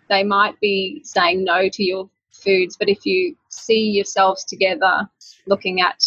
they 0.08 0.24
might 0.24 0.58
be 0.60 1.00
saying 1.04 1.44
no 1.44 1.68
to 1.68 1.84
your 1.84 2.08
foods, 2.32 2.76
but 2.76 2.88
if 2.88 3.04
you 3.04 3.36
see 3.48 3.90
yourselves 3.90 4.44
together 4.44 5.08
looking 5.46 5.80
at 5.80 6.02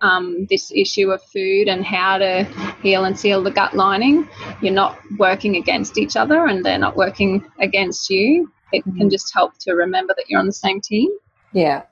um, 0.00 0.46
this 0.48 0.70
issue 0.74 1.10
of 1.10 1.22
food 1.22 1.68
and 1.68 1.84
how 1.84 2.18
to 2.18 2.44
heal 2.82 3.04
and 3.04 3.18
seal 3.18 3.42
the 3.42 3.50
gut 3.50 3.74
lining, 3.74 4.28
you're 4.62 4.72
not 4.72 4.98
working 5.18 5.56
against 5.56 5.98
each 5.98 6.16
other 6.16 6.46
and 6.46 6.64
they're 6.64 6.78
not 6.78 6.96
working 6.96 7.44
against 7.60 8.10
you. 8.10 8.50
It 8.72 8.84
mm-hmm. 8.84 8.98
can 8.98 9.10
just 9.10 9.32
help 9.34 9.58
to 9.60 9.72
remember 9.72 10.14
that 10.16 10.26
you're 10.28 10.40
on 10.40 10.46
the 10.46 10.52
same 10.52 10.80
team. 10.80 11.10
Yeah. 11.52 11.84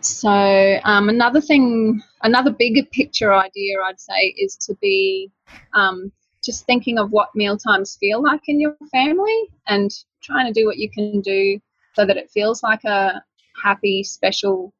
So, 0.00 0.80
um, 0.84 1.08
another 1.08 1.40
thing, 1.40 2.02
another 2.22 2.50
bigger 2.50 2.82
picture 2.92 3.32
idea 3.32 3.76
I'd 3.82 4.00
say 4.00 4.34
is 4.36 4.56
to 4.66 4.74
be 4.80 5.30
um, 5.72 6.12
just 6.44 6.66
thinking 6.66 6.98
of 6.98 7.10
what 7.10 7.34
meal 7.34 7.56
times 7.56 7.96
feel 7.98 8.22
like 8.22 8.42
in 8.48 8.60
your 8.60 8.76
family 8.92 9.48
and 9.66 9.90
trying 10.22 10.46
to 10.46 10.52
do 10.52 10.66
what 10.66 10.78
you 10.78 10.90
can 10.90 11.20
do 11.20 11.58
so 11.94 12.04
that 12.04 12.16
it 12.16 12.30
feels 12.30 12.62
like 12.62 12.84
a 12.84 13.22
happy, 13.62 14.02
special 14.02 14.72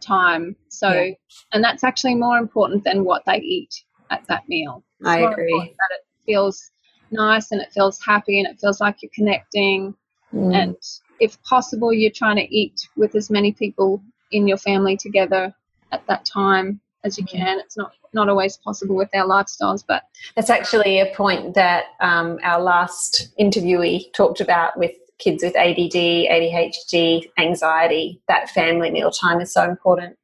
time. 0.00 0.56
So, 0.68 0.90
yeah. 0.90 1.12
and 1.52 1.62
that's 1.62 1.84
actually 1.84 2.14
more 2.14 2.38
important 2.38 2.84
than 2.84 3.04
what 3.04 3.22
they 3.26 3.38
eat 3.38 3.84
at 4.10 4.26
that 4.28 4.48
meal. 4.48 4.84
It's 5.00 5.08
I 5.08 5.18
agree. 5.18 5.74
That 5.78 5.96
it 5.96 6.04
feels 6.24 6.70
nice 7.10 7.50
and 7.52 7.60
it 7.60 7.72
feels 7.72 8.00
happy 8.04 8.40
and 8.40 8.48
it 8.48 8.60
feels 8.60 8.80
like 8.80 8.96
you're 9.02 9.10
connecting. 9.14 9.94
Mm. 10.32 10.54
And 10.54 10.76
if 11.20 11.40
possible, 11.42 11.92
you're 11.92 12.10
trying 12.10 12.36
to 12.36 12.54
eat 12.54 12.88
with 12.96 13.14
as 13.14 13.30
many 13.30 13.52
people 13.52 14.02
in 14.30 14.48
your 14.48 14.56
family 14.56 14.96
together 14.96 15.54
at 15.90 16.06
that 16.06 16.24
time 16.24 16.80
as 17.04 17.18
you 17.18 17.24
mm. 17.24 17.32
can. 17.32 17.58
It's 17.58 17.76
not 17.76 17.92
not 18.12 18.28
always 18.28 18.56
possible 18.58 18.96
with 18.96 19.08
our 19.14 19.26
lifestyles, 19.26 19.84
but 19.86 20.02
that's 20.36 20.50
actually 20.50 21.00
a 21.00 21.14
point 21.14 21.54
that 21.54 21.84
um, 22.00 22.38
our 22.42 22.60
last 22.60 23.28
interviewee 23.40 24.12
talked 24.12 24.40
about 24.40 24.78
with 24.78 24.92
kids 25.18 25.42
with 25.42 25.56
ADD, 25.56 25.94
ADHD, 25.94 27.30
anxiety, 27.38 28.20
that 28.28 28.50
family 28.50 28.90
meal 28.90 29.10
time 29.10 29.40
is 29.40 29.52
so 29.52 29.68
important. 29.68 30.16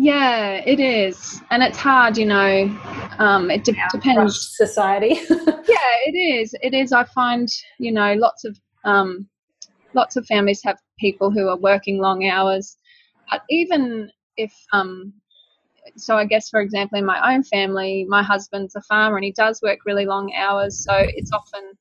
Yeah, 0.00 0.62
it 0.64 0.78
is, 0.78 1.42
and 1.50 1.62
it's 1.62 1.78
hard, 1.78 2.16
you 2.16 2.26
know. 2.26 2.64
Um, 3.18 3.50
it 3.50 3.64
de- 3.64 3.74
depends. 3.90 4.56
Society. 4.56 5.08
yeah, 5.30 5.92
it 6.06 6.16
is. 6.16 6.54
It 6.62 6.72
is. 6.72 6.92
I 6.92 7.02
find, 7.02 7.48
you 7.78 7.90
know, 7.90 8.14
lots 8.14 8.44
of 8.44 8.56
um, 8.84 9.28
lots 9.94 10.14
of 10.16 10.24
families 10.26 10.60
have 10.62 10.78
people 11.00 11.32
who 11.32 11.48
are 11.48 11.56
working 11.56 11.98
long 11.98 12.28
hours, 12.28 12.76
but 13.28 13.42
even 13.50 14.10
if 14.36 14.52
um, 14.72 15.12
so 15.96 16.16
I 16.16 16.24
guess, 16.24 16.48
for 16.48 16.60
example, 16.60 16.98
in 16.98 17.04
my 17.04 17.34
own 17.34 17.42
family, 17.42 18.06
my 18.08 18.22
husband's 18.22 18.74
a 18.76 18.82
farmer 18.82 19.16
and 19.16 19.24
he 19.24 19.32
does 19.32 19.60
work 19.62 19.80
really 19.86 20.06
long 20.06 20.32
hours. 20.34 20.82
So 20.84 20.92
it's 20.96 21.32
often 21.32 21.72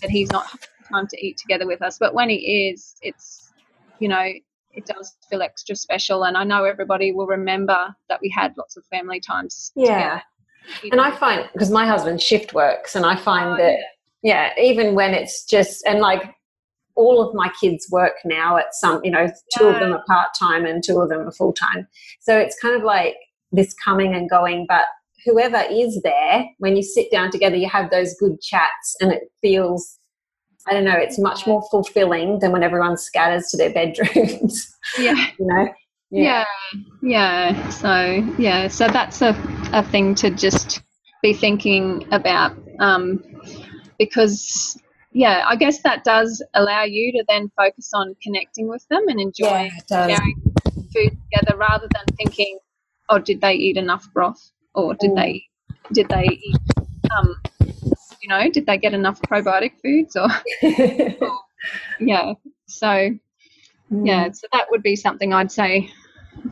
that 0.00 0.10
he's 0.10 0.30
not 0.30 0.46
time 0.92 1.06
to 1.08 1.24
eat 1.26 1.36
together 1.36 1.66
with 1.66 1.82
us. 1.82 1.98
But 1.98 2.14
when 2.14 2.28
he 2.28 2.70
is, 2.70 2.96
it's 3.02 3.52
you 3.98 4.08
know 4.08 4.28
it 4.72 4.86
does 4.86 5.16
feel 5.28 5.42
extra 5.42 5.74
special, 5.74 6.24
and 6.24 6.36
I 6.36 6.44
know 6.44 6.64
everybody 6.64 7.12
will 7.12 7.26
remember 7.26 7.94
that 8.08 8.20
we 8.22 8.30
had 8.30 8.56
lots 8.56 8.76
of 8.76 8.84
family 8.86 9.20
times. 9.20 9.72
Yeah. 9.74 9.94
together. 9.94 10.22
And 10.92 11.00
I 11.00 11.10
find 11.16 11.48
because 11.52 11.70
my 11.70 11.86
husband 11.86 12.20
shift 12.20 12.54
works, 12.54 12.94
and 12.94 13.04
I 13.04 13.14
oh, 13.14 13.18
find 13.18 13.50
Oh, 13.50 13.56
that 13.56 13.78
yeah, 14.22 14.52
even 14.60 14.94
when 14.94 15.14
it's 15.14 15.44
just 15.44 15.84
and 15.86 16.00
like 16.00 16.22
all 16.96 17.26
of 17.26 17.34
my 17.34 17.50
kids 17.60 17.88
work 17.90 18.14
now 18.24 18.56
at 18.56 18.74
some, 18.74 19.00
you 19.04 19.10
know, 19.10 19.26
two 19.56 19.66
of 19.66 19.80
them 19.80 19.90
Yeah. 19.90 19.96
are 19.96 20.04
part 20.06 20.28
time 20.38 20.66
and 20.66 20.82
two 20.84 21.00
of 21.00 21.08
them 21.08 21.26
are 21.26 21.32
full 21.32 21.52
time. 21.52 21.86
So 22.20 22.36
it's 22.36 22.58
kind 22.60 22.76
of 22.76 22.82
like 22.82 23.16
this 23.52 23.74
coming 23.84 24.14
and 24.14 24.28
going, 24.28 24.66
but 24.68 24.84
whoever 25.24 25.62
is 25.70 26.00
there, 26.02 26.44
when 26.58 26.76
you 26.76 26.82
sit 26.82 27.10
down 27.10 27.30
together, 27.30 27.56
you 27.56 27.68
have 27.68 27.90
those 27.90 28.14
good 28.18 28.40
chats, 28.40 28.96
and 29.00 29.12
it 29.12 29.30
feels. 29.40 29.98
I 30.68 30.74
don't 30.74 30.84
know. 30.84 30.96
It's 30.96 31.18
much 31.18 31.46
more 31.46 31.62
fulfilling 31.70 32.40
than 32.40 32.52
when 32.52 32.62
everyone 32.62 32.98
scatters 32.98 33.48
to 33.48 33.56
their 33.56 33.72
bedrooms. 33.74 34.70
yeah. 34.98 35.14
you 35.38 35.46
know. 35.46 35.68
yeah 36.10 36.44
yeah 37.02 37.68
so 37.68 38.26
yeah 38.36 38.66
so 38.66 38.88
that's 38.88 39.22
a, 39.22 39.32
a 39.72 39.82
thing 39.84 40.12
to 40.12 40.28
just 40.28 40.82
be 41.22 41.32
thinking 41.32 42.04
about 42.10 42.56
um, 42.80 43.22
because 43.96 44.76
yeah 45.12 45.44
i 45.46 45.54
guess 45.54 45.82
that 45.82 46.02
does 46.02 46.44
allow 46.54 46.82
you 46.82 47.12
to 47.12 47.24
then 47.28 47.48
focus 47.56 47.90
on 47.94 48.14
connecting 48.22 48.68
with 48.68 48.84
them 48.88 49.06
and 49.06 49.20
enjoying 49.20 49.70
does. 49.88 50.10
sharing 50.10 50.42
food 50.92 51.16
together 51.30 51.56
rather 51.56 51.86
than 51.94 52.16
thinking 52.16 52.58
oh 53.10 53.18
did 53.18 53.40
they 53.40 53.52
eat 53.54 53.76
enough 53.76 54.06
broth 54.14 54.50
or 54.74 54.94
did 54.94 55.10
Mm. 55.10 55.16
they 55.16 55.42
did 55.92 56.08
they 56.08 56.24
eat 56.24 56.56
um, 57.18 57.36
you 58.22 58.28
know 58.28 58.48
did 58.50 58.66
they 58.66 58.78
get 58.78 58.94
enough 58.94 59.20
probiotic 59.22 59.72
foods 59.82 60.16
or 60.16 60.28
yeah 62.00 62.32
so 62.66 63.10
yeah 64.04 64.30
so 64.32 64.46
that 64.52 64.66
would 64.70 64.82
be 64.82 64.96
something 64.96 65.32
i'd 65.34 65.50
say 65.52 65.90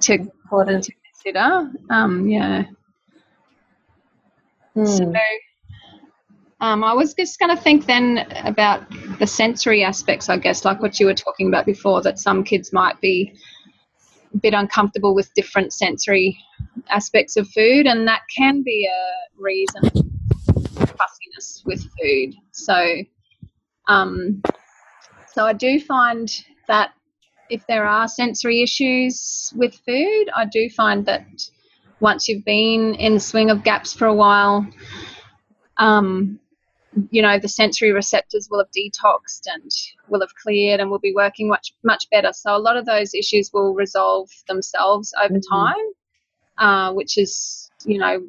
to 0.01 0.15
important. 0.15 0.85
to 0.85 0.93
consider. 1.23 1.71
Um, 1.91 2.29
yeah. 2.29 2.65
So, 4.85 5.05
Hmm. 5.05 5.13
um, 6.61 6.85
I 6.85 6.93
was 6.93 7.15
just 7.15 7.39
going 7.39 7.55
to 7.57 7.61
think 7.63 7.87
then 7.87 8.19
about 8.45 8.85
the 9.19 9.27
sensory 9.27 9.83
aspects, 9.83 10.29
I 10.29 10.37
guess, 10.37 10.65
like 10.65 10.81
what 10.81 11.01
you 11.01 11.07
were 11.07 11.15
talking 11.15 11.49
about 11.49 11.67
before, 11.67 12.01
that 12.03 12.19
some 12.19 12.45
kids 12.45 12.73
might 12.73 13.01
be 13.01 13.35
bit 14.39 14.55
uncomfortable 14.55 15.15
with 15.15 15.33
different 15.35 15.73
sensory 15.73 16.39
aspects 16.91 17.37
of 17.37 17.49
food, 17.49 17.87
and 17.87 18.07
that 18.07 18.23
can 18.37 18.63
be 18.63 18.87
a 18.87 19.41
reason 19.41 19.83
fussiness 20.75 21.63
with 21.65 21.83
food. 22.01 22.35
So, 22.53 23.05
um, 23.89 24.43
so 25.33 25.45
I 25.45 25.53
do 25.53 25.81
find 25.81 26.29
that 26.67 26.93
if 27.51 27.67
there 27.67 27.87
are 27.87 28.09
sensory 28.09 28.63
issues 28.63 29.53
with 29.57 29.75
food, 29.87 30.27
I 30.35 30.45
do 30.45 30.69
find 30.71 31.07
that 31.07 31.25
once 32.01 32.29
you've 32.29 32.45
been 32.45 32.95
in 32.95 33.15
the 33.15 33.21
swing 33.21 33.51
of 33.51 33.65
gaps 33.65 33.93
for 33.93 34.07
a 34.07 34.15
while, 34.15 34.67
um, 35.79 36.39
you 37.11 37.23
know, 37.23 37.39
the 37.39 37.49
sensory 37.49 37.93
receptors 37.93 38.49
will 38.51 38.59
have 38.59 38.71
detoxed 38.77 39.43
and 39.47 39.71
will 40.09 40.21
have 40.21 40.35
cleared 40.43 40.81
and 40.81 40.91
will 40.91 40.99
be 40.99 41.13
working 41.15 41.49
much 41.49 41.73
much 41.85 42.07
better. 42.11 42.33
So 42.33 42.57
a 42.57 42.59
lot 42.59 42.77
of 42.77 42.87
those 42.87 43.15
issues 43.15 43.51
will 43.53 43.75
resolve 43.75 44.29
themselves 44.49 45.13
over 45.23 45.35
Mhm. 45.35 45.43
time, 45.51 45.87
uh, 46.59 46.93
which 46.95 47.19
is, 47.19 47.71
you 47.85 47.99
know, 47.99 48.23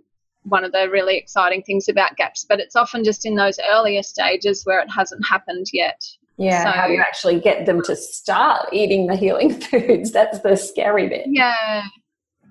one 0.44 0.64
of 0.64 0.72
the 0.72 0.90
really 0.90 1.18
exciting 1.18 1.62
things 1.64 1.90
about 1.90 2.16
gaps. 2.18 2.46
But 2.48 2.60
it's 2.60 2.76
often 2.76 3.04
just 3.04 3.26
in 3.26 3.36
those 3.36 3.60
earlier 3.70 4.04
stages 4.04 4.66
where 4.66 4.80
it 4.80 4.90
hasn't 4.90 5.26
happened 5.28 5.68
yet. 5.74 6.02
Yeah, 6.38 6.64
So- 6.64 6.70
how 6.72 6.88
you 6.88 7.00
actually 7.02 7.40
get 7.40 7.66
them 7.66 7.82
to 7.84 7.96
start 7.96 8.70
eating 8.74 9.08
the 9.08 9.16
healing 9.16 9.50
foods? 9.62 10.12
That's 10.12 10.40
the 10.40 10.56
scary 10.56 11.08
bit. 11.10 11.26
Yeah, 11.28 11.84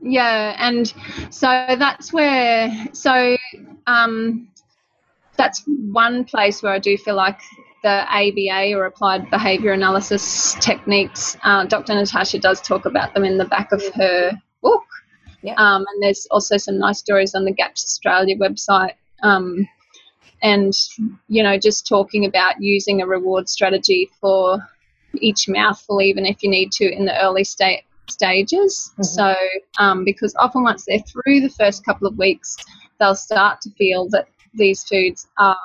yeah, 0.02 0.54
and 0.59 0.92
so 1.30 1.64
that's 1.78 2.12
where 2.12 2.70
so 2.92 3.36
um, 3.86 4.48
that's 5.39 5.62
one 5.66 6.24
place 6.24 6.62
where 6.62 6.72
I 6.72 6.78
do 6.78 6.99
feel 6.99 7.14
like 7.14 7.41
the 7.82 8.05
ABA 8.11 8.74
or 8.76 8.84
applied 8.84 9.30
behavior 9.30 9.72
analysis 9.72 10.55
techniques. 10.61 11.36
Uh, 11.45 11.64
Dr. 11.64 11.95
Natasha 11.95 12.39
does 12.39 12.61
talk 12.61 12.84
about 12.84 13.14
them 13.14 13.24
in 13.24 13.39
the 13.39 13.45
back 13.45 13.72
of 13.72 13.82
her 13.95 14.32
book. 14.62 14.84
Yeah. 15.43 15.55
Um, 15.55 15.84
and 15.89 16.03
there's 16.03 16.26
also 16.30 16.57
some 16.57 16.78
nice 16.78 16.99
stories 16.99 17.34
on 17.34 17.45
the 17.45 17.53
Gaps 17.53 17.84
Australia 17.84 18.36
website. 18.36 18.95
Um, 19.22 19.66
and 20.43 20.72
you 21.28 21.43
know, 21.43 21.59
just 21.59 21.86
talking 21.86 22.24
about 22.26 22.61
using 22.61 23.01
a 23.01 23.07
reward 23.07 23.49
strategy 23.49 24.11
for 24.20 24.59
each 25.20 25.49
mouthful, 25.49 26.01
even 26.03 26.26
if 26.26 26.43
you 26.43 26.51
need 26.51 26.72
to 26.72 26.93
in 26.93 27.05
the 27.05 27.24
early 27.24 27.45
state 27.45 27.82
stages. 28.09 28.93
Mhm. 28.99 29.05
So, 29.05 29.36
um, 29.78 30.05
because 30.05 30.34
often 30.39 30.62
once 30.62 30.84
they're 30.84 31.01
through 31.01 31.41
the 31.41 31.51
first 31.51 31.84
couple 31.84 32.07
of 32.07 32.16
weeks, 32.18 32.57
they'll 32.99 33.14
start 33.14 33.61
to 33.62 33.70
feel 33.70 34.09
that 34.11 34.28
these 34.55 34.84
foods 34.84 35.26
are 35.38 35.57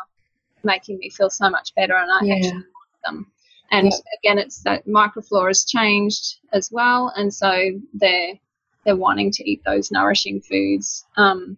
making 0.64 0.98
me 0.98 1.10
feel 1.10 1.30
so 1.30 1.50
much 1.50 1.74
better, 1.76 1.96
and 1.96 2.12
I 2.12 2.24
Yeah. 2.24 2.36
actually 2.36 2.52
want 2.54 3.02
them. 3.06 3.32
And 3.72 3.92
Yeah. 3.92 3.98
again, 4.20 4.38
it's 4.40 4.62
that 4.64 4.86
microflora 4.88 5.50
has 5.50 5.66
changed 5.66 6.40
as 6.52 6.72
well, 6.72 7.12
and 7.16 7.34
so 7.34 7.82
they're 7.94 8.40
they're 8.86 8.96
wanting 8.98 9.32
to 9.32 9.50
eat 9.50 9.62
those 9.66 9.92
nourishing 9.92 10.42
foods. 10.42 11.06
Um, 11.16 11.58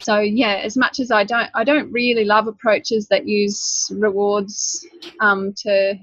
so 0.00 0.20
yeah, 0.20 0.56
as 0.56 0.76
much 0.76 1.00
as 1.00 1.10
I 1.10 1.24
don't, 1.24 1.48
I 1.54 1.64
don't 1.64 1.90
really 1.90 2.24
love 2.24 2.46
approaches 2.46 3.08
that 3.08 3.26
use 3.26 3.90
rewards 3.94 4.86
um, 5.20 5.54
to, 5.62 5.94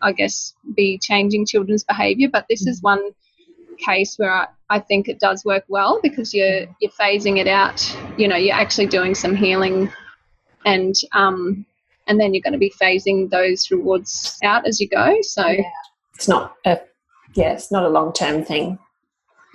I 0.00 0.12
guess, 0.12 0.54
be 0.74 0.98
changing 0.98 1.46
children's 1.46 1.84
behaviour. 1.84 2.28
But 2.28 2.46
this 2.48 2.66
is 2.66 2.82
one 2.82 3.12
case 3.84 4.16
where 4.16 4.32
I, 4.32 4.46
I 4.68 4.78
think 4.78 5.08
it 5.08 5.20
does 5.20 5.44
work 5.44 5.64
well 5.68 6.00
because 6.02 6.32
you're 6.32 6.66
you're 6.80 6.92
phasing 7.00 7.38
it 7.38 7.48
out. 7.48 7.96
You 8.16 8.28
know, 8.28 8.36
you're 8.36 8.56
actually 8.56 8.86
doing 8.86 9.14
some 9.14 9.34
healing, 9.34 9.90
and 10.64 10.94
um, 11.12 11.66
and 12.06 12.20
then 12.20 12.34
you're 12.34 12.42
going 12.42 12.52
to 12.52 12.58
be 12.58 12.72
phasing 12.80 13.30
those 13.30 13.70
rewards 13.70 14.38
out 14.44 14.66
as 14.66 14.80
you 14.80 14.88
go. 14.88 15.16
So. 15.22 15.46
Yeah. 15.46 15.70
It's 16.14 16.28
not 16.28 16.54
a 16.66 16.78
yeah, 17.34 17.52
it's 17.52 17.70
not 17.72 17.84
a 17.84 17.88
long 17.88 18.12
term 18.12 18.44
thing. 18.44 18.78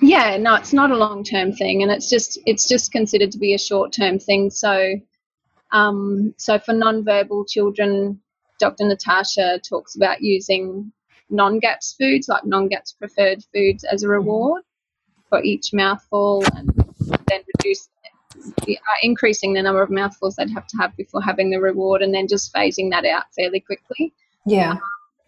Yeah, 0.02 0.38
no, 0.38 0.56
it's 0.56 0.74
not 0.74 0.92
a 0.92 0.98
long 0.98 1.24
term 1.24 1.54
thing, 1.54 1.84
and 1.84 1.92
it's 1.92 2.10
just 2.10 2.40
it's 2.46 2.68
just 2.68 2.92
considered 2.92 3.32
to 3.32 3.38
be 3.38 3.54
a 3.54 3.60
short 3.60 3.94
term 3.94 4.20
thing. 4.20 4.50
So, 4.50 4.96
um, 5.72 6.34
so 6.38 6.60
for 6.60 6.74
non-verbal 6.74 7.46
children, 7.46 8.20
Dr. 8.60 8.86
Natasha 8.88 9.60
talks 9.60 9.96
about 9.96 10.22
using 10.22 10.92
non-GAPS 11.30 11.96
foods, 12.00 12.28
like 12.28 12.46
non-GAPS 12.46 12.94
preferred 12.94 13.44
foods, 13.54 13.84
as 13.84 14.04
a 14.04 14.08
reward 14.08 14.64
for 15.30 15.42
each 15.44 15.74
mouthful, 15.74 16.44
and 16.56 16.70
then 17.28 17.42
reduce 17.58 17.90
the, 18.66 18.78
uh, 18.78 18.82
increasing 19.02 19.54
the 19.54 19.62
number 19.62 19.82
of 19.82 19.90
mouthfuls 19.90 20.36
they'd 20.36 20.50
have 20.52 20.68
to 20.68 20.78
have 20.78 20.96
before 20.96 21.22
having 21.22 21.50
the 21.50 21.58
reward, 21.58 22.02
and 22.02 22.14
then 22.14 22.28
just 22.28 22.54
phasing 22.54 22.90
that 22.92 23.06
out 23.06 23.24
fairly 23.36 23.60
quickly 23.60 24.14
Yeah. 24.46 24.78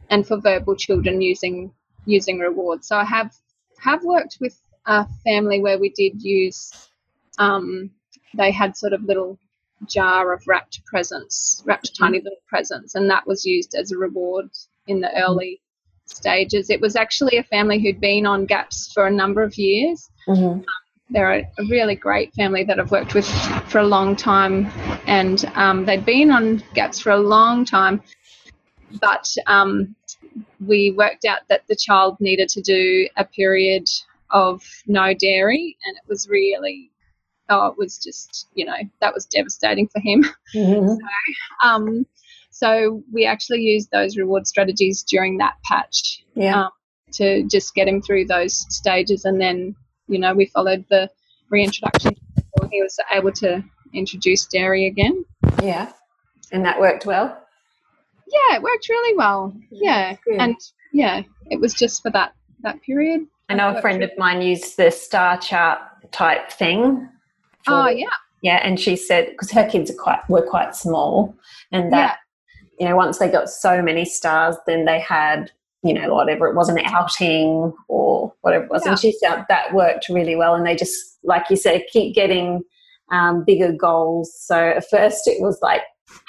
and 0.09 0.25
for 0.27 0.37
verbal 0.37 0.75
children 0.75 1.21
using 1.21 1.71
using 2.05 2.39
rewards. 2.39 2.87
So 2.87 2.95
I 2.95 3.03
have 3.03 3.35
have 3.79 4.03
worked 4.03 4.37
with 4.39 4.59
a 4.85 5.05
family 5.25 5.61
where 5.61 5.77
we 5.77 5.89
did 5.89 6.23
use 6.23 6.71
um, 7.37 7.91
they 8.33 8.51
had 8.51 8.75
sort 8.77 8.93
of 8.93 9.03
little 9.03 9.37
jar 9.85 10.33
of 10.33 10.47
wrapped 10.47 10.83
presents, 10.85 11.61
wrapped 11.65 11.95
tiny 11.95 12.19
little 12.19 12.41
presents, 12.47 12.95
and 12.95 13.09
that 13.09 13.27
was 13.27 13.45
used 13.45 13.75
as 13.75 13.91
a 13.91 13.97
reward 13.97 14.49
in 14.87 15.01
the 15.01 15.11
early 15.21 15.61
stages. 16.09 16.69
It 16.69 16.81
was 16.81 16.95
actually 16.95 17.37
a 17.37 17.43
family 17.43 17.79
who'd 17.79 17.99
been 17.99 18.25
on 18.25 18.45
GAPS 18.45 18.91
for 18.93 19.07
a 19.07 19.11
number 19.11 19.43
of 19.43 19.57
years. 19.57 20.09
hmm 20.25 20.59
They're 21.09 21.39
a, 21.39 21.45
really 21.69 21.95
great 21.95 22.33
family 22.33 22.63
that 22.65 22.79
I've 22.79 22.91
worked 22.91 23.13
with 23.13 23.27
for 23.69 23.79
a 23.79 23.87
long 23.87 24.15
time, 24.15 24.67
and 25.07 25.45
um, 25.55 25.85
they'd 25.85 26.05
been 26.05 26.31
on 26.31 26.63
GAPS 26.73 26.99
for 26.99 27.11
a 27.11 27.19
long 27.19 27.65
time, 27.65 28.01
but 29.01 29.27
um, 29.47 29.95
we 30.65 30.91
worked 30.91 31.25
out 31.25 31.39
that 31.49 31.63
the 31.67 31.75
child 31.75 32.17
needed 32.19 32.49
to 32.49 32.61
do 32.61 33.07
a 33.17 33.25
period 33.25 33.87
of 34.31 34.63
no 34.85 35.13
dairy, 35.13 35.77
and 35.85 35.95
it 35.95 36.03
was 36.07 36.27
really, 36.27 36.91
oh, 37.49 37.67
it 37.67 37.77
was 37.77 37.97
just, 37.97 38.47
you 38.53 38.65
know, 38.65 38.77
that 39.01 39.13
was 39.13 39.25
devastating 39.25 39.87
for 39.87 39.99
him. 39.99 40.25
hmm 40.53 40.95
Um, 41.63 42.05
so 42.61 43.03
we 43.13 43.25
actually 43.25 43.61
used 43.61 43.89
those 43.91 44.17
reward 44.17 44.47
strategies 44.47 45.03
during 45.03 45.37
that 45.37 45.53
patch 45.63 46.23
Yeah. 46.35 46.63
um, 46.63 46.69
to 47.13 47.43
just 47.47 47.75
get 47.75 47.87
him 47.87 48.01
through 48.01 48.25
those 48.25 48.65
stages, 48.75 49.25
and 49.25 49.39
then 49.39 49.75
you 50.07 50.17
know 50.19 50.33
we 50.33 50.45
followed 50.47 50.83
the 50.89 51.09
reintroduction. 51.49 52.15
He 52.71 52.81
was 52.81 52.97
able 53.13 53.31
to 53.43 53.63
introduce 53.93 54.45
dairy 54.47 54.87
again. 54.87 55.23
yeah. 55.61 55.91
And 56.51 56.65
that 56.65 56.79
worked 56.79 57.05
well. 57.05 57.27
Yeah, 58.27 58.55
it 58.57 58.61
worked 58.61 58.87
really 58.89 59.15
well. 59.17 59.53
Yeah, 59.71 60.15
Good. 60.25 60.39
and 60.41 60.55
yeah, 60.93 61.21
it 61.49 61.59
was 61.59 61.73
just 61.73 62.01
for 62.01 62.09
that 62.11 62.33
that 62.63 62.81
period. 62.81 63.21
I 63.49 63.53
know 63.53 63.69
a 63.75 63.81
friend 63.81 64.01
of 64.03 64.11
mine 64.17 64.41
used 64.41 64.77
the 64.77 64.89
star 64.91 65.37
chart 65.37 65.79
type 66.11 66.49
thing. 66.51 67.07
for- 67.63 67.73
Oh 67.73 67.87
yeah, 67.89 68.07
Yeah, 68.41 68.59
and 68.63 68.79
she 68.79 68.95
said 68.95 69.29
because 69.29 69.51
her 69.51 69.69
kids 69.69 69.89
are 69.91 69.95
quite 70.05 70.27
were 70.29 70.45
quite 70.45 70.75
small, 70.75 71.35
and 71.71 71.91
that 71.93 72.17
you 72.79 72.87
know, 72.87 72.95
once 72.95 73.17
they 73.17 73.29
got 73.29 73.49
so 73.49 73.81
many 73.81 74.05
stars, 74.05 74.55
then 74.67 74.85
they 74.85 74.99
had, 74.99 75.51
you 75.83 75.93
know, 75.93 76.13
whatever 76.13 76.47
it 76.47 76.55
was, 76.55 76.69
an 76.69 76.79
outing 76.85 77.73
or 77.87 78.33
whatever 78.41 78.65
it 78.65 78.71
was. 78.71 78.83
Yeah. 78.85 78.91
And 78.91 78.99
she 78.99 79.11
said 79.13 79.45
that 79.49 79.73
worked 79.73 80.09
really 80.09 80.35
well. 80.35 80.53
And 80.55 80.65
they 80.65 80.75
just, 80.75 81.17
like 81.23 81.49
you 81.49 81.55
said, 81.55 81.83
keep 81.91 82.13
getting 82.15 82.61
um, 83.11 83.43
bigger 83.45 83.71
goals. 83.71 84.31
So 84.39 84.55
at 84.55 84.89
first 84.89 85.27
it 85.27 85.41
was 85.41 85.59
like, 85.61 85.81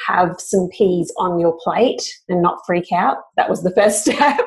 have 0.06 0.40
some 0.40 0.68
peas 0.76 1.12
on 1.18 1.38
your 1.38 1.56
plate 1.62 2.12
and 2.28 2.42
not 2.42 2.58
freak 2.66 2.90
out. 2.92 3.18
That 3.36 3.48
was 3.48 3.62
the 3.62 3.70
first 3.72 4.00
step. 4.02 4.40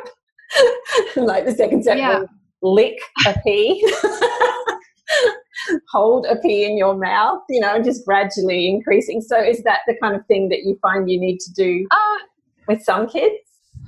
like 1.16 1.46
the 1.46 1.54
second 1.54 1.84
step 1.84 1.98
Yeah. 1.98 2.20
was 2.20 2.28
lick 2.62 2.98
a 3.26 3.40
pea. 3.44 3.82
Hold 5.92 6.26
a 6.26 6.36
pea 6.38 6.66
in 6.66 6.78
your 6.78 6.96
mouth, 6.98 7.42
you 7.50 7.60
know, 7.60 7.82
just 7.82 8.06
gradually 8.06 8.68
increasing. 8.68 9.22
So, 9.22 9.42
is 9.42 9.64
that 9.64 9.80
the 9.88 9.96
kind 10.02 10.16
of 10.16 10.26
thing 10.28 10.50
that 10.50 10.60
you 10.64 10.78
find 10.82 11.10
you 11.10 11.20
need 11.20 11.40
to 11.40 11.52
do 11.54 11.88
Uh, 11.92 12.18
with 12.68 12.82
some 12.84 13.08
kids? 13.08 13.36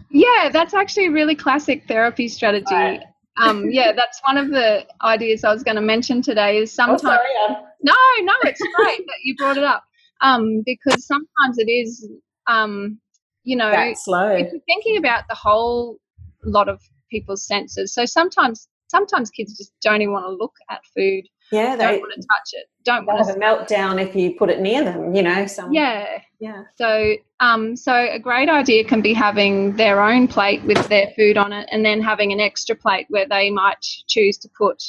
yeah, 0.09 0.49
that's 0.51 0.73
actually 0.73 1.07
a 1.07 1.11
really 1.11 1.35
classic 1.35 1.87
therapy 1.87 2.27
strategy. 2.27 2.65
Right. 2.73 3.01
Um, 3.41 3.69
yeah, 3.71 3.91
that's 3.93 4.21
one 4.27 4.37
of 4.37 4.49
the 4.49 4.85
ideas 5.03 5.43
I 5.43 5.51
was 5.51 5.63
going 5.63 5.75
to 5.75 5.81
mention 5.81 6.21
today. 6.21 6.57
Is 6.59 6.71
Oh, 6.73 6.85
sometimes 6.85 7.01
sorry, 7.01 7.29
um, 7.49 7.55
no, 7.81 7.93
no, 8.21 8.33
it's 8.43 8.61
great 8.75 8.99
that 8.99 9.17
you 9.23 9.35
brought 9.37 9.57
it 9.57 9.63
up. 9.63 9.83
Um, 10.21 10.61
because 10.65 11.05
sometimes 11.07 11.57
it 11.57 11.69
is, 11.69 12.07
um, 12.47 12.99
you 13.43 13.55
know, 13.55 13.93
slow. 13.95 14.29
if 14.29 14.51
you're 14.51 14.61
thinking 14.67 14.97
about 14.97 15.23
the 15.27 15.35
whole 15.35 15.97
lot 16.45 16.69
of 16.69 16.79
people's 17.09 17.45
senses. 17.45 17.93
So 17.93 18.05
sometimes, 18.05 18.67
sometimes 18.89 19.29
kids 19.31 19.57
just 19.57 19.73
don't 19.81 20.01
even 20.01 20.13
want 20.13 20.25
to 20.27 20.31
look 20.33 20.53
at 20.69 20.81
food. 20.95 21.25
Yeah, 21.51 21.75
they 21.75 21.83
Don't 21.83 21.99
want 21.99 22.13
to 22.15 22.21
touch 22.21 22.49
it. 22.53 22.65
Don't 22.83 23.05
want 23.05 23.19
have 23.19 23.27
to. 23.27 23.33
a 23.33 23.39
meltdown 23.39 24.01
if 24.01 24.15
you 24.15 24.35
put 24.35 24.49
it 24.49 24.59
near 24.59 24.83
them, 24.83 25.13
you 25.13 25.21
know. 25.21 25.45
Some, 25.45 25.71
Yeah. 25.73 26.19
yeah. 26.39 26.63
So, 26.75 27.15
um, 27.39 27.75
so 27.75 27.93
a 27.93 28.17
great 28.19 28.49
idea 28.49 28.83
can 28.83 29.01
be 29.01 29.13
having 29.13 29.75
their 29.75 30.01
own 30.01 30.27
plate 30.27 30.63
with 30.63 30.87
their 30.89 31.11
food 31.15 31.37
on 31.37 31.53
it, 31.53 31.67
and 31.71 31.85
then 31.85 32.01
having 32.01 32.31
an 32.31 32.39
extra 32.39 32.75
plate 32.75 33.05
where 33.09 33.27
they 33.27 33.49
might 33.51 33.81
choose 34.07 34.37
to 34.39 34.49
put 34.57 34.81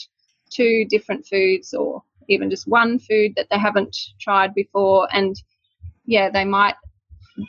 two 0.50 0.84
different 0.88 1.26
foods 1.26 1.74
or 1.74 2.02
even 2.28 2.48
just 2.50 2.66
one 2.66 2.98
food 2.98 3.32
that 3.36 3.48
they 3.50 3.59
haven't 3.59 3.96
tried 4.20 4.55
before. 4.55 5.09
And 5.12 5.36
yeah, 6.07 6.30
they 6.30 6.44
might 6.44 6.76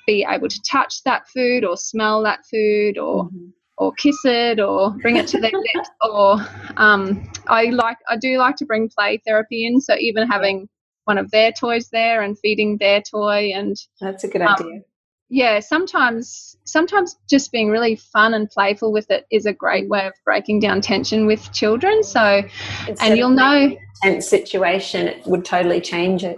be 0.08 0.26
able 0.28 0.50
to 0.50 0.62
touch 0.64 1.04
that 1.04 1.30
food 1.30 1.64
or 1.64 1.78
smell 1.78 2.24
that 2.24 2.46
food 2.46 2.98
or 2.98 3.26
Mhm. 3.26 3.52
Or 3.78 3.92
kiss 3.94 4.18
it 4.24 4.60
or 4.60 4.92
bring 5.02 5.18
it 5.18 5.28
to 5.28 5.40
their 5.40 5.52
lips 5.76 5.90
or 6.02 6.38
um, 6.78 7.30
I 7.48 7.66
like 7.66 7.98
I 8.10 8.18
do 8.18 8.38
like 8.38 8.56
to 8.58 8.66
bring 8.66 8.90
play 8.90 9.22
therapy 9.26 9.66
in. 9.68 9.82
So 9.82 9.96
even 9.98 10.28
having 10.28 10.68
one 11.06 11.18
of 11.18 11.30
their 11.32 11.52
toys 11.52 11.90
there 11.92 12.22
and 12.22 12.38
feeding 12.40 12.78
their 12.80 13.02
toy 13.02 13.52
and 13.54 13.76
That's 14.02 14.24
a 14.24 14.28
good 14.28 14.42
Um, 14.42 14.56
idea. 14.60 14.82
yeah 15.30 15.60
sometimes 15.60 16.56
sometimes 16.66 17.16
just 17.30 17.52
being 17.52 17.70
really 17.70 17.96
fun 17.96 18.34
and 18.34 18.50
playful 18.50 18.92
with 18.92 19.10
it 19.12 19.26
is 19.32 19.46
a 19.46 19.54
great 19.54 19.88
way 19.90 20.06
of 20.08 20.14
breaking 20.24 20.60
down 20.60 20.82
tension 20.82 21.26
with 21.28 21.52
children 21.52 22.04
so 22.04 22.42
Instead 22.88 23.10
and 23.10 23.18
you'll 23.18 23.30
know 23.30 23.76
tense 24.04 24.28
situation, 24.28 25.08
it 25.08 25.26
would 25.26 25.44
totally 25.46 25.82
change 25.82 26.24
it. 26.24 26.38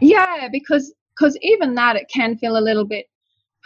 yeah 0.00 0.48
because 0.52 0.92
because 1.16 1.36
even 1.42 1.74
that 1.74 1.96
it 1.96 2.06
can 2.12 2.36
feel 2.38 2.56
a 2.56 2.60
little 2.68 2.84
bit 2.84 3.06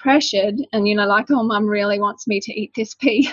pressured 0.02 0.56
and 0.72 0.88
you 0.88 0.94
know 0.94 1.06
like 1.06 1.26
oh 1.30 1.42
mum 1.42 1.66
really 1.66 1.98
wants 2.00 2.26
me 2.26 2.40
to 2.40 2.52
eat 2.52 2.72
this 2.76 2.94
pea 3.00 3.28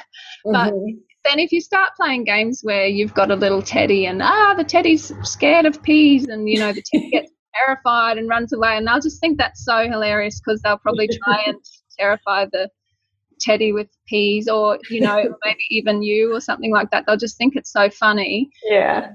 But- 0.46 0.74
Mhm. 0.74 1.00
then 1.26 1.38
if 1.40 1.52
you 1.52 1.60
start 1.60 1.90
playing 1.98 2.24
games 2.24 2.62
where 2.64 2.86
you've 2.88 3.14
got 3.14 3.30
a 3.30 3.36
little 3.36 3.62
teddy 3.62 4.06
and 4.06 4.22
ah 4.24 4.54
the 4.56 4.64
teddy's 4.64 5.12
scared 5.24 5.66
of 5.66 5.82
peas 5.84 6.28
and 6.30 6.48
you 6.48 6.60
know 6.60 6.72
the 6.72 6.84
teddy 6.90 7.10
gets 7.12 7.32
terrified 7.56 8.18
and 8.18 8.30
runs 8.30 8.54
away 8.54 8.78
and 8.78 8.88
they'll 8.88 9.02
just 9.02 9.20
think 9.20 9.38
that's 9.38 9.66
so 9.66 9.90
hilarious 9.90 10.40
because 10.40 10.62
they'll 10.62 10.78
probably 10.78 11.10
try 11.24 11.44
and 11.48 11.58
terrify 11.98 12.46
the 12.54 12.70
teddy 13.42 13.72
with 13.74 13.88
peas 14.08 14.48
or 14.48 14.78
you 14.90 15.02
know 15.02 15.36
maybe 15.44 15.64
even 15.72 16.02
you 16.02 16.34
or 16.34 16.40
something 16.40 16.72
like 16.72 16.90
that 16.92 17.06
they'll 17.06 17.18
just 17.18 17.38
think 17.38 17.56
it's 17.56 17.72
so 17.72 17.90
funny 17.90 18.50
yeah. 18.66 19.12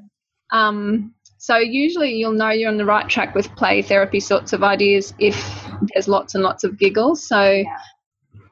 um, 0.50 1.14
so 1.38 1.56
usually 1.58 2.14
you'll 2.14 2.32
know 2.32 2.50
you're 2.50 2.70
on 2.70 2.78
the 2.78 2.84
right 2.86 3.08
track 3.08 3.34
with 3.34 3.54
play 3.54 3.82
therapy 3.82 4.18
sorts 4.20 4.52
of 4.52 4.62
ideas 4.62 5.14
if 5.18 5.63
there's 5.92 6.08
lots 6.08 6.34
and 6.34 6.42
lots 6.44 6.64
of 6.64 6.78
giggles. 6.78 7.26
So 7.26 7.64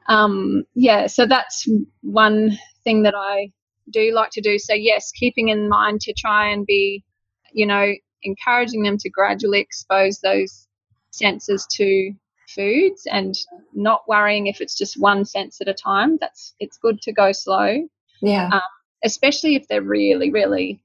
um, 0.07 0.63
yeah, 0.75 1.07
so 1.07 1.25
that's 1.25 1.67
one 2.01 2.57
thing 2.83 3.03
that 3.03 3.15
I 3.15 3.51
do 3.89 4.11
like 4.13 4.31
to 4.31 4.41
do. 4.41 4.59
So 4.59 4.73
yes, 4.73 5.11
keeping 5.11 5.49
in 5.49 5.69
mind 5.69 6.01
to 6.01 6.13
try 6.13 6.49
and 6.49 6.65
be, 6.65 7.03
you 7.51 7.65
know, 7.65 7.93
encouraging 8.23 8.83
them 8.83 8.97
to 8.97 9.09
gradually 9.09 9.59
expose 9.59 10.19
those 10.19 10.67
senses 11.11 11.67
to 11.71 12.13
foods 12.49 13.07
and 13.11 13.35
not 13.73 14.03
worrying 14.07 14.47
if 14.47 14.61
it's 14.61 14.77
just 14.77 14.99
one 14.99 15.25
sense 15.25 15.59
at 15.61 15.67
a 15.67 15.73
time. 15.73 16.17
That's 16.19 16.53
it's 16.59 16.77
good 16.77 17.01
to 17.01 17.13
go 17.13 17.31
slow 17.31 17.87
Yeah. 18.21 18.59
especially 19.03 19.55
if 19.55 19.67
they're 19.67 19.81
really, 19.81 20.31
really 20.31 20.81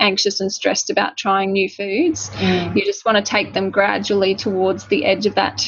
anxious 0.00 0.40
and 0.40 0.52
stressed 0.52 0.90
about 0.90 1.16
trying 1.16 1.52
new 1.52 1.68
foods. 1.68 2.30
Mm. 2.30 2.74
You 2.74 2.84
just 2.84 3.04
want 3.04 3.16
to 3.16 3.22
take 3.22 3.52
them 3.52 3.70
gradually 3.70 4.34
towards 4.34 4.86
the 4.86 5.04
edge 5.04 5.26
of 5.26 5.34
that 5.34 5.62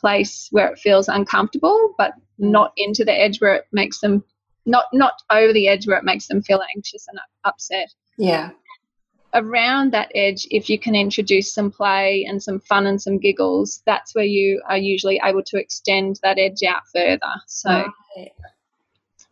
place 0.00 0.48
where 0.50 0.68
it 0.68 0.78
feels 0.78 1.08
uncomfortable, 1.08 1.94
but 1.98 2.12
mm. 2.12 2.50
not 2.50 2.72
into 2.76 3.04
the 3.04 3.12
edge 3.12 3.40
where 3.40 3.54
it 3.54 3.64
makes 3.72 4.00
them 4.00 4.24
not 4.66 4.84
not 4.92 5.14
over 5.30 5.52
the 5.52 5.68
edge 5.68 5.86
where 5.86 5.96
it 5.98 6.04
makes 6.04 6.28
them 6.28 6.42
feel 6.42 6.62
anxious 6.76 7.06
and 7.08 7.18
upset. 7.44 7.88
Yeah. 8.16 8.50
Around 9.34 9.92
that 9.92 10.10
edge, 10.14 10.46
if 10.50 10.70
you 10.70 10.78
can 10.78 10.94
introduce 10.94 11.52
some 11.52 11.70
play 11.70 12.24
and 12.26 12.42
some 12.42 12.60
fun 12.60 12.86
and 12.86 13.00
some 13.00 13.18
giggles, 13.18 13.82
that's 13.84 14.14
where 14.14 14.24
you 14.24 14.62
are 14.68 14.78
usually 14.78 15.20
able 15.22 15.42
to 15.44 15.58
extend 15.58 16.18
that 16.22 16.38
edge 16.38 16.62
out 16.66 16.82
further. 16.94 17.34
So 17.46 17.70
Right. 18.16 18.32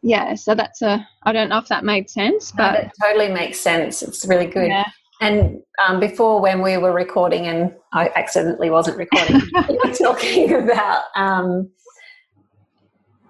yeah, 0.03 0.35
so 0.35 0.55
that's 0.55 0.83
a 0.83 1.07
I 1.23 1.33
don't 1.33 1.49
know 1.49 1.59
if 1.59 1.69
that 1.69 1.85
made 1.85 2.11
sense, 2.11 2.55
No, 2.55 2.65
but 2.65 2.73
that 2.73 2.93
totally 3.03 3.29
makes 3.33 3.59
sense. 3.61 4.03
It's 4.03 4.27
really 4.27 4.47
good. 4.47 4.69
yeah. 4.69 4.89
And 5.21 5.63
um, 5.87 5.99
before, 5.99 6.41
when 6.41 6.63
we 6.63 6.77
were 6.77 6.93
recording, 6.93 7.47
and 7.47 7.75
I 7.93 8.11
accidentally 8.15 8.71
wasn't 8.71 8.99
recording, 8.99 9.41
we 9.69 9.79
were 9.83 9.95
talking 9.95 10.53
about, 10.53 11.05
um, 11.15 11.71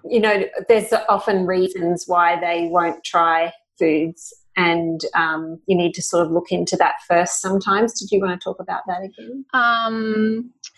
you 0.03 0.19
know, 0.19 0.43
there's 0.67 0.91
often 1.07 1.45
reasons 1.45 2.03
why 2.07 2.39
they 2.39 2.67
won't 2.69 3.03
try 3.03 3.53
foods, 3.79 4.33
and 4.57 5.01
um, 5.15 5.61
you 5.67 5.77
need 5.77 5.93
to 5.93 6.01
sort 6.01 6.25
of 6.25 6.31
look 6.31 6.51
into 6.51 6.75
that 6.77 6.95
first 7.07 7.41
sometimes. 7.41 7.99
Did 7.99 8.11
you 8.11 8.19
want 8.19 8.39
to 8.39 8.43
talk 8.43 8.59
about 8.59 8.81
that 8.87 9.03
again? 9.03 9.45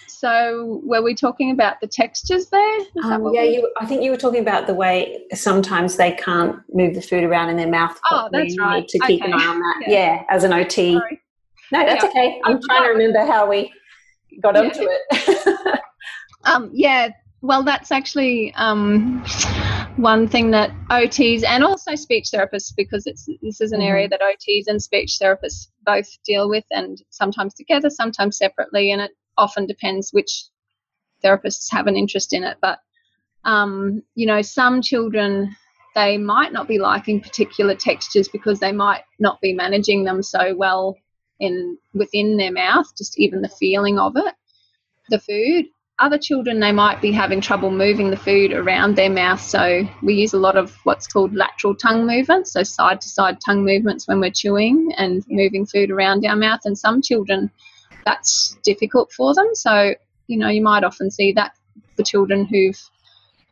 So 0.08 0.82
were 0.84 1.02
we 1.02 1.14
talking 1.14 1.52
about 1.52 1.80
the 1.82 1.88
textures 1.88 2.48
there? 2.50 2.80
Um, 3.04 3.32
yeah, 3.34 3.44
you. 3.44 3.72
I 3.80 3.86
think 3.86 4.04
you 4.04 4.12
were 4.12 4.18
talking 4.18 4.42
about 4.42 4.68
the 4.68 4.74
way 4.74 5.24
sometimes 5.34 5.98
they 5.98 6.12
can't 6.14 6.58
move 6.74 6.96
the 6.96 7.02
food 7.02 7.24
around 7.24 7.50
in 7.50 7.58
their 7.58 7.70
mouth. 7.70 7.98
Oh, 8.12 8.28
that's 8.32 8.56
You 8.56 8.64
right. 8.64 8.80
Need 8.82 8.88
to 8.90 9.00
keep 9.00 9.24
an 9.24 9.34
eye 9.34 9.46
on 9.48 9.60
that. 9.60 9.76
Yeah. 9.88 10.16
Yeah, 10.18 10.24
as 10.30 10.44
an 10.44 10.54
OT. 10.54 10.94
Sorry. 10.94 11.22
No, 11.72 11.86
that's 11.86 12.04
Yeah. 12.04 12.10
okay. 12.10 12.42
I'm 12.44 12.60
trying 12.62 12.84
to 12.84 12.90
remember 12.90 13.20
how 13.32 13.48
we 13.48 13.72
got 14.42 14.56
Yeah. 14.56 14.62
onto 14.62 14.88
it. 14.90 15.80
Um, 16.46 16.72
yeah, 16.74 17.10
well, 17.42 17.64
that's 17.64 17.92
actually 17.92 18.54
um, 18.56 19.22
one 19.98 20.26
thing 20.26 20.52
that 20.52 20.72
OTs 20.90 21.44
and 21.44 21.66
also 21.66 21.96
speech 21.96 22.30
therapists, 22.34 22.72
because 22.76 23.06
it's 23.06 23.28
this 23.42 23.60
is 23.60 23.74
an 23.74 23.82
area 23.82 24.08
that 24.08 24.22
OTs 24.22 24.68
and 24.68 24.82
speech 24.82 25.18
therapists 25.22 25.68
both 25.86 26.08
deal 26.26 26.48
with, 26.50 26.64
and 26.72 27.02
sometimes 27.10 27.54
together, 27.54 27.90
sometimes 27.90 28.38
separately, 28.38 28.92
and 28.92 29.02
it 29.02 29.12
often 29.40 29.66
depends 29.66 30.12
which 30.12 30.46
therapists 31.24 31.68
have 31.72 31.88
an 31.88 31.96
interest 31.96 32.34
in 32.34 32.44
it. 32.44 32.58
But 32.62 32.80
um, 33.46 34.04
you 34.16 34.26
know, 34.28 34.42
some 34.42 34.82
children 34.82 35.56
they 35.96 36.18
might 36.18 36.54
not 36.54 36.68
be 36.68 36.78
liking 36.78 37.20
particular 37.20 37.76
textures 37.76 38.28
because 38.28 38.60
they 38.60 38.72
might 38.72 39.02
not 39.18 39.42
be 39.42 39.54
managing 39.54 40.04
them 40.04 40.22
so 40.22 40.56
well 40.56 40.96
in 41.40 41.78
within 41.94 42.38
their 42.38 42.52
mouth, 42.52 42.86
just 42.98 43.20
even 43.20 43.42
the 43.42 43.50
feeling 43.50 43.98
of 43.98 44.16
it, 44.16 44.36
the 45.10 45.20
food 45.20 45.66
other 46.00 46.18
children 46.18 46.60
they 46.60 46.72
might 46.72 47.02
be 47.02 47.12
having 47.12 47.42
trouble 47.42 47.72
moving 47.72 48.10
the 48.10 48.18
food 48.18 48.54
around 48.54 48.96
their 48.96 49.10
mouth 49.10 49.42
so 49.42 49.84
we 50.02 50.14
use 50.14 50.34
a 50.34 50.38
lot 50.38 50.58
of 50.58 50.74
what's 50.84 51.08
called 51.08 51.36
lateral 51.36 51.76
tongue 51.76 52.08
movements 52.08 52.54
so 52.54 52.64
side 52.64 53.02
to 53.02 53.10
side 53.10 53.38
tongue 53.46 53.66
movements 53.66 54.08
when 54.08 54.20
we're 54.20 54.32
chewing 54.32 54.92
and 54.98 55.24
moving 55.28 55.66
food 55.66 55.92
around 55.92 56.26
our 56.26 56.36
mouth 56.36 56.62
and 56.64 56.78
some 56.78 57.02
children 57.02 57.52
that's 58.06 58.58
difficult 58.64 59.12
for 59.12 59.34
them 59.34 59.48
so 59.54 59.94
you 60.28 60.38
know 60.38 60.50
you 60.50 60.62
might 60.62 60.84
often 60.84 61.10
see 61.10 61.32
that 61.32 61.52
for 61.96 62.04
children 62.04 62.46
who've 62.46 62.82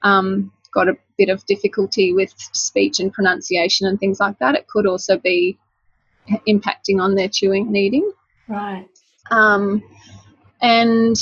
um, 0.04 0.52
got 0.74 0.88
a 0.88 0.98
bit 1.18 1.30
of 1.30 1.46
difficulty 1.46 2.14
with 2.14 2.34
speech 2.54 3.00
and 3.00 3.12
pronunciation 3.14 3.88
and 3.88 4.00
things 4.00 4.20
like 4.20 4.38
that 4.40 4.56
it 4.56 4.68
could 4.68 4.86
also 4.86 5.18
be 5.18 5.58
impacting 6.48 7.02
on 7.02 7.16
their 7.16 7.30
chewing 7.30 7.68
and 7.68 7.78
eating 7.78 8.12
right. 8.48 8.88
um, 9.32 9.82
and 10.62 11.16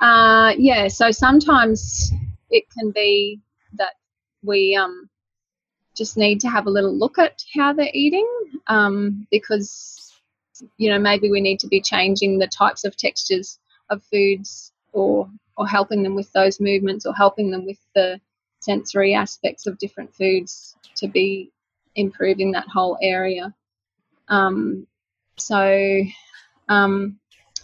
uh, 0.00 0.54
yeah, 0.56 0.88
so 0.88 1.10
sometimes 1.10 2.12
it 2.50 2.64
can 2.70 2.90
be 2.90 3.40
that 3.74 3.94
we 4.42 4.74
um, 4.74 5.08
just 5.96 6.16
need 6.16 6.40
to 6.40 6.48
have 6.48 6.66
a 6.66 6.70
little 6.70 6.96
look 6.96 7.18
at 7.18 7.42
how 7.54 7.72
they're 7.72 7.90
eating 7.92 8.26
um, 8.68 9.26
because 9.30 10.01
you 10.78 10.90
know 10.90 10.98
maybe 10.98 11.30
we 11.30 11.40
need 11.40 11.58
to 11.60 11.66
be 11.68 11.80
changing 11.80 12.38
the 12.38 12.46
types 12.46 12.84
of 12.84 12.96
textures 12.96 13.58
of 13.90 14.02
foods 14.04 14.72
or 14.92 15.28
or 15.56 15.66
helping 15.66 16.02
them 16.02 16.14
with 16.14 16.32
those 16.32 16.60
movements 16.60 17.06
or 17.06 17.14
helping 17.14 17.50
them 17.50 17.64
with 17.66 17.78
the 17.94 18.20
sensory 18.60 19.14
aspects 19.14 19.66
of 19.66 19.78
different 19.78 20.14
foods 20.14 20.76
to 20.94 21.08
be 21.08 21.50
improving 21.96 22.52
that 22.52 22.66
whole 22.68 22.96
area. 23.02 23.54
Um, 24.28 24.86
so, 25.36 26.02
um, 26.68 27.18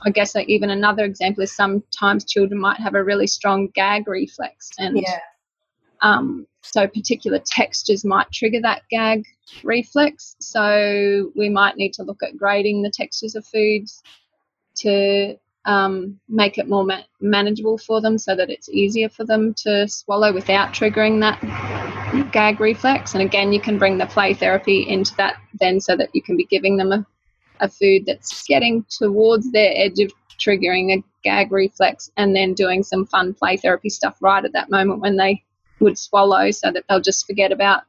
I 0.04 0.10
guess 0.10 0.34
like 0.34 0.48
even 0.48 0.70
another 0.70 1.04
example 1.04 1.42
is 1.42 1.54
sometimes 1.54 2.24
children 2.24 2.60
might 2.60 2.78
have 2.78 2.94
a 2.94 3.02
really 3.02 3.26
strong 3.26 3.68
gag 3.68 4.06
reflex, 4.06 4.70
and 4.78 4.98
Yeah. 4.98 5.18
um, 6.02 6.46
so 6.72 6.86
particular 6.86 7.40
textures 7.44 8.04
might 8.04 8.30
trigger 8.32 8.60
that 8.62 8.82
gag 8.90 9.24
reflex. 9.64 10.36
So 10.40 11.30
we 11.34 11.48
might 11.48 11.76
need 11.76 11.92
to 11.94 12.02
look 12.02 12.22
at 12.22 12.36
grading 12.36 12.82
the 12.82 12.90
textures 12.90 13.34
of 13.34 13.46
foods 13.46 14.02
to 14.76 15.36
um, 15.64 16.18
make 16.28 16.56
it 16.56 16.68
more 16.68 16.84
ma- 16.84 17.02
manageable 17.20 17.78
for 17.78 18.00
them, 18.00 18.16
so 18.16 18.34
that 18.34 18.48
it's 18.48 18.68
easier 18.68 19.08
for 19.08 19.24
them 19.24 19.54
to 19.64 19.88
swallow 19.88 20.32
without 20.32 20.72
triggering 20.72 21.20
that 21.20 22.32
gag 22.32 22.60
reflex. 22.60 23.14
And 23.14 23.22
again, 23.22 23.52
you 23.52 23.60
can 23.60 23.78
bring 23.78 23.98
the 23.98 24.06
play 24.06 24.32
therapy 24.34 24.88
into 24.88 25.14
that 25.16 25.36
then, 25.60 25.80
so 25.80 25.96
that 25.96 26.10
you 26.14 26.22
can 26.22 26.36
be 26.36 26.44
giving 26.44 26.76
them 26.76 26.92
a, 26.92 27.06
a 27.60 27.68
food 27.68 28.04
that's 28.06 28.44
getting 28.44 28.84
towards 28.88 29.50
their 29.52 29.72
edge 29.74 29.98
of 29.98 30.12
triggering 30.38 30.96
a 30.96 31.04
gag 31.22 31.50
reflex, 31.50 32.10
and 32.16 32.34
then 32.34 32.54
doing 32.54 32.82
some 32.82 33.04
fun 33.04 33.34
play 33.34 33.56
therapy 33.56 33.90
stuff 33.90 34.16
right 34.22 34.44
at 34.44 34.52
that 34.52 34.70
moment 34.70 35.00
when 35.00 35.16
they 35.16 35.42
would 35.80 35.98
swallow, 35.98 36.50
so 36.50 36.70
that 36.72 36.84
they'll 36.88 37.00
just 37.00 37.26
forget 37.26 37.52
about 37.52 37.82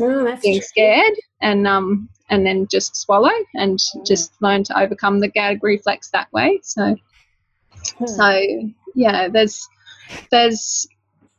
Oh, 0.00 0.36
being 0.42 0.54
true. 0.54 0.62
scared 0.62 1.12
and 1.42 1.66
um 1.66 2.08
and 2.30 2.46
then 2.46 2.66
just 2.70 2.96
swallow 2.96 3.30
and 3.54 3.78
just 4.06 4.32
learn 4.40 4.64
to 4.64 4.78
overcome 4.78 5.20
the 5.20 5.28
gag 5.28 5.62
reflex 5.62 6.08
that 6.10 6.32
way. 6.32 6.58
So 6.62 6.96
Hmm. 7.98 8.06
so 8.06 8.40
yeah, 8.94 9.28
there's 9.28 9.68
there's 10.30 10.86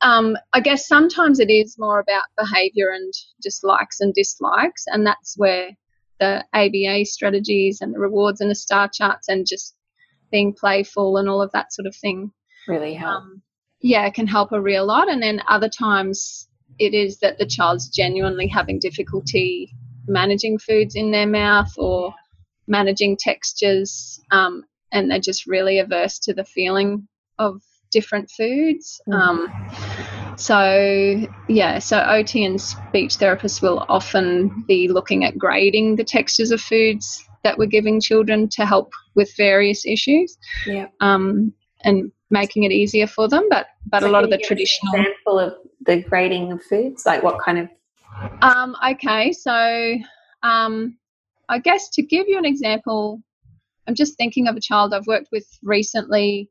um, 0.02 0.36
I 0.52 0.60
guess 0.60 0.88
sometimes 0.88 1.40
it 1.40 1.50
is 1.50 1.78
more 1.80 2.00
about 2.00 2.24
behaviour 2.38 2.90
and 2.90 3.14
just 3.42 3.64
likes 3.64 4.02
and 4.02 4.14
dislikes, 4.14 4.84
and 4.88 5.06
that's 5.08 5.36
where 5.38 5.70
the 6.20 6.44
ABA 6.54 7.06
strategies 7.06 7.80
and 7.80 7.94
the 7.96 8.00
rewards 8.00 8.42
and 8.42 8.52
the 8.52 8.56
star 8.56 8.90
charts 8.94 9.30
and 9.30 9.46
just 9.48 9.76
being 10.32 10.54
playful 10.54 11.18
and 11.18 11.30
all 11.30 11.42
of 11.42 11.52
that 11.54 11.72
sort 11.74 11.86
of 11.86 11.96
thing 11.96 12.32
really 12.68 12.94
help. 12.94 13.22
um, 13.24 13.42
yeah, 13.84 14.06
it 14.08 14.14
can 14.14 14.26
help 14.26 14.52
a 14.54 14.62
real 14.62 14.86
lot. 14.86 15.10
And 15.10 15.22
then 15.22 15.42
other 15.48 15.70
times 15.70 16.48
it 16.80 16.94
is 16.94 17.20
that 17.20 17.38
the 17.38 17.46
child's 17.46 17.90
genuinely 17.90 18.48
having 18.48 18.80
difficulty 18.80 19.72
managing 20.08 20.58
foods 20.58 20.96
in 20.96 21.12
their 21.12 21.28
mouth 21.28 21.72
or 21.78 22.14
managing 22.66 23.18
textures, 23.18 24.20
um, 24.32 24.64
and 24.92 25.12
they're 25.12 25.20
just 25.20 25.46
really 25.46 25.80
averse 25.80 26.18
to 26.20 26.34
the 26.34 26.46
feeling 26.46 27.08
of 27.38 27.62
different 27.92 28.32
foods. 28.32 29.02
Mhm. 29.08 29.14
Um, 29.14 30.38
so, 30.38 31.28
yeah, 31.48 31.80
so 31.80 32.00
OT 32.00 32.46
and 32.46 32.60
speech 32.60 33.18
therapists 33.18 33.62
will 33.62 33.86
often 33.90 34.64
be 34.68 34.88
looking 34.88 35.26
at 35.26 35.38
grading 35.38 35.98
the 35.98 36.04
textures 36.04 36.52
of 36.52 36.62
foods 36.62 37.24
that 37.44 37.58
we're 37.58 37.66
giving 37.66 38.00
children 38.00 38.48
to 38.50 38.66
help 38.66 38.94
with 39.16 39.36
various 39.36 39.86
issues 39.86 40.38
yeah. 40.66 40.88
um, 41.02 41.54
and 41.84 42.12
making 42.34 42.64
it 42.64 42.72
easier 42.72 43.08
for 43.08 43.30
them. 43.30 43.48
But 43.50 43.68
but 43.86 44.02
So 44.02 44.10
a 44.10 44.12
lot 44.12 44.24
of 44.26 44.30
the 44.30 44.38
give 44.38 44.46
us 44.46 44.50
an 44.52 44.58
traditional. 44.58 44.94
example 44.96 45.40
of 45.40 45.54
the 45.86 46.02
grading 46.02 46.52
of 46.52 46.62
foods, 46.64 47.06
like 47.06 47.24
what 47.24 47.40
kind 47.40 47.60
of 47.60 47.70
Um, 48.42 48.76
okay, 48.92 49.32
so 49.32 49.96
um, 50.42 50.98
I 51.48 51.60
guess 51.60 51.90
to 51.92 52.02
give 52.02 52.28
you 52.28 52.38
an 52.38 52.46
example, 52.46 53.22
I'm 53.88 53.96
just 53.96 54.18
thinking 54.18 54.48
of 54.48 54.56
a 54.58 54.62
child 54.62 54.94
I've 54.94 55.08
worked 55.08 55.30
with 55.32 55.48
recently 55.64 56.50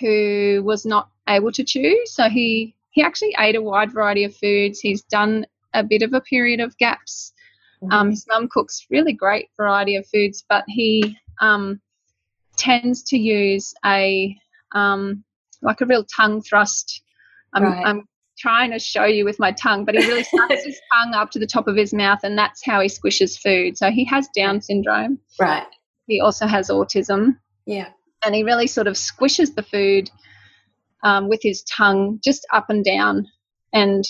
who 0.00 0.62
was 0.64 0.84
not 0.86 1.10
able 1.28 1.52
to 1.52 1.64
chew. 1.64 2.02
So 2.06 2.28
he 2.28 2.74
he 2.90 3.02
actually 3.02 3.34
ate 3.38 3.56
a 3.56 3.62
wide 3.62 3.92
variety 3.92 4.24
of 4.24 4.34
foods. 4.34 4.80
He's 4.80 5.02
done 5.02 5.46
a 5.74 5.82
bit 5.82 6.02
of 6.02 6.14
a 6.14 6.20
period 6.20 6.60
of 6.60 6.76
gaps. 6.78 7.32
Um, 7.90 8.10
his 8.10 8.24
mum 8.26 8.48
cooks 8.48 8.86
really 8.90 9.12
great 9.12 9.48
variety 9.56 9.96
of 9.96 10.06
foods, 10.06 10.44
but 10.48 10.64
he 10.66 11.16
um, 11.40 11.78
tends 12.56 13.02
to 13.10 13.18
use 13.18 13.74
a 13.84 14.34
um, 14.76 15.24
like 15.62 15.80
a 15.80 15.86
real 15.86 16.04
tongue 16.04 16.42
thrust. 16.42 17.02
I'm, 17.54 17.62
Right. 17.62 17.86
I'm 17.86 18.04
trying 18.38 18.70
to 18.72 18.78
show 18.78 19.04
you 19.04 19.24
with 19.24 19.38
my 19.38 19.50
tongue, 19.52 19.84
but 19.86 19.94
he 19.94 20.06
really 20.06 20.22
sucks 20.36 20.64
his 20.64 20.78
tongue 20.92 21.14
up 21.14 21.30
to 21.30 21.38
the 21.38 21.46
top 21.46 21.66
of 21.68 21.76
his 21.76 21.92
mouth, 21.94 22.20
and 22.22 22.36
that's 22.36 22.64
how 22.64 22.80
he 22.80 22.88
squishes 22.88 23.38
food. 23.40 23.78
So 23.78 23.90
he 23.90 24.04
has 24.04 24.28
Down 24.36 24.60
syndrome. 24.60 25.18
right? 25.40 25.66
He 26.06 26.20
also 26.20 26.46
has 26.46 26.68
autism, 26.68 27.38
Yeah. 27.64 27.88
and 28.24 28.34
he 28.34 28.42
really 28.44 28.66
sort 28.66 28.86
of 28.86 28.94
squishes 28.94 29.54
the 29.54 29.62
food 29.62 30.10
um, 31.02 31.28
with 31.28 31.40
his 31.42 31.62
tongue 31.62 32.20
just 32.22 32.46
up 32.52 32.68
and 32.70 32.84
down, 32.84 33.26
and 33.72 34.04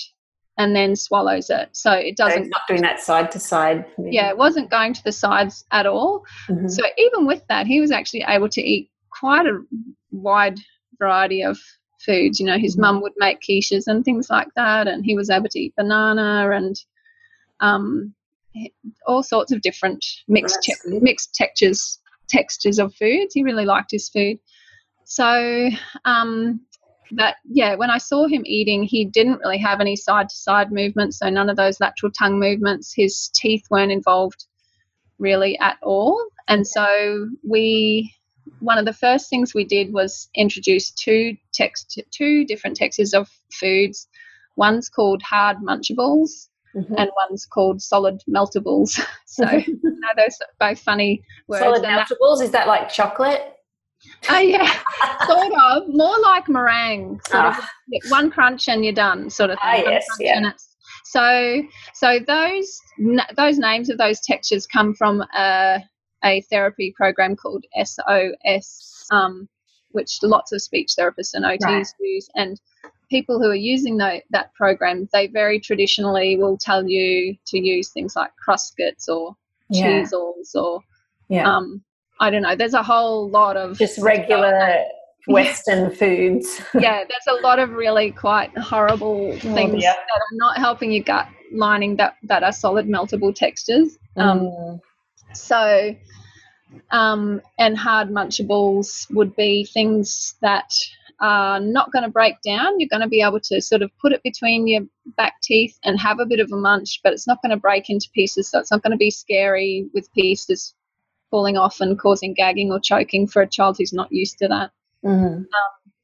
and 0.59 0.75
then 0.75 0.97
swallows 0.97 1.51
it. 1.51 1.69
So 1.73 1.93
it 1.93 2.17
doesn't. 2.17 2.43
it's 2.45 2.51
not 2.51 2.62
doing 2.67 2.81
that 2.83 2.99
side 3.01 3.31
to 3.33 3.39
side. 3.39 3.85
yeah, 3.99 4.31
it 4.31 4.39
wasn't 4.39 4.71
going 4.71 4.95
to 4.95 5.05
the 5.05 5.12
sides 5.12 5.64
at 5.71 5.87
all. 5.87 6.25
Mhm. 6.49 6.71
So 6.71 6.83
even 6.97 7.27
with 7.27 7.43
that, 7.49 7.67
he 7.67 7.79
was 7.81 7.91
actually 7.93 8.25
able 8.27 8.49
to 8.49 8.62
eat 8.62 8.91
quite 9.11 9.47
a 9.47 9.62
wide 10.17 10.59
variety 10.99 11.43
of 11.43 11.59
foods. 12.05 12.41
You 12.41 12.47
know, 12.47 12.59
his 12.59 12.77
mum 12.77 13.01
would 13.03 13.12
make 13.17 13.41
quiches 13.41 13.85
and 13.87 14.05
things 14.05 14.29
like 14.31 14.49
that, 14.57 14.89
and 14.89 15.05
he 15.05 15.14
was 15.17 15.31
able 15.31 15.49
to 15.49 15.59
eat 15.59 15.75
banana 15.77 16.51
and 16.51 16.77
um, 17.61 18.14
all 19.07 19.23
sorts 19.23 19.53
of 19.53 19.61
different 19.61 20.05
mixed 20.29 20.62
te- 20.62 20.99
mixed 21.01 21.35
textures 21.35 21.99
textures 22.29 22.79
of 22.79 22.95
foods. 22.95 23.35
He 23.35 23.43
really 23.43 23.64
liked 23.64 23.91
his 23.91 24.09
food. 24.09 24.39
So, 25.05 25.71
um, 26.05 26.61
but 27.12 27.37
yeah, 27.45 27.77
when 27.77 27.91
I 27.91 27.99
saw 27.99 28.27
him 28.27 28.43
eating, 28.45 28.83
he 28.83 29.05
didn't 29.05 29.39
really 29.39 29.59
have 29.59 29.81
any 29.81 29.95
side 29.95 30.29
to 30.29 30.35
side 30.35 30.73
movements, 30.73 31.19
so 31.19 31.31
none 31.31 31.49
of 31.49 31.57
those 31.57 31.81
lateral 31.81 32.11
tongue 32.12 32.41
movements. 32.41 32.93
His 32.95 33.31
teeth 33.35 33.64
weren't 33.71 33.93
involved 33.93 34.47
really 35.19 35.59
at 35.59 35.77
all. 35.83 36.23
And 36.49 36.67
so 36.67 37.29
we 37.49 38.12
one 38.61 38.78
of 38.78 38.84
the 38.84 38.92
first 38.92 39.28
things 39.30 39.54
we 39.54 39.64
did 39.64 39.92
was 39.92 40.28
introduce 40.34 40.90
two 40.90 41.36
text 41.52 42.00
two 42.11 42.44
different 42.44 42.76
textures 42.76 43.14
of 43.14 43.28
foods. 43.52 44.09
One's 44.57 44.88
called 44.88 45.22
hard 45.22 45.59
munchables 45.59 46.48
Mhm. 46.74 46.94
and 46.98 47.11
one's 47.28 47.46
called 47.46 47.80
solid 47.80 48.22
meltables. 48.28 49.00
so 49.26 49.44
you 49.50 49.78
know 49.82 50.09
those 50.16 50.36
are 50.42 50.68
both 50.68 50.78
funny 50.80 51.22
words. 51.48 51.64
Solid 51.64 51.82
meltables 51.82 52.42
is 52.42 52.50
that 52.52 52.66
like 52.66 52.88
chocolate? 52.90 53.52
Oh 54.30 54.38
yeah, 54.38 54.70
sort 55.26 55.52
of. 55.52 55.84
More 55.88 56.18
like 56.20 56.48
meringue. 56.48 57.18
Sort 57.28 57.44
Ah. 57.46 57.70
of 58.04 58.11
one 58.11 58.30
crunch 58.30 58.68
and 58.68 58.84
you're 58.84 58.92
done, 58.92 59.30
sort 59.30 59.50
of 59.50 59.59
thing. 59.61 59.82
Ah, 59.82 59.82
One 59.84 59.92
yes, 59.92 60.07
yeah. 60.20 60.50
So, 61.07 61.62
so 61.94 62.18
those 62.26 62.78
n- 63.00 63.20
those 63.36 63.59
names 63.59 63.88
of 63.88 63.96
those 63.98 64.20
textures 64.20 64.66
come 64.66 64.94
from 64.94 65.22
a, 65.36 65.80
a 66.27 66.41
therapy 66.51 66.93
program 66.97 67.37
called 67.37 67.64
SOS, 67.83 69.07
um, 69.11 69.49
which 69.93 70.18
lots 70.22 70.53
of 70.53 70.61
speech 70.61 70.93
therapists 70.99 71.33
and 71.35 71.45
OTs 71.45 71.64
Right. 71.64 71.87
use, 72.01 72.29
and 72.35 72.61
people 73.09 73.39
who 73.41 73.49
are 73.49 73.55
using 73.55 73.97
tho- 73.97 74.20
that 74.31 74.53
program, 74.55 75.09
they 75.12 75.29
very 75.29 75.61
traditionally 75.61 76.37
will 76.37 76.59
tell 76.59 76.87
you 76.87 77.37
to 77.47 77.59
use 77.59 77.91
things 77.91 78.14
like 78.16 78.33
crustkits 78.47 79.09
or 79.09 79.35
Yeah. 79.70 79.87
Cheezels 80.03 80.55
or 80.55 80.81
Yeah. 81.29 81.49
um, 81.57 81.83
I 82.20 82.31
don't 82.31 82.43
know. 82.43 82.57
There's 82.57 82.74
a 82.74 82.83
whole 82.83 83.29
lot 83.31 83.57
of 83.57 83.79
Just 83.79 83.99
regular 83.99 84.77
Western 85.29 85.91
foods. 85.95 86.61
yeah, 86.74 87.05
there's 87.05 87.39
a 87.39 87.41
lot 87.43 87.59
of 87.59 87.70
really 87.72 88.11
quite 88.11 88.57
horrible 88.59 89.33
things 89.39 89.74
Oh, 89.74 89.79
yeah. 89.79 89.93
that 89.93 90.20
are 90.27 90.33
not 90.45 90.57
helping 90.59 90.93
your 90.93 91.03
gut 91.05 91.29
lining 91.53 91.97
that, 91.97 92.14
that 92.24 92.43
are 92.43 92.53
solid 92.53 92.87
meltable 92.87 93.35
textures. 93.35 93.99
Um, 94.16 94.41
Mm. 94.41 94.81
So, 95.35 95.95
um, 96.91 97.41
and 97.59 97.77
hard 97.77 98.09
munchables 98.09 99.12
would 99.14 99.35
be 99.37 99.64
things 99.64 100.35
that 100.41 100.72
are 101.20 101.61
not 101.61 101.93
going 101.93 102.03
to 102.05 102.11
break 102.11 102.35
down. 102.45 102.79
You're 102.79 102.89
going 102.91 103.03
to 103.03 103.09
be 103.09 103.22
able 103.22 103.41
to 103.41 103.61
sort 103.61 103.83
of 103.83 103.91
put 104.01 104.12
it 104.12 104.22
between 104.22 104.66
your 104.66 104.83
back 105.16 105.41
teeth 105.43 105.79
and 105.85 105.99
have 105.99 106.18
a 106.20 106.27
bit 106.27 106.41
of 106.41 106.53
a 106.53 106.57
munch, 106.57 107.01
but 107.03 107.12
it's 107.12 107.27
not 107.27 107.41
going 107.43 107.51
to 107.51 107.57
break 107.57 107.89
into 107.89 108.09
pieces. 108.14 108.49
So 108.49 108.59
it's 108.59 108.70
not 108.70 108.83
going 108.83 108.91
to 108.91 108.99
be 108.99 109.11
scary 109.11 109.89
with 109.95 110.12
pieces 110.12 110.74
falling 111.31 111.57
off 111.57 111.81
and 111.81 111.99
causing 111.99 112.35
gagging 112.35 112.70
or 112.70 112.81
choking 112.81 113.27
for 113.27 113.43
a 113.43 113.49
child 113.49 113.77
who's 113.79 113.93
not 113.93 114.12
used 114.12 114.39
to 114.39 114.49
that. 114.49 114.70
Mhm. 115.05 115.47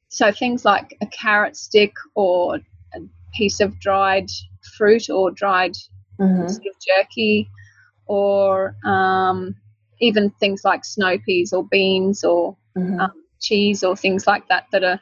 So 0.09 0.31
things 0.31 0.65
like 0.65 0.97
a 1.01 1.07
carrot 1.07 1.55
stick 1.55 1.93
or 2.15 2.55
a 2.93 2.99
piece 3.33 3.59
of 3.59 3.79
dried 3.79 4.29
fruit 4.77 5.09
or 5.09 5.31
dried 5.31 5.75
Mhm. 6.19 6.49
sort 6.49 6.67
of 6.67 6.75
jerky, 6.79 7.49
or 8.05 8.75
um, 8.85 9.55
even 9.99 10.29
things 10.31 10.61
like 10.63 10.83
snow 10.85 11.17
peas 11.25 11.53
or 11.53 11.63
beans 11.65 12.23
or 12.23 12.55
Mhm. 12.77 12.99
um, 12.99 13.11
cheese 13.39 13.83
or 13.83 13.95
things 13.95 14.25
like 14.25 14.47
that 14.47 14.65
that 14.71 14.83
are 14.83 14.99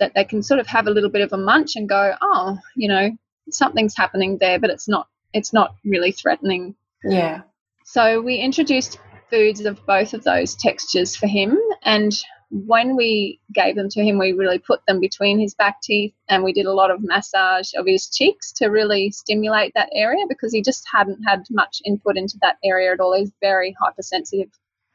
that 0.00 0.12
they 0.14 0.24
can 0.24 0.42
sort 0.42 0.58
of 0.60 0.66
have 0.66 0.86
a 0.86 0.90
little 0.90 1.10
bit 1.10 1.22
of 1.22 1.32
a 1.32 1.36
munch 1.36 1.76
and 1.76 1.88
go, 1.88 2.14
oh, 2.20 2.58
you 2.74 2.88
know, 2.88 3.10
something's 3.50 3.96
happening 3.96 4.38
there, 4.38 4.58
but 4.58 4.70
it's 4.70 4.88
not 4.88 5.08
it's 5.32 5.52
not 5.52 5.74
really 5.84 6.12
threatening. 6.12 6.74
Yeah. 7.04 7.42
So 7.84 8.20
we 8.20 8.36
introduced 8.36 8.98
foods 9.30 9.60
of 9.64 9.84
both 9.86 10.14
of 10.14 10.24
those 10.24 10.54
textures 10.54 11.16
for 11.16 11.26
him, 11.26 11.58
and 11.82 12.12
when 12.54 12.94
we 12.94 13.40
gave 13.52 13.74
them 13.74 13.88
to 13.88 14.04
him, 14.04 14.16
we 14.16 14.32
really 14.32 14.60
put 14.60 14.80
them 14.86 15.00
between 15.00 15.40
his 15.40 15.54
back 15.54 15.82
teeth 15.82 16.14
and 16.28 16.44
we 16.44 16.52
did 16.52 16.66
a 16.66 16.72
lot 16.72 16.92
of 16.92 17.02
massage 17.02 17.70
of 17.76 17.84
his 17.84 18.08
cheeks 18.08 18.52
to 18.52 18.66
really 18.68 19.10
stimulate 19.10 19.72
that 19.74 19.88
area 19.92 20.24
because 20.28 20.52
he 20.52 20.62
just 20.62 20.84
hadn't 20.92 21.18
had 21.26 21.42
much 21.50 21.82
input 21.84 22.16
into 22.16 22.38
that 22.42 22.56
area 22.62 22.92
at 22.92 23.00
all. 23.00 23.12
He's 23.16 23.32
very 23.40 23.74
hypersensitive 23.80 24.50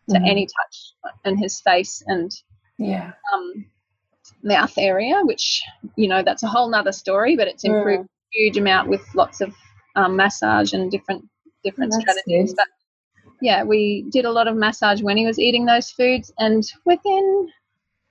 to 0.07 0.15
Mhm. 0.15 0.27
any 0.29 0.47
touch 0.47 0.93
in 1.25 1.37
his 1.37 1.59
face 1.59 2.01
and 2.07 2.31
Yeah. 2.77 3.11
um, 3.33 3.65
mouth 4.41 4.73
area, 4.77 5.21
which, 5.25 5.61
you 5.97 6.07
know, 6.07 6.23
that's 6.23 6.43
a 6.43 6.47
whole 6.47 6.69
nother 6.69 6.93
story, 6.93 7.35
but 7.35 7.49
it's 7.49 7.65
improved 7.65 8.05
a 8.07 8.37
huge 8.37 8.57
amount 8.57 8.87
with 8.87 9.03
lots 9.15 9.41
of 9.41 9.53
um, 9.97 10.15
massage 10.15 10.71
and 10.71 10.89
different 10.91 11.27
different 11.65 11.91
That's 11.91 12.03
strategies. 12.03 12.51
good. 12.53 12.55
But 12.55 12.67
yeah, 13.41 13.63
we 13.63 14.05
did 14.11 14.25
a 14.25 14.31
lot 14.31 14.47
of 14.47 14.55
massage 14.55 15.01
when 15.01 15.17
he 15.17 15.25
was 15.25 15.39
eating 15.39 15.65
those 15.65 15.89
foods, 15.91 16.31
and 16.39 16.63
within, 16.85 17.47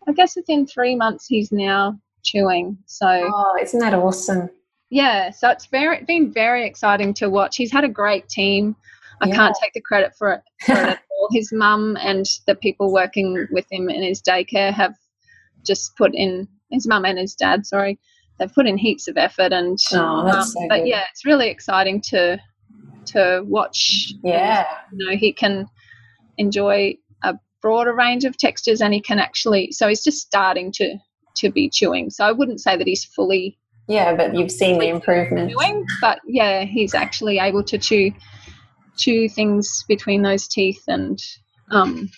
I 0.08 0.12
guess, 0.12 0.36
within 0.36 0.66
three 0.66 0.94
months, 0.96 1.26
he's 1.26 1.52
now 1.52 1.98
chewing. 2.24 2.78
So 2.86 3.06
Oh, 3.08 3.56
isn't 3.60 3.80
that 3.80 3.94
awesome? 3.94 4.50
yeah, 4.90 5.30
so 5.30 5.50
it's 5.50 5.66
very 5.66 6.04
been 6.04 6.32
very 6.32 6.66
exciting 6.66 7.14
to 7.14 7.28
watch. 7.30 7.56
He's 7.56 7.72
had 7.72 7.84
a 7.84 7.88
great 7.88 8.28
team. 8.28 8.74
I 9.20 9.28
Yeah. 9.28 9.34
can't 9.36 9.56
take 9.60 9.72
the 9.72 9.80
credit 9.80 10.12
for 10.16 10.32
it, 10.32 10.42
for 10.64 10.72
it 10.74 10.88
at 10.88 11.00
all. 11.20 11.28
His 11.32 11.52
mum 11.52 11.96
and 12.00 12.24
the 12.46 12.54
people 12.54 12.92
working 12.92 13.46
with 13.50 13.66
him 13.70 13.88
in 13.90 14.02
his 14.02 14.22
daycare 14.22 14.72
have 14.72 14.94
just 15.66 15.96
put 15.96 16.14
in 16.14 16.46
his 16.70 16.86
mum 16.86 17.04
and 17.04 17.18
his 17.18 17.34
dad. 17.34 17.66
Sorry, 17.66 17.98
they've 18.38 18.52
put 18.54 18.66
in 18.68 18.78
heaps 18.78 19.08
of 19.08 19.16
effort, 19.16 19.52
and 19.52 19.78
Oh, 19.92 20.24
that's 20.24 20.36
um, 20.56 20.62
so 20.62 20.66
but 20.68 20.86
yeah, 20.86 21.04
it's 21.10 21.24
really 21.26 21.48
exciting 21.48 22.00
to 22.10 22.38
to 23.08 23.42
watch. 23.46 24.12
Yeah. 24.22 24.66
you 24.92 25.06
know, 25.06 25.16
he 25.16 25.32
can 25.32 25.66
enjoy 26.36 26.96
a 27.22 27.34
broader 27.60 27.94
range 27.94 28.24
of 28.24 28.36
textures, 28.36 28.80
and 28.80 28.94
he 28.94 29.00
can 29.00 29.18
actually. 29.18 29.72
So 29.72 29.88
he's 29.88 30.02
just 30.02 30.18
starting 30.18 30.72
to 30.72 30.96
to 31.36 31.50
be 31.50 31.68
chewing. 31.70 32.10
So 32.10 32.24
I 32.24 32.32
wouldn't 32.32 32.60
say 32.60 32.76
that 32.76 32.86
he's 32.86 33.04
fully 33.04 33.58
Yeah, 33.86 34.14
but 34.16 34.34
you've 34.34 34.50
seen 34.50 34.78
the 34.78 34.88
improvement. 34.88 35.52
chewing, 35.52 35.84
but 36.00 36.20
yeah, 36.26 36.64
he's 36.64 36.94
actually 36.94 37.38
able 37.38 37.62
to 37.64 37.78
chew 37.78 38.12
chew 38.96 39.28
things 39.28 39.84
between 39.88 40.22
those 40.22 40.48
teeth 40.48 40.82
and 40.88 41.22
um 41.70 42.08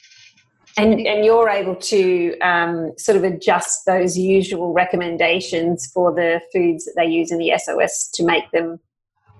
And, 0.79 1.01
and 1.07 1.25
you're 1.25 1.51
able 1.51 1.77
to 1.77 2.39
um, 2.39 2.93
sort 2.97 3.17
of 3.17 3.25
adjust 3.25 3.85
those 3.87 4.17
usual 4.17 4.73
recommendations 4.73 5.91
for 5.93 6.15
the 6.15 6.41
foods 6.53 6.85
that 6.85 6.95
they 6.97 7.07
use 7.07 7.31
in 7.33 7.39
the 7.39 7.53
SOS 7.59 8.09
to 8.15 8.25
make 8.25 8.51
them 8.53 8.79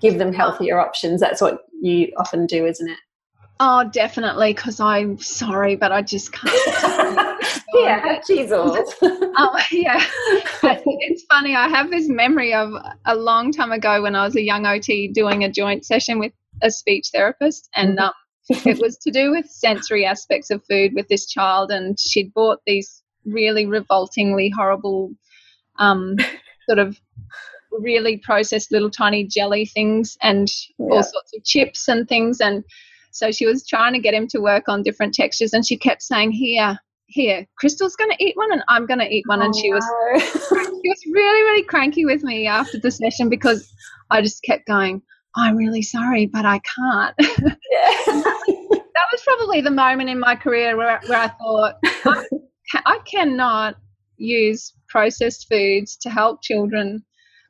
give 0.01 0.19
them 0.19 0.33
healthier 0.33 0.79
options. 0.79 1.21
That's 1.21 1.41
what 1.41 1.65
you 1.81 2.13
often 2.17 2.47
do, 2.47 2.67
isn't 2.67 2.89
it? 2.89 2.99
oh 3.61 3.85
definitely 3.93 4.53
because 4.53 4.81
i'm 4.81 5.19
sorry 5.19 5.77
but 5.77 5.93
i 5.93 6.03
just 6.03 6.33
can't 6.33 6.53
yeah, 7.75 8.19
Cheezels. 8.29 9.03
um, 9.37 9.57
yeah 9.71 10.03
it's 10.63 11.25
funny 11.25 11.55
i 11.55 11.69
have 11.69 11.91
this 11.91 12.09
memory 12.09 12.53
of 12.53 12.73
a 13.05 13.15
long 13.15 13.53
time 13.53 13.71
ago 13.71 14.03
when 14.03 14.17
i 14.17 14.25
was 14.25 14.35
a 14.35 14.43
young 14.43 14.65
ot 14.65 15.13
doing 15.13 15.45
a 15.45 15.53
joint 15.53 15.85
session 15.85 16.19
with 16.19 16.33
a 16.63 16.71
speech 16.71 17.09
therapist 17.13 17.69
and 17.77 17.99
um, 17.99 18.13
it 18.49 18.81
was 18.81 18.97
to 18.97 19.11
do 19.11 19.31
with 19.31 19.47
sensory 19.47 20.05
aspects 20.05 20.51
of 20.51 20.65
food 20.69 20.93
with 20.95 21.07
this 21.09 21.27
child 21.27 21.71
and 21.71 22.01
she'd 22.01 22.33
bought 22.35 22.59
these 22.67 23.03
really 23.25 23.67
revoltingly 23.67 24.51
horrible 24.51 25.13
um, 25.79 26.17
sort 26.67 26.79
of 26.79 26.99
really 27.73 28.17
processed 28.19 28.73
little 28.73 28.91
tiny 28.91 29.25
jelly 29.25 29.65
things 29.67 30.17
and 30.23 30.49
Yeah. 30.79 30.87
all 30.97 31.03
sorts 31.03 31.33
of 31.37 31.45
chips 31.45 31.89
and 31.89 32.09
things. 32.09 32.41
And 32.41 32.65
so 33.13 33.31
she 33.33 33.47
was 33.47 33.67
trying 33.67 33.93
to 33.93 33.99
get 33.99 34.15
him 34.15 34.27
to 34.29 34.39
work 34.41 34.69
on 34.69 34.83
different 34.83 35.15
textures 35.15 35.53
and 35.53 35.67
she 35.67 35.77
kept 35.77 36.03
saying 36.03 36.33
here 36.33 36.79
here 37.07 37.45
Crystel's 37.61 37.97
going 37.97 38.11
to 38.13 38.25
eat 38.25 38.37
one 38.37 38.53
and 38.53 38.63
i'm 38.69 38.87
going 38.87 39.01
to 39.01 39.13
eat 39.13 39.25
one. 39.27 39.43
And 39.43 39.53
she 39.57 39.73
was 39.73 39.85
oh, 39.85 40.19
she 40.21 40.89
was 40.89 41.03
really 41.13 41.43
really 41.43 41.65
cranky 41.65 42.05
with 42.05 42.23
me 42.23 42.47
after 42.47 42.79
the 42.79 42.89
session 42.91 43.29
because 43.29 43.69
i 44.13 44.23
just 44.23 44.41
kept 44.45 44.65
going 44.69 45.03
i'm 45.35 45.57
really 45.57 45.83
sorry 45.83 46.27
but 46.27 46.45
i 46.45 46.61
can't. 46.61 47.17
That 48.95 49.07
was 49.13 49.23
probably 49.23 49.61
the 49.61 49.71
moment 49.71 50.11
in 50.11 50.19
my 50.21 50.37
career 50.37 50.77
where, 50.77 51.01
where 51.07 51.19
I 51.19 51.29
thought 51.29 51.75
I, 51.85 52.25
I 52.87 52.99
cannot 53.07 53.77
use 54.19 54.75
processed 54.89 55.47
foods 55.49 55.97
to 56.03 56.11
help 56.11 56.43
children 56.43 57.03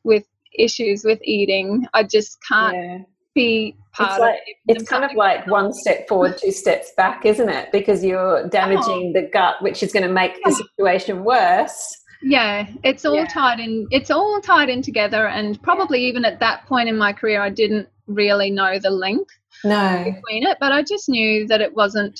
with 0.04 0.24
issues 0.56 1.04
with 1.04 1.20
eating. 1.22 1.86
I 1.94 2.02
just 2.04 2.38
can't 2.48 2.76
yeah. 2.76 2.98
be 3.34 3.76
part 3.92 4.10
It's 4.12 4.20
of 4.20 4.28
it. 4.28 4.40
it's 4.80 4.88
kind 4.88 5.04
of 5.04 5.12
like 5.14 5.46
one 5.46 5.72
step 5.72 6.08
forward, 6.08 6.36
two 6.42 6.52
steps 6.52 6.92
back, 6.96 7.24
isn't 7.24 7.48
it? 7.48 7.70
Because 7.72 8.04
you're 8.04 8.48
damaging 8.48 9.12
the 9.12 9.22
gut, 9.32 9.56
which 9.62 9.82
is 9.82 9.92
going 9.92 10.06
to 10.06 10.12
make 10.12 10.38
the 10.44 10.52
situation 10.52 11.24
worse. 11.24 11.96
yeah, 12.22 12.66
it's 12.82 13.04
all 13.04 13.14
Yeah. 13.14 13.26
tied 13.26 13.60
in. 13.60 13.86
It's 13.90 14.10
all 14.10 14.40
tied 14.42 14.68
in 14.68 14.82
together, 14.82 15.26
and 15.28 15.60
probably 15.62 16.04
even 16.04 16.24
at 16.24 16.40
that 16.40 16.66
point 16.66 16.88
in 16.88 16.98
my 16.98 17.12
career, 17.12 17.40
I 17.40 17.48
didn't 17.50 17.88
really 18.06 18.50
know 18.50 18.78
the 18.78 18.90
link 18.90 19.26
No. 19.64 19.98
between 20.04 20.46
it, 20.46 20.58
but 20.60 20.72
I 20.72 20.82
just 20.82 21.08
knew 21.08 21.46
that 21.46 21.60
it 21.60 21.74
wasn't 21.74 22.18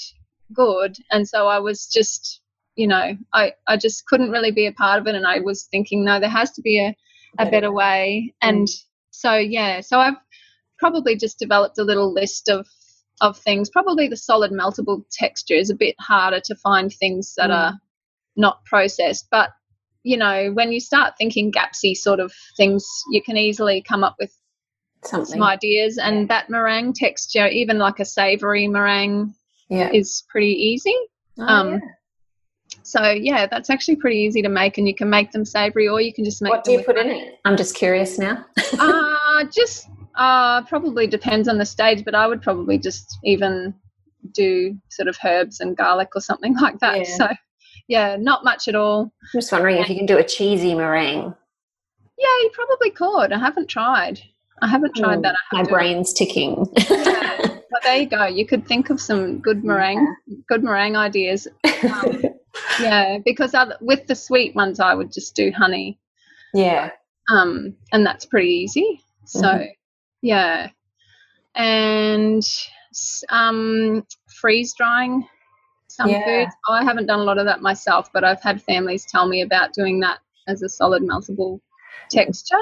good. 0.52 0.96
And 1.10 1.28
so 1.28 1.48
I 1.48 1.58
was 1.58 1.86
just, 1.86 2.40
you 2.76 2.86
know, 2.86 3.16
I, 3.34 3.52
I 3.66 3.76
just 3.76 4.06
couldn't 4.06 4.30
really 4.30 4.52
be 4.52 4.66
a 4.66 4.72
part 4.72 5.00
of 5.00 5.06
it. 5.06 5.14
And 5.16 5.26
I 5.26 5.40
was 5.40 5.64
thinking, 5.64 6.04
no, 6.04 6.18
there 6.20 6.28
has 6.30 6.50
to 6.52 6.62
be 6.62 6.80
a, 6.80 6.94
a 7.38 7.44
Better 7.44 7.50
better 7.50 7.72
way. 7.72 8.34
And 8.42 8.68
so, 9.10 9.34
yeah, 9.36 9.80
so 9.80 9.98
I've 9.98 10.14
probably 10.78 11.16
just 11.16 11.38
developed 11.38 11.78
a 11.78 11.84
little 11.84 12.12
list 12.12 12.48
of, 12.48 12.66
of 13.20 13.38
things. 13.38 13.70
Probably 13.70 14.08
the 14.08 14.16
solid 14.16 14.50
meltable 14.50 15.04
texture 15.12 15.54
is 15.54 15.70
a 15.70 15.74
bit 15.74 15.94
harder 16.00 16.40
to 16.44 16.54
find 16.56 16.92
things 16.92 17.34
that 17.36 17.50
Mm. 17.50 17.54
are 17.54 17.78
not 18.36 18.64
processed. 18.64 19.26
But, 19.30 19.50
you 20.02 20.16
know, 20.16 20.50
when 20.52 20.72
you 20.72 20.80
start 20.80 21.14
thinking 21.18 21.50
gapsy 21.50 21.94
sort 21.94 22.20
of 22.20 22.32
things, 22.56 22.86
you 23.10 23.22
can 23.22 23.36
easily 23.36 23.82
come 23.86 24.02
up 24.04 24.16
with 24.18 24.32
Something. 25.04 25.32
some 25.32 25.42
ideas 25.42 25.96
and 25.98 26.28
that 26.28 26.50
meringue 26.50 26.92
texture 26.92 27.46
even 27.48 27.78
like 27.78 28.00
a 28.00 28.04
savory 28.04 28.68
meringue 28.68 29.32
yeah. 29.70 29.90
is 29.92 30.24
pretty 30.28 30.52
easy 30.52 30.94
Oh, 31.38 31.44
um, 31.46 31.70
yeah. 31.72 31.78
So 32.82 33.10
yeah 33.10 33.46
that's 33.46 33.70
actually 33.70 33.96
pretty 33.96 34.16
easy 34.18 34.42
to 34.42 34.48
make 34.48 34.78
and 34.78 34.86
you 34.88 34.94
can 34.94 35.08
make 35.10 35.32
them 35.32 35.44
savory 35.44 35.86
or 35.88 36.00
you 36.00 36.12
can 36.12 36.24
just 36.24 36.40
make 36.42 36.50
What 36.52 36.64
do 36.64 36.72
you 36.72 36.82
put 36.82 36.96
in 36.96 37.08
it? 37.10 37.38
I'm 37.44 37.56
just 37.56 37.74
curious 37.74 38.18
now. 38.18 38.44
uh 38.78 39.44
just 39.52 39.88
uh 40.16 40.62
probably 40.64 41.06
depends 41.06 41.48
on 41.48 41.58
the 41.58 41.64
stage 41.66 42.04
but 42.04 42.14
i 42.14 42.26
would 42.26 42.42
probably 42.42 42.78
just 42.78 43.18
even 43.24 43.72
do 44.32 44.76
sort 44.90 45.08
of 45.08 45.16
herbs 45.24 45.60
and 45.60 45.76
garlic 45.76 46.08
or 46.14 46.20
something 46.20 46.54
like 46.60 46.78
that 46.80 46.98
Yeah. 47.08 47.16
so 47.16 47.28
yeah 47.88 48.16
not 48.18 48.44
much 48.44 48.68
at 48.68 48.74
all 48.74 49.02
I'm 49.02 49.40
just 49.40 49.52
wondering 49.52 49.76
if 49.78 49.88
you 49.88 49.96
can 49.96 50.06
do 50.06 50.18
a 50.18 50.24
cheesy 50.24 50.74
meringue. 50.74 51.32
yeah 52.18 52.36
you 52.42 52.50
probably 52.52 52.90
could 52.90 53.32
i 53.32 53.38
haven't 53.38 53.68
tried 53.68 54.20
i 54.62 54.66
haven't 54.68 54.94
tried 54.96 55.16
Hmm, 55.16 55.22
that 55.22 55.36
I 55.52 55.62
My 55.62 55.68
brain's 55.68 56.12
ticking. 56.12 56.66
Yeah. 56.90 57.36
But 57.72 57.82
there 57.84 57.96
you 57.98 58.06
go. 58.06 58.26
You 58.26 58.44
could 58.46 58.66
think 58.66 58.90
of 58.90 59.00
some 59.00 59.38
good 59.38 59.62
meringue, 59.70 60.04
good 60.48 60.64
meringue 60.64 60.96
ideas. 60.96 61.46
Um, 61.84 62.20
yeah, 62.78 63.18
because 63.24 63.54
other, 63.54 63.76
with 63.80 64.06
the 64.06 64.14
sweet 64.14 64.54
ones, 64.54 64.78
I 64.80 64.94
would 64.94 65.12
just 65.12 65.34
do 65.34 65.50
honey, 65.56 65.98
yeah. 66.54 66.90
um, 67.30 67.74
and 67.92 68.04
that's 68.06 68.24
pretty 68.26 68.50
easy. 68.50 69.02
So, 69.24 69.42
Mhm. 69.46 69.68
yeah, 70.22 70.68
and 71.54 72.42
um, 73.28 74.06
freeze 74.28 74.74
drying 74.74 75.26
some 75.88 76.08
Yeah. 76.10 76.24
foods. 76.24 76.54
I 76.68 76.84
haven't 76.84 77.06
done 77.06 77.20
a 77.20 77.24
lot 77.24 77.38
of 77.38 77.46
that 77.46 77.60
myself, 77.62 78.10
but 78.12 78.24
I've 78.24 78.40
had 78.42 78.62
families 78.62 79.04
tell 79.04 79.26
me 79.28 79.42
about 79.42 79.72
doing 79.72 80.00
that 80.00 80.18
as 80.46 80.62
a 80.62 80.68
solid 80.68 81.02
meltable 81.02 81.60
texture. 82.10 82.56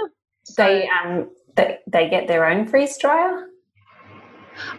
So- 0.45 0.55
They 0.65 0.89
um 0.89 1.31
they, 1.57 1.79
they 1.87 2.09
get 2.09 2.27
their 2.29 2.47
own 2.47 2.67
freeze 2.67 2.97
dryer. 2.99 3.49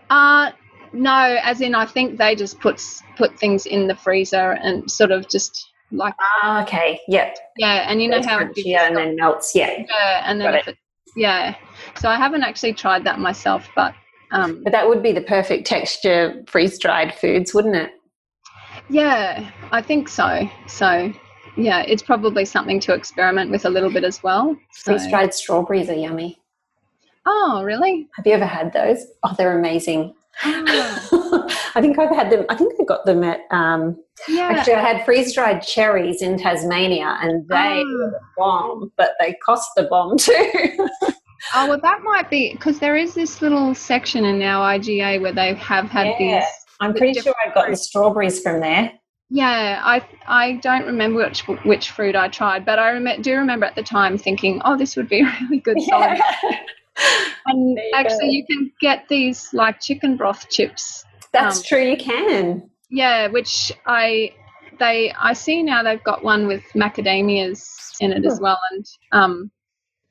Uh 0.10 0.52
no, 0.94 1.38
as 1.44 1.62
in 1.62 1.76
I 1.76 1.86
think 1.86 2.18
they 2.18 2.36
just 2.36 2.60
put 2.60 2.82
put 3.18 3.38
things 3.40 3.66
in 3.66 3.88
the 3.88 3.96
freezer 3.96 4.52
and 4.54 4.90
sort 4.90 5.12
of 5.12 5.28
just 5.30 5.68
like 5.92 6.14
Ah, 6.44 6.64
okay. 6.64 7.00
yeah, 7.08 7.34
yeah, 7.58 7.86
and 7.90 8.02
you 8.02 8.08
know 8.10 8.18
It's 8.18 8.28
how 8.28 8.40
it 8.40 8.50
crunchier 8.56 8.80
and 8.88 8.96
then 8.96 9.16
melts. 9.16 9.54
Yeah. 9.56 9.72
yeah, 9.90 10.24
and 10.26 10.40
then 10.40 10.56
if 10.56 10.68
it, 10.68 10.78
yeah. 11.16 11.56
So 12.00 12.10
I 12.10 12.16
haven't 12.16 12.44
actually 12.44 12.74
tried 12.74 13.04
that 13.06 13.20
myself, 13.20 13.68
but 13.76 13.94
um 14.32 14.62
But 14.64 14.72
that 14.74 14.88
would 14.88 15.02
be 15.02 15.12
the 15.12 15.22
perfect 15.22 15.66
texture 15.68 16.44
freeze 16.48 16.78
dried 16.80 17.14
foods, 17.16 17.54
wouldn't 17.54 17.76
it? 17.76 17.92
yeah, 18.90 19.50
I 19.72 19.82
think 19.82 20.10
so. 20.10 20.50
So 20.68 21.12
yeah, 21.58 21.82
it's 21.82 22.04
probably 22.04 22.46
something 22.46 22.80
to 22.82 22.94
experiment 22.94 23.52
with 23.52 23.66
a 23.66 23.70
little 23.70 23.92
bit 23.92 24.04
as 24.04 24.24
well. 24.24 24.56
So, 24.72 24.92
Freeze 24.94 25.10
dried 25.10 25.34
strawberries 25.34 25.90
are 25.90 25.94
yummy. 25.96 26.40
oh, 27.26 27.64
really? 27.64 28.08
Have 28.16 28.26
you 28.26 28.34
ever 28.34 28.46
had 28.46 28.72
those? 28.74 29.06
Oh, 29.24 29.36
they're 29.38 29.58
amazing. 29.58 30.14
Oh, 30.44 31.48
I 31.76 31.82
think 31.82 31.98
I've 32.00 32.16
had 32.16 32.30
them. 32.32 32.46
I 32.50 32.56
think 32.56 32.74
I 32.80 32.84
got 32.84 33.06
them 33.06 33.24
at. 33.24 33.42
Um, 33.52 33.98
yeah. 34.28 34.50
Actually, 34.54 34.76
I 34.76 34.82
had 34.82 35.06
freeze 35.06 35.34
dried 35.34 35.62
cherries 35.62 36.22
in 36.22 36.38
Tasmania, 36.38 37.18
and 37.22 37.48
they 37.48 37.56
Oh. 37.86 37.98
were 38.00 38.12
the 38.12 38.20
bomb, 38.38 38.92
but 38.98 39.12
they 39.20 39.36
cost 39.46 39.70
the 39.76 39.84
bomb 39.84 40.18
too. 40.18 40.88
Oh 41.56 41.70
well, 41.70 41.80
that 41.82 42.02
might 42.04 42.30
be 42.30 42.52
because 42.52 42.80
there 42.80 42.98
is 42.98 43.14
this 43.14 43.42
little 43.42 43.74
section 43.74 44.26
in 44.26 44.42
our 44.42 44.78
IGA 44.78 45.22
where 45.22 45.32
they 45.32 45.54
have 45.56 45.86
had 45.90 46.08
Yeah. 46.20 46.40
these 46.42 46.50
I'm 46.82 46.94
pretty 46.94 47.14
sure 47.14 47.32
different 47.34 47.52
I 47.52 47.54
got 47.54 47.70
the 47.70 47.78
strawberries 47.78 48.42
from 48.42 48.60
there. 48.60 48.92
Yeah, 49.30 49.80
I 49.82 50.06
I 50.28 50.54
don't 50.62 50.86
remember 50.86 51.20
which 51.26 51.48
which 51.64 51.92
fruit 51.92 52.16
I 52.18 52.28
tried, 52.28 52.66
but 52.66 52.78
I 52.78 52.92
rem- 52.92 53.22
do 53.22 53.38
remember 53.38 53.66
at 53.66 53.76
the 53.76 53.84
time 53.84 54.18
thinking, 54.18 54.62
"Oh, 54.66 54.76
this 54.78 54.98
would 54.98 55.08
be 55.08 55.24
really 55.42 55.62
good. 55.62 55.78
Yeah. 55.80 56.20
And 57.46 57.80
actually, 57.94 58.30
you 58.30 58.46
can 58.46 58.72
get 58.82 59.08
these 59.10 59.54
like 59.54 59.80
chicken 59.80 60.18
broth 60.18 60.50
chips. 60.50 61.06
That's 61.32 61.58
Um, 61.60 61.64
true. 61.68 61.84
You 61.84 61.98
can. 61.98 62.70
Yeah, 62.90 63.28
which 63.28 63.72
I 63.86 64.34
they 64.80 65.12
I 65.20 65.34
see 65.34 65.62
now 65.64 65.84
they've 65.84 66.04
got 66.04 66.24
one 66.24 66.48
with 66.48 66.64
macadamias 66.76 67.92
in 68.00 68.12
it 68.12 68.26
as 68.26 68.40
well, 68.40 68.60
and 68.72 68.86
um, 69.12 69.52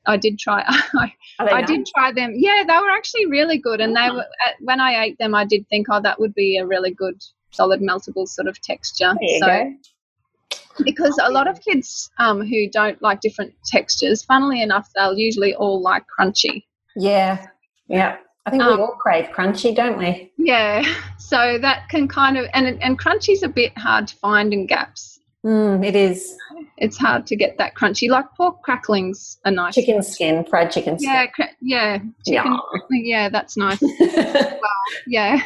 I 0.05 0.17
did 0.17 0.39
try. 0.39 0.63
I, 0.67 1.11
I 1.39 1.61
did 1.61 1.85
try 1.95 2.11
them. 2.11 2.33
Yeah, 2.35 2.63
they 2.67 2.73
were 2.77 2.89
actually 2.91 3.25
really 3.27 3.57
good, 3.57 3.81
and 3.81 3.95
they 3.95 4.07
Ah. 4.09 4.13
were 4.15 4.25
when 4.61 4.79
I 4.79 5.03
ate 5.03 5.17
them, 5.17 5.35
I 5.35 5.45
did 5.45 5.67
think, 5.69 5.87
oh, 5.91 6.01
that 6.01 6.19
would 6.19 6.33
be 6.33 6.57
a 6.57 6.65
really 6.65 6.91
good 6.91 7.21
solid 7.51 7.81
meltable 7.81 8.27
sort 8.27 8.47
of 8.47 8.61
texture. 8.61 9.13
So 9.39 9.47
go. 9.47 9.73
because 10.83 11.17
a 11.21 11.31
lot 11.31 11.47
of 11.47 11.59
kids 11.61 12.09
um, 12.19 12.45
who 12.45 12.69
don't 12.69 13.01
like 13.01 13.21
different 13.21 13.53
textures, 13.65 14.23
funnily 14.23 14.61
enough, 14.61 14.87
they'll 14.95 15.17
usually 15.17 15.53
all 15.55 15.81
like 15.81 16.03
crunchy. 16.17 16.63
Yeah. 16.99 17.47
Yeah. 17.87 18.17
I 18.45 18.51
think 18.51 18.63
we 18.63 18.69
Um, 18.73 18.79
all 18.79 18.95
crave 18.99 19.27
crunchy, 19.35 19.75
don't 19.75 19.97
we? 19.97 20.31
Yeah, 20.37 20.81
so 21.17 21.57
that 21.59 21.87
can 21.89 22.07
kind 22.07 22.37
of 22.37 22.45
and 22.53 22.81
and 22.81 22.97
crunchy's 22.97 23.43
a 23.43 23.47
bit 23.49 23.77
hard 23.77 24.07
to 24.07 24.15
find 24.15 24.53
in 24.53 24.65
gaps. 24.65 25.19
Mm, 25.45 25.85
it 25.85 25.95
is. 25.95 26.35
It's 26.77 26.97
hard 26.97 27.27
to 27.27 27.35
get 27.35 27.57
that 27.59 27.75
crunchy. 27.75 28.09
Like 28.09 28.25
pork 28.35 28.61
cracklings 28.63 29.37
are 29.45 29.51
nice. 29.51 29.75
Chicken 29.75 30.01
skin, 30.01 30.45
fried 30.45 30.71
chicken 30.71 30.97
Yeah, 30.99 31.23
skin. 31.23 31.31
cra- 31.35 31.55
yeah, 31.61 31.99
Yeah. 32.25 32.43
chicken. 32.43 32.59
Yeah, 32.91 33.29
that's 33.29 33.55
nice. 33.55 33.79
Yeah, 35.07 35.41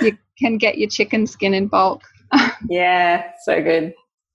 you 0.00 0.16
can 0.38 0.58
get 0.58 0.78
your 0.78 0.88
chicken 0.88 1.26
skin 1.26 1.52
in 1.54 1.66
bulk. 1.66 2.02
yeah, 2.68 3.32
so 3.44 3.60
good. 3.62 3.94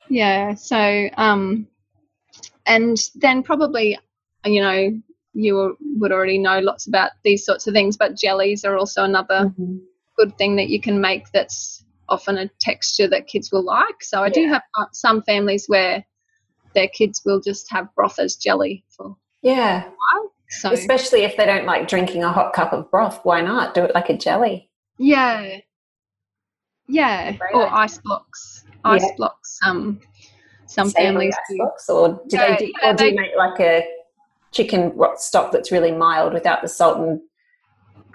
Yeah, 0.09 0.55
so 0.55 1.07
um, 1.17 1.67
and 2.65 2.97
then 3.15 3.43
probably, 3.43 3.97
you 4.45 4.61
know, 4.61 5.01
you 5.33 5.77
would 5.97 6.11
already 6.11 6.37
know 6.37 6.59
lots 6.59 6.87
about 6.87 7.11
these 7.23 7.45
sorts 7.45 7.67
of 7.67 7.73
things, 7.73 7.97
but 7.97 8.17
jellies 8.17 8.65
are 8.65 8.77
also 8.77 9.03
another 9.03 9.53
Mhm. 9.57 9.81
good 10.17 10.37
thing 10.37 10.55
that 10.57 10.69
you 10.69 10.79
can 10.81 10.99
make 10.99 11.31
that's 11.31 11.85
often 12.09 12.37
a 12.37 12.49
texture 12.59 13.07
that 13.07 13.27
kids 13.27 13.51
will 13.51 13.63
like. 13.63 14.03
So 14.03 14.21
I 14.23 14.29
do 14.29 14.47
have 14.47 14.63
uh, 14.77 14.85
some 14.91 15.21
families 15.23 15.65
where 15.67 16.05
their 16.75 16.89
kids 16.89 17.21
will 17.25 17.39
just 17.39 17.71
have 17.71 17.93
broth 17.95 18.19
as 18.19 18.35
jelly 18.35 18.83
for 18.89 19.15
Yeah, 19.41 19.89
so 20.49 20.71
especially 20.71 21.21
if 21.23 21.37
they 21.37 21.45
don't 21.45 21.65
like 21.65 21.87
drinking 21.87 22.23
a 22.23 22.31
hot 22.31 22.53
cup 22.53 22.73
of 22.73 22.89
broth. 22.91 23.19
Why 23.23 23.41
not 23.41 23.73
do 23.73 23.83
it 23.83 23.95
like 23.95 24.09
a 24.09 24.17
jelly? 24.17 24.69
yeah, 24.97 25.59
yeah, 26.87 27.37
or 27.53 27.73
ice 27.73 27.97
blocks, 27.99 28.65
ice 28.83 29.01
Yeah. 29.03 29.15
blocks. 29.17 29.57
Um, 29.65 29.99
some 30.65 30.89
families 30.91 31.33
ice 31.33 31.49
do. 31.49 31.57
blocks, 31.57 31.89
or 31.89 32.09
do 32.27 32.37
Yeah, 32.37 32.57
they 32.57 32.65
do, 32.65 32.71
yeah, 32.81 32.89
or 32.91 32.93
do 32.95 33.03
they- 33.05 33.15
make 33.15 33.31
like 33.37 33.59
a 33.59 33.83
chicken 34.51 34.93
stock 35.17 35.51
that's 35.51 35.71
really 35.71 35.91
mild 35.91 36.33
without 36.33 36.61
the 36.61 36.67
salt 36.67 36.97
and 36.99 37.19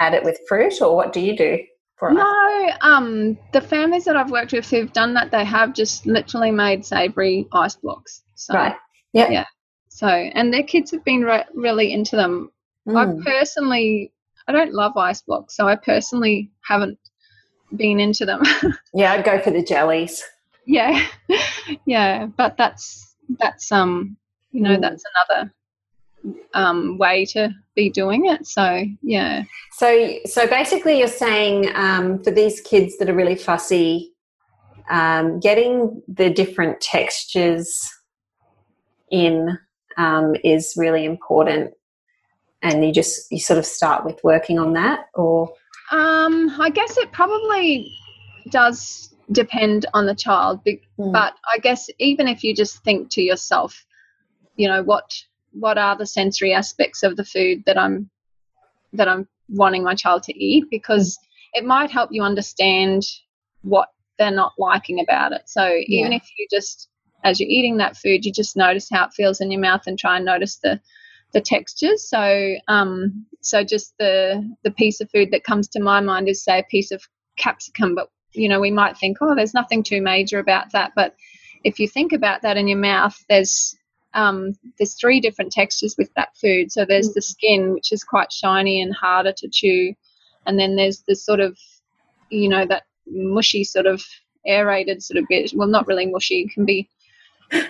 add 0.01 0.15
it 0.15 0.25
with 0.25 0.39
fruit, 0.49 0.81
or 0.83 0.95
what 0.97 1.13
do 1.13 1.21
you 1.21 1.37
do 1.37 1.59
for? 1.97 2.13
No, 2.13 2.71
um, 2.83 3.39
the 3.53 3.61
families 3.61 4.05
that 4.05 4.17
I've 4.17 4.31
worked 4.31 4.53
with 4.53 4.69
who've 4.69 4.93
done 4.93 5.15
that, 5.15 5.31
they 5.31 5.45
have 5.45 5.73
just 5.75 6.07
literally 6.07 6.51
made 6.51 6.85
savoury 6.85 7.47
ice 7.53 7.77
blocks. 7.77 8.23
So, 8.35 8.55
Right. 8.55 8.77
Yeah. 9.13 9.31
Yeah. 9.31 9.45
So, 9.89 10.07
and 10.09 10.53
their 10.53 10.63
kids 10.63 10.91
have 10.91 11.05
been 11.05 11.23
re- 11.23 11.45
really 11.55 11.93
into 11.93 12.17
them. 12.17 12.51
Mm. 12.87 13.21
I 13.21 13.25
personally, 13.31 14.13
I 14.47 14.53
don't 14.53 14.75
love 14.75 14.97
ice 14.97 15.23
blocks, 15.23 15.57
so 15.57 15.67
I 15.67 15.77
personally 15.77 16.51
haven't 16.61 16.99
been 17.77 17.99
into 17.99 18.27
them. 18.27 18.43
Yeah, 18.95 19.13
I'd 19.13 19.25
go 19.25 19.39
for 19.39 19.51
the 19.51 19.63
jellies. 19.63 20.23
yeah, 20.67 21.07
yeah, 21.87 22.27
but 22.27 22.57
that's 22.59 23.15
that's 23.41 23.73
um, 23.73 24.17
you 24.53 24.61
know, 24.63 24.77
Mm. 24.77 24.81
that's 24.83 25.03
another 25.31 25.53
um 26.55 26.99
way 26.99 27.25
to 27.27 27.55
be 27.75 27.91
doing 27.91 28.27
it. 28.27 28.47
So, 28.47 28.85
yeah, 29.03 29.45
So, 29.73 29.89
so 30.25 30.47
basically, 30.47 30.99
you're 30.99 31.09
saying 31.09 31.71
um, 31.75 32.23
for 32.25 32.31
these 32.31 32.61
kids 32.63 32.97
that 32.99 33.11
are 33.11 33.15
really 33.15 33.35
fussy, 33.37 34.15
um, 34.89 35.41
getting 35.41 36.03
the 36.09 36.31
different 36.31 36.81
textures 36.81 37.89
in 39.11 39.59
um, 39.99 40.35
is 40.43 40.75
really 40.77 41.05
important, 41.05 41.75
and 42.63 42.85
you 42.85 42.93
just 42.93 43.31
you 43.31 43.39
sort 43.39 43.59
of 43.59 43.67
start 43.67 44.05
with 44.05 44.19
working 44.25 44.59
on 44.59 44.73
that, 44.75 45.07
or 45.15 45.53
Um, 45.93 46.55
I 46.59 46.71
guess 46.71 46.97
it 46.97 47.13
probably 47.13 47.93
does 48.51 49.15
depend 49.33 49.87
on 49.93 50.07
the 50.07 50.15
child, 50.15 50.63
be- 50.65 50.81
Mm. 50.99 51.13
but 51.13 51.35
I 51.53 51.59
guess 51.59 51.91
even 51.99 52.27
if 52.27 52.43
you 52.43 52.55
just 52.55 52.83
think 52.85 53.11
to 53.11 53.23
yourself, 53.23 53.85
you 54.57 54.67
know, 54.69 54.83
what 54.83 55.13
what 55.59 55.79
are 55.79 55.97
the 55.97 56.07
sensory 56.07 56.53
aspects 56.53 57.03
of 57.03 57.17
the 57.17 57.25
food 57.25 57.63
that 57.67 57.79
I'm 57.79 58.11
that 58.93 59.09
I'm 59.09 59.29
wanting 59.49 59.85
my 59.85 59.95
child 59.95 60.23
to 60.25 60.39
eat, 60.39 60.65
because 60.71 61.19
it 61.53 61.65
might 61.65 61.91
help 61.91 62.11
you 62.13 62.23
understand 62.23 63.03
what 63.63 63.89
they're 64.19 64.31
not 64.31 64.53
liking 64.59 65.01
about 65.01 65.33
it. 65.33 65.43
So 65.47 65.67
even 65.87 66.13
if 66.13 66.23
you 66.39 66.47
just 66.51 66.89
as 67.25 67.41
you're 67.41 67.49
eating 67.49 67.79
that 67.79 67.97
food, 67.97 68.25
you 68.25 68.33
just 68.33 68.57
notice 68.57 68.89
how 68.91 69.07
it 69.07 69.13
feels 69.13 69.41
in 69.41 69.51
your 69.51 69.61
mouth 69.61 69.83
and 69.87 69.99
try 69.99 70.17
and 70.17 70.25
notice 70.25 70.57
the 70.57 70.81
the 71.33 71.41
textures. 71.41 72.09
So, 72.09 72.55
um, 72.69 73.27
so 73.41 73.65
just 73.65 73.95
the 73.99 74.49
the 74.63 74.71
piece 74.71 75.01
of 75.01 75.11
food 75.11 75.31
that 75.33 75.45
comes 75.45 75.69
to 75.69 75.81
my 75.81 76.01
mind 76.01 76.29
is 76.29 76.43
say 76.43 76.61
a 76.61 76.65
piece 76.65 76.93
of 76.93 77.03
capsicum, 77.37 77.95
but 77.95 78.11
you 78.33 78.49
know 78.49 78.61
we 78.61 78.71
might 78.71 78.97
think, 78.97 79.19
oh, 79.21 79.35
there's 79.35 79.55
nothing 79.55 79.83
too 79.83 80.01
major 80.01 80.39
about 80.39 80.73
that. 80.73 80.93
But 80.95 81.15
if 81.65 81.79
you 81.79 81.89
think 81.89 82.13
about 82.13 82.43
that 82.43 82.57
in 82.57 82.69
your 82.69 82.79
mouth, 82.79 83.17
there's 83.29 83.77
um, 84.17 84.55
there's 84.79 84.95
three 84.95 85.21
different 85.21 85.53
textures 85.53 85.95
with 85.97 86.13
that 86.17 86.37
food. 86.37 86.73
So 86.73 86.85
there's 86.85 87.13
the 87.13 87.23
skin, 87.23 87.73
which 87.73 87.93
is 87.93 88.03
quite 88.03 88.33
shiny 88.33 88.81
and 88.81 88.95
harder 88.95 89.33
to 89.33 89.49
chew, 89.49 89.95
and 90.47 90.59
then 90.59 90.75
there's 90.75 91.05
the 91.07 91.15
sort 91.15 91.39
of 91.41 91.57
you 92.31 92.49
know 92.49 92.67
that 92.67 92.85
mushy 93.07 93.63
sort 93.63 93.87
of 93.87 94.03
aerated 94.47 95.03
sort 95.03 95.19
of 95.19 95.27
bit. 95.29 95.53
Well, 95.55 95.69
not 95.69 95.87
really 95.87 96.07
mushy. 96.07 96.43
It 96.43 96.55
can 96.55 96.65
be 96.65 96.89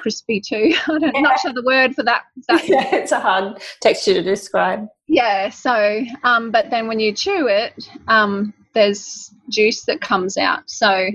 crispy 0.00 0.40
too. 0.40 0.72
I 0.86 0.98
don't, 0.98 1.22
not 1.22 1.40
sure 1.40 1.52
the 1.52 1.62
word 1.62 1.94
for 1.94 2.04
that. 2.04 2.22
that 2.48 2.66
yeah, 2.68 2.94
it's 2.94 3.12
a 3.12 3.20
hard 3.20 3.60
texture 3.80 4.14
to 4.14 4.22
describe. 4.22 4.86
yeah. 5.08 5.50
So, 5.50 6.04
um, 6.22 6.52
but 6.52 6.70
then 6.70 6.86
when 6.86 7.00
you 7.00 7.12
chew 7.12 7.48
it, 7.48 7.88
um, 8.08 8.54
there's 8.72 9.32
juice 9.50 9.84
that 9.84 10.00
comes 10.00 10.36
out. 10.36 10.70
So 10.70 11.10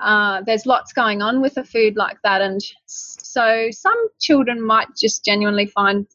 uh, 0.00 0.42
there's 0.42 0.66
lots 0.66 0.92
going 0.92 1.22
on 1.22 1.40
with 1.40 1.56
a 1.56 1.64
food 1.64 1.96
like 1.96 2.18
that, 2.22 2.40
and 2.40 2.60
so 2.86 3.68
some 3.70 4.08
children 4.18 4.60
might 4.60 4.88
just 4.96 5.24
genuinely 5.24 5.66
find 5.66 6.06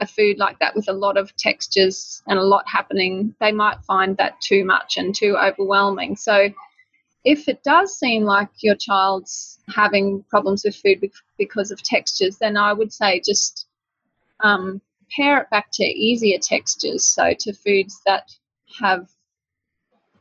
a 0.00 0.06
food 0.06 0.38
like 0.38 0.58
that 0.58 0.74
with 0.74 0.88
a 0.88 0.92
lot 0.92 1.16
of 1.16 1.34
textures 1.36 2.22
and 2.26 2.38
a 2.38 2.42
lot 2.44 2.64
happening. 2.68 3.34
They 3.40 3.52
might 3.52 3.82
find 3.86 4.16
that 4.18 4.40
too 4.40 4.64
much 4.64 4.96
and 4.96 5.14
too 5.14 5.36
overwhelming. 5.36 6.16
So 6.16 6.50
if 7.24 7.48
it 7.48 7.62
does 7.64 7.98
seem 7.98 8.24
like 8.24 8.48
your 8.60 8.76
child's 8.76 9.58
having 9.74 10.22
problems 10.30 10.64
with 10.64 10.76
food 10.76 11.10
because 11.38 11.70
of 11.70 11.82
textures, 11.82 12.38
then 12.38 12.56
I 12.56 12.72
would 12.72 12.92
say 12.92 13.20
just 13.24 13.66
um, 14.40 14.80
pair 15.10 15.38
it 15.40 15.50
back 15.50 15.68
to 15.74 15.84
easier 15.84 16.38
textures. 16.38 17.04
So 17.04 17.32
to 17.40 17.52
foods 17.52 18.00
that 18.06 18.30
have, 18.80 19.08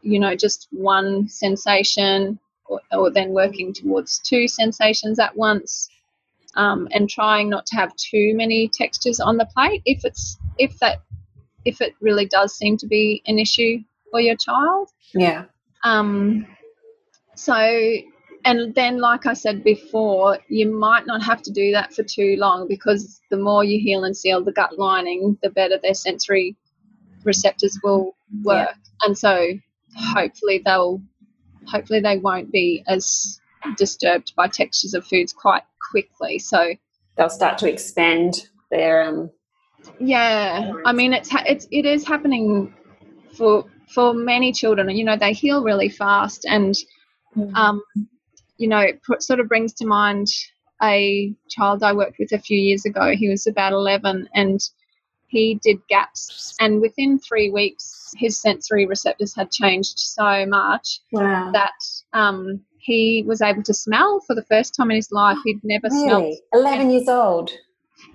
you 0.02 0.20
know, 0.20 0.36
just 0.36 0.68
one 0.72 1.28
sensation, 1.28 2.40
or, 2.66 2.82
or 2.92 3.12
then 3.12 3.30
working 3.30 3.74
towards 3.74 4.20
two 4.20 4.48
sensations 4.48 5.20
at 5.20 5.36
once, 5.36 5.90
um, 6.56 6.88
and 6.92 7.10
trying 7.10 7.50
not 7.50 7.66
to 7.68 7.76
have 7.76 7.96
too 7.96 8.34
many 8.36 8.68
textures 8.68 9.20
on 9.20 9.38
the 9.38 9.46
plate. 9.46 9.82
If 9.86 10.06
it's 10.06 10.38
if 10.58 10.78
that 10.80 11.02
if 11.66 11.82
it 11.82 11.94
really 12.00 12.26
does 12.26 12.56
seem 12.56 12.78
to 12.78 12.88
be 12.88 13.22
an 13.26 13.40
issue 13.40 13.80
for 14.12 14.20
your 14.20 14.36
child. 14.38 14.90
Yeah. 15.14 15.46
Um, 15.84 16.48
so, 17.36 17.56
and 18.46 18.74
then, 18.76 19.00
like 19.00 19.26
I 19.26 19.34
said 19.34 19.64
before, 19.64 20.40
you 20.48 20.72
might 20.72 21.06
not 21.06 21.22
have 21.24 21.42
to 21.44 21.52
do 21.52 21.72
that 21.72 21.94
for 21.94 22.04
too 22.04 22.36
long 22.38 22.68
because 22.68 23.20
the 23.32 23.38
more 23.38 23.64
you 23.64 23.80
heal 23.80 24.04
and 24.04 24.16
seal 24.16 24.44
the 24.44 24.52
gut 24.52 24.78
lining, 24.78 25.38
the 25.42 25.50
better 25.50 25.80
their 25.82 25.94
sensory 25.94 26.56
receptors 27.24 27.78
will 27.84 28.16
work. 28.44 28.76
And 29.02 29.18
so, 29.18 29.48
hopefully, 29.96 30.62
they'll 30.64 31.02
hopefully 31.68 32.00
they 32.00 32.18
won't 32.18 32.52
be 32.52 32.84
as 32.88 33.40
disturbed 33.78 34.34
by 34.36 34.48
textures 34.48 34.94
of 34.94 35.06
foods 35.06 35.34
quite 35.34 35.64
quickly. 35.92 36.40
So, 36.40 36.74
They'll 37.18 37.30
start 37.30 37.58
to 37.60 37.70
expand 37.72 38.48
their 38.70 39.04
um, 39.04 39.32
yeah, 40.00 40.72
I 40.86 40.94
mean 40.94 41.14
it's 41.14 41.30
ha- 41.30 41.44
it's 41.46 41.68
it 41.72 41.86
is 41.86 42.08
happening 42.08 42.74
for 43.38 43.66
for 43.94 44.14
many 44.14 44.52
children. 44.52 44.90
You 44.90 45.06
know, 45.06 45.18
they 45.18 45.34
heal 45.34 45.64
really 45.64 45.90
fast, 45.90 46.46
and 46.46 46.76
um, 47.56 47.82
you 48.58 48.68
know, 48.68 48.80
it 48.80 49.02
put, 49.04 49.24
sort 49.24 49.40
of 49.40 49.48
brings 49.48 49.74
to 49.76 49.86
mind 49.86 50.28
a 50.82 51.34
child 51.50 51.84
I 51.84 51.94
worked 51.94 52.18
with 52.20 52.32
a 52.32 52.40
few 52.40 52.58
years 52.58 52.86
ago. 52.86 53.12
He 53.16 53.30
was 53.30 53.48
about 53.48 53.74
eleven, 53.74 54.28
and 54.34 54.60
he 55.36 55.60
did 55.62 55.86
gaps, 55.90 56.56
and 56.62 56.80
within 56.80 57.20
three 57.20 57.50
weeks, 57.50 58.14
his 58.16 58.38
sensory 58.38 58.86
receptors 58.86 59.36
had 59.36 59.52
changed 59.52 60.00
so 60.00 60.46
much 60.46 61.02
wow. 61.12 61.52
that 61.52 61.74
um, 62.14 62.62
he 62.80 63.24
was 63.28 63.42
able 63.42 63.64
to 63.64 63.74
smell 63.74 64.22
for 64.26 64.34
the 64.34 64.46
first 64.46 64.74
time 64.76 64.92
in 64.92 64.96
his 64.96 65.12
life. 65.12 65.38
He'd 65.44 65.60
never 65.64 65.90
smelled. 65.90 66.24
Really? 66.24 66.42
11 66.54 66.90
years 66.92 67.10
old. 67.10 67.52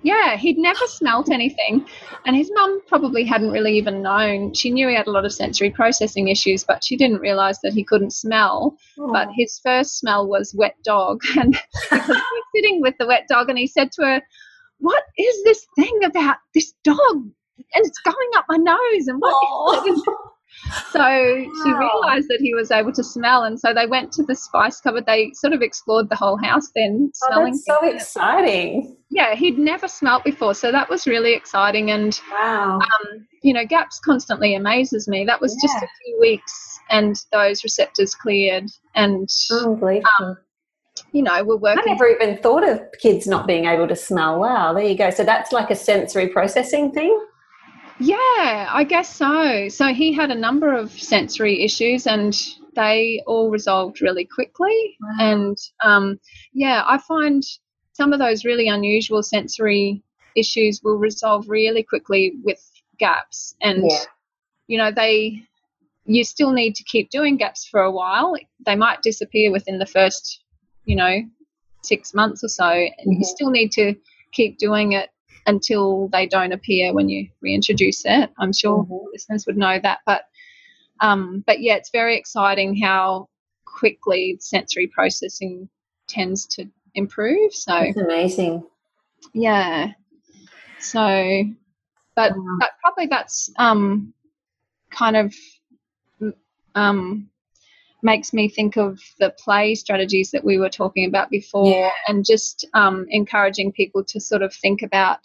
Yeah, 0.03 0.35
he'd 0.35 0.57
never 0.57 0.87
smelt 0.87 1.29
anything. 1.29 1.85
And 2.25 2.35
his 2.35 2.49
mum 2.53 2.81
probably 2.87 3.23
hadn't 3.23 3.51
really 3.51 3.77
even 3.77 4.01
known. 4.01 4.53
She 4.55 4.71
knew 4.71 4.87
he 4.87 4.95
had 4.95 5.07
a 5.07 5.11
lot 5.11 5.25
of 5.25 5.33
sensory 5.33 5.69
processing 5.69 6.29
issues, 6.29 6.63
but 6.63 6.83
she 6.83 6.97
didn't 6.97 7.19
realize 7.19 7.59
that 7.61 7.73
he 7.73 7.83
couldn't 7.83 8.13
smell. 8.13 8.77
But 8.97 9.27
Oh. 9.27 9.33
his 9.35 9.59
first 9.63 9.99
smell 9.99 10.27
was 10.27 10.55
wet 10.55 10.75
dog. 10.83 11.21
And 11.37 11.51
because 11.91 12.07
he 12.07 12.13
was 12.13 12.43
sitting 12.55 12.81
with 12.81 12.97
the 12.97 13.05
wet 13.05 13.27
dog, 13.27 13.49
and 13.49 13.59
he 13.59 13.67
said 13.67 13.91
to 13.93 14.01
her, 14.03 14.21
What 14.81 15.03
is 15.17 15.43
this 15.43 15.65
thing 15.77 15.99
about 16.03 16.37
this 16.53 16.73
dog? 16.83 16.97
And 17.73 17.85
it's 17.85 17.99
going 17.99 18.29
up 18.35 18.45
my 18.49 18.57
nose. 18.57 19.07
And 19.07 19.19
what? 19.21 19.33
Oh. 19.35 20.05
So 20.91 20.99
she 20.99 21.71
realized 21.73 22.27
that 22.27 22.39
he 22.41 22.53
was 22.53 22.71
able 22.71 22.91
to 22.93 23.03
smell. 23.03 23.43
And 23.43 23.59
so 23.59 23.73
they 23.73 23.85
went 23.87 24.11
to 24.13 24.23
the 24.23 24.35
spice 24.35 24.81
cupboard. 24.81 25.05
They 25.05 25.31
sort 25.33 25.53
of 25.53 25.61
explored 25.61 26.09
the 26.09 26.15
whole 26.15 26.37
house 26.37 26.69
then, 26.75 27.11
Oh, 27.23 27.27
smelling. 27.29 27.53
that's 27.53 27.65
so 27.65 27.85
exciting. 27.87 28.97
Yeah, 29.09 29.35
he'd 29.35 29.57
never 29.57 29.87
smelt 29.87 30.23
before. 30.23 30.53
So 30.53 30.71
that 30.71 30.89
was 30.89 31.07
really 31.07 31.33
exciting. 31.33 31.91
And 31.91 32.19
Wow. 32.31 32.79
um, 32.79 33.27
you 33.43 33.53
know, 33.53 33.65
GAPS 33.65 33.99
constantly 33.99 34.55
amazes 34.55 35.07
me. 35.07 35.23
That 35.25 35.41
was 35.41 35.55
just 35.61 35.75
a 35.77 35.87
few 36.03 36.17
weeks, 36.19 36.79
and 36.89 37.15
those 37.31 37.63
receptors 37.63 38.13
cleared, 38.13 38.69
and 38.95 39.27
Unbelievable. 39.51 40.37
You 41.11 41.23
know, 41.23 41.43
we're 41.43 41.57
working. 41.57 41.83
I 41.85 41.91
never 41.91 42.07
even 42.07 42.37
thought 42.37 42.67
of 42.67 42.81
kids 43.01 43.27
not 43.27 43.47
being 43.47 43.65
able 43.65 43.87
to 43.87 43.95
smell. 43.95 44.39
Wow, 44.39 44.73
there 44.73 44.85
you 44.85 44.97
go. 44.97 45.09
So 45.09 45.23
that's 45.23 45.51
like 45.51 45.69
a 45.69 45.75
sensory 45.75 46.27
processing 46.29 46.91
thing? 46.91 47.25
Yeah, 47.99 48.67
I 48.71 48.85
guess 48.87 49.13
so. 49.15 49.67
So 49.69 49.87
he 49.93 50.13
had 50.13 50.31
a 50.31 50.35
number 50.35 50.73
of 50.73 50.91
sensory 50.91 51.63
issues, 51.63 52.07
and 52.07 52.35
they 52.75 53.21
all 53.27 53.49
resolved 53.49 54.01
really 54.01 54.25
quickly. 54.25 54.95
Wow. 55.01 55.31
And 55.33 55.57
um, 55.83 56.19
yeah, 56.53 56.83
I 56.87 56.97
find 56.97 57.43
some 57.93 58.13
of 58.13 58.19
those 58.19 58.45
really 58.45 58.67
unusual 58.67 59.21
sensory 59.21 60.03
issues 60.35 60.81
will 60.83 60.97
resolve 60.97 61.49
really 61.49 61.83
quickly 61.83 62.33
with 62.43 62.59
GAPS, 62.97 63.55
and 63.61 63.83
Yeah. 63.83 64.03
you 64.67 64.77
know 64.77 64.91
they 64.91 65.43
you 66.05 66.23
still 66.23 66.51
need 66.51 66.73
to 66.75 66.83
keep 66.83 67.09
doing 67.11 67.37
gaps 67.37 67.67
for 67.69 67.81
a 67.81 67.91
while 67.91 68.35
they 68.65 68.75
might 68.75 69.01
disappear 69.03 69.51
within 69.51 69.77
the 69.77 69.85
first 69.85 70.41
you 70.85 70.95
know 70.95 71.21
six 71.83 72.13
months 72.13 72.43
or 72.43 72.47
so 72.47 72.67
and 72.69 73.07
Mhm. 73.07 73.17
you 73.19 73.23
still 73.23 73.49
need 73.49 73.71
to 73.71 73.95
keep 74.31 74.57
doing 74.57 74.91
it 74.93 75.09
until 75.47 76.07
they 76.09 76.27
don't 76.27 76.51
appear 76.51 76.93
when 76.93 77.09
you 77.09 77.27
reintroduce 77.41 78.03
it 78.05 78.29
i'm 78.37 78.53
sure 78.53 78.83
Mhm. 78.85 79.05
listeners 79.11 79.45
would 79.47 79.57
know 79.57 79.79
that 79.79 79.99
but 80.05 80.23
um, 80.99 81.43
but 81.47 81.61
yeah 81.61 81.73
it's 81.75 81.89
very 81.89 82.15
exciting 82.15 82.75
how 82.79 83.27
quickly 83.65 84.37
sensory 84.39 84.85
processing 84.87 85.67
tends 86.07 86.45
to 86.45 86.69
improve 86.93 87.51
so 87.53 87.71
That's 87.73 87.97
amazing. 87.97 88.63
yeah. 89.33 89.93
So, 90.77 91.43
but 92.15 92.35
Wow. 92.37 92.57
but 92.59 92.69
probably 92.83 93.07
that's 93.07 93.49
um 93.57 94.13
kind 94.91 95.15
of 95.17 95.33
um 96.75 97.30
makes 98.03 98.33
me 98.33 98.49
think 98.49 98.77
of 98.77 98.99
the 99.19 99.29
play 99.43 99.75
strategies 99.75 100.31
that 100.31 100.43
we 100.43 100.57
were 100.57 100.69
talking 100.69 101.05
about 101.07 101.29
before, 101.29 101.67
Yeah. 101.71 101.91
and 102.07 102.25
just 102.25 102.65
um, 102.73 103.05
encouraging 103.09 103.71
people 103.71 104.03
to 104.05 104.19
sort 104.19 104.41
of 104.41 104.53
think 104.53 104.81
about 104.81 105.19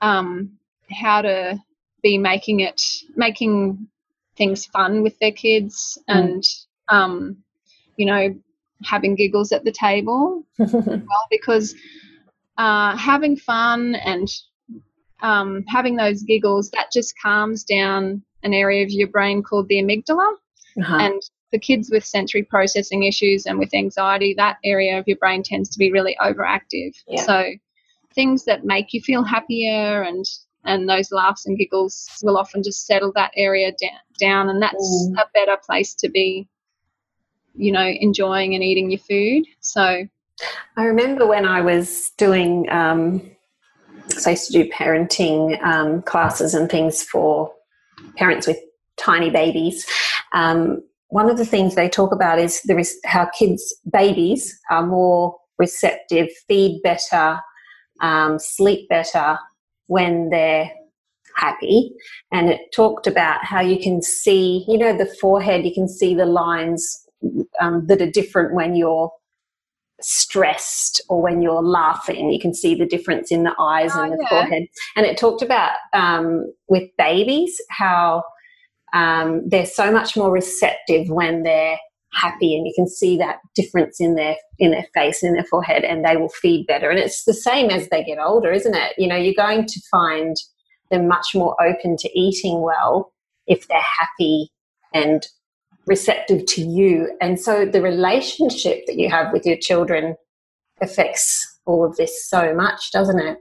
um 0.00 0.50
how 0.90 1.20
to 1.22 1.58
be 2.02 2.16
making 2.18 2.60
it 2.60 2.80
making 3.16 3.86
things 4.36 4.64
fun 4.66 5.02
with 5.02 5.18
their 5.18 5.32
kids 5.32 5.98
Mm. 6.08 6.14
and 6.18 6.44
um 6.88 7.36
you 7.96 8.06
know 8.06 8.34
having 8.84 9.14
giggles 9.14 9.52
at 9.52 9.62
the 9.64 9.72
table 9.72 10.42
well 10.58 11.26
because 11.30 11.74
uh, 12.56 12.96
having 12.96 13.36
fun 13.36 13.94
and 13.94 14.28
um, 15.22 15.64
having 15.68 15.96
those 15.96 16.22
giggles 16.22 16.70
that 16.70 16.90
just 16.92 17.14
calms 17.22 17.64
down 17.64 18.22
an 18.42 18.52
area 18.54 18.82
of 18.82 18.90
your 18.90 19.08
brain 19.08 19.42
called 19.42 19.68
the 19.68 19.76
amygdala 19.82 20.32
Uh-huh. 20.80 20.96
and 20.98 21.22
for 21.50 21.58
kids 21.58 21.90
with 21.90 22.04
sensory 22.04 22.42
processing 22.42 23.02
issues 23.04 23.46
and 23.46 23.58
with 23.58 23.74
anxiety 23.74 24.34
that 24.34 24.58
area 24.64 24.98
of 24.98 25.06
your 25.06 25.16
brain 25.16 25.42
tends 25.42 25.68
to 25.70 25.78
be 25.78 25.90
really 25.92 26.16
overactive 26.20 26.92
Yeah. 27.06 27.22
so 27.22 27.50
things 28.14 28.44
that 28.44 28.64
make 28.64 28.92
you 28.92 29.00
feel 29.00 29.22
happier 29.22 30.02
and 30.02 30.24
and 30.64 30.88
those 30.88 31.10
laughs 31.10 31.46
and 31.46 31.56
giggles 31.56 32.08
will 32.22 32.36
often 32.36 32.62
just 32.62 32.86
settle 32.86 33.12
that 33.14 33.32
area 33.36 33.72
da- 33.72 33.88
down 34.18 34.48
and 34.50 34.60
that's 34.62 35.08
Mm. 35.10 35.22
a 35.22 35.26
better 35.34 35.56
place 35.64 35.94
to 35.94 36.08
be 36.08 36.48
you 37.54 37.72
know 37.72 37.86
enjoying 37.86 38.54
and 38.54 38.62
eating 38.62 38.90
your 38.90 39.00
food 39.00 39.44
so 39.60 40.06
I 40.76 40.84
remember 40.84 41.26
when 41.26 41.44
I 41.44 41.60
was 41.60 42.10
doing, 42.16 42.70
um, 42.70 43.20
so 44.08 44.30
I 44.30 44.32
used 44.32 44.46
to 44.50 44.52
do 44.52 44.70
parenting 44.70 45.62
um, 45.62 46.02
classes 46.02 46.54
and 46.54 46.70
things 46.70 47.02
for 47.02 47.52
parents 48.16 48.46
with 48.46 48.58
tiny 48.96 49.30
babies. 49.30 49.86
Um, 50.32 50.82
one 51.10 51.28
of 51.28 51.36
the 51.36 51.44
things 51.44 51.74
they 51.74 51.88
talk 51.88 52.12
about 52.12 52.38
is 52.38 52.62
there 52.64 52.78
is 52.78 52.98
how 53.04 53.28
kids, 53.38 53.74
babies, 53.92 54.58
are 54.70 54.86
more 54.86 55.36
receptive, 55.58 56.28
feed 56.48 56.80
better, 56.82 57.38
um, 58.00 58.38
sleep 58.38 58.88
better 58.88 59.38
when 59.86 60.30
they're 60.30 60.70
happy. 61.36 61.92
And 62.32 62.48
it 62.48 62.60
talked 62.74 63.06
about 63.06 63.44
how 63.44 63.60
you 63.60 63.78
can 63.78 64.02
see, 64.02 64.64
you 64.68 64.78
know, 64.78 64.96
the 64.96 65.06
forehead, 65.20 65.64
you 65.64 65.74
can 65.74 65.88
see 65.88 66.14
the 66.14 66.26
lines 66.26 67.06
um, 67.60 67.86
that 67.88 68.00
are 68.00 68.10
different 68.10 68.54
when 68.54 68.74
you're 68.74 69.10
stressed 70.00 71.02
or 71.08 71.20
when 71.20 71.42
you're 71.42 71.62
laughing. 71.62 72.30
You 72.30 72.40
can 72.40 72.54
see 72.54 72.74
the 72.74 72.86
difference 72.86 73.30
in 73.30 73.42
the 73.42 73.54
eyes 73.58 73.90
Oh, 73.94 74.02
and 74.02 74.12
the 74.12 74.18
yeah. 74.22 74.28
forehead. 74.28 74.62
And 74.96 75.06
it 75.06 75.18
talked 75.18 75.42
about 75.42 75.72
um, 75.92 76.52
with 76.68 76.88
babies 76.96 77.60
how 77.68 78.22
um, 78.92 79.42
they're 79.48 79.66
so 79.66 79.92
much 79.92 80.16
more 80.16 80.30
receptive 80.30 81.08
when 81.08 81.42
they're 81.42 81.78
happy, 82.12 82.56
and 82.56 82.66
you 82.66 82.72
can 82.74 82.88
see 82.88 83.16
that 83.18 83.38
difference 83.54 84.00
in 84.00 84.14
their 84.14 84.36
in 84.58 84.72
their 84.72 84.86
face 84.94 85.22
in 85.22 85.34
their 85.34 85.44
forehead, 85.44 85.84
and 85.84 86.04
they 86.04 86.16
will 86.16 86.28
feed 86.28 86.66
better. 86.66 86.90
And 86.90 86.98
it's 86.98 87.24
the 87.24 87.34
same 87.34 87.70
as 87.70 87.88
they 87.88 88.04
get 88.04 88.18
older, 88.18 88.52
isn't 88.52 88.74
it? 88.74 88.94
You 88.98 89.08
know, 89.08 89.16
you're 89.16 89.34
going 89.34 89.66
to 89.66 89.80
find 89.90 90.36
them 90.90 91.06
much 91.06 91.28
more 91.34 91.56
open 91.62 91.96
to 91.98 92.18
eating 92.18 92.62
well 92.62 93.12
if 93.46 93.68
they're 93.68 93.78
happy 93.98 94.50
and 94.92 95.26
receptive 95.86 96.46
to 96.46 96.62
you. 96.62 97.16
And 97.20 97.40
so 97.40 97.64
the 97.64 97.82
relationship 97.82 98.86
that 98.86 98.96
you 98.96 99.08
have 99.08 99.32
with 99.32 99.46
your 99.46 99.56
children 99.56 100.16
affects 100.80 101.58
all 101.66 101.84
of 101.84 101.96
this 101.96 102.28
so 102.28 102.54
much, 102.54 102.90
doesn't 102.92 103.20
it? 103.20 103.38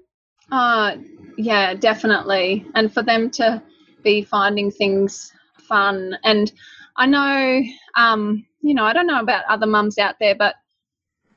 Uh, 0.52 0.98
yeah, 1.38 1.74
definitely. 1.74 2.66
And 2.76 2.94
for 2.94 3.04
them 3.04 3.30
to 3.32 3.62
be 4.04 4.24
finding 4.24 4.72
things 4.72 5.32
fun. 5.70 6.18
And 6.26 6.52
I 6.98 7.06
know, 7.06 7.62
um, 7.96 8.46
you 8.62 8.74
know, 8.74 8.84
I 8.84 8.92
don't 8.94 9.08
know 9.08 9.20
about 9.22 9.46
other 9.48 9.68
mums 9.68 9.98
out 9.98 10.16
there, 10.20 10.36
but 10.36 10.56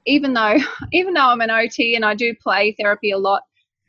even 0.07 0.33
though, 0.35 0.57
even 0.93 1.15
though 1.15 1.29
I'm 1.29 1.41
an 1.41 1.51
OT 1.51 1.95
and 1.95 2.05
I 2.05 2.15
do 2.15 2.35
play 2.43 2.75
therapy 2.79 3.11
a 3.13 3.19
lot, 3.19 3.43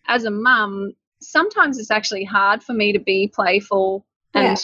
as 0.08 0.26
a 0.26 0.32
mum, 0.32 0.92
sometimes 1.22 1.80
it's 1.80 1.90
actually 1.90 2.26
hard 2.26 2.62
for 2.62 2.74
me 2.74 2.92
to 2.94 3.00
be 3.00 3.32
playful 3.34 4.06
and 4.36 4.46
Yeah. 4.46 4.56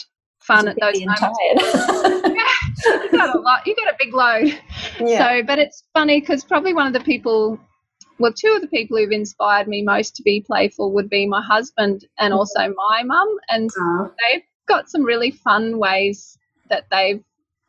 fun 0.42 0.68
at 0.68 0.78
those 0.80 1.00
moments. 1.00 1.22
tired. 1.22 2.34
you 3.04 3.10
got 3.12 3.36
a 3.36 3.40
lot. 3.40 3.66
You 3.66 3.76
got 3.76 3.88
a 3.94 3.96
big 3.98 4.14
load. 4.14 4.60
yeah. 5.00 5.18
So, 5.40 5.44
but 5.44 5.58
it's 5.60 5.84
funny 5.94 6.20
because 6.20 6.44
probably 6.44 6.74
one 6.74 6.88
of 6.88 6.94
the 6.94 7.00
people, 7.00 7.58
well, 8.20 8.34
two 8.34 8.52
of 8.54 8.62
the 8.62 8.68
people 8.68 8.98
who've 8.98 9.12
inspired 9.12 9.68
me 9.70 9.82
most 9.82 10.16
to 10.18 10.24
be 10.24 10.42
playful 10.42 10.92
would 10.94 11.10
be 11.10 11.26
my 11.26 11.42
husband 11.42 12.06
and 12.20 12.34
also 12.34 12.74
my 12.76 13.04
mum. 13.04 13.30
And 13.48 13.70
Oh, 13.80 14.12
they've 14.32 14.44
got 14.70 14.90
some 14.90 15.04
really 15.04 15.32
fun 15.32 15.78
ways 15.78 16.38
that 16.70 16.86
they've 16.90 17.22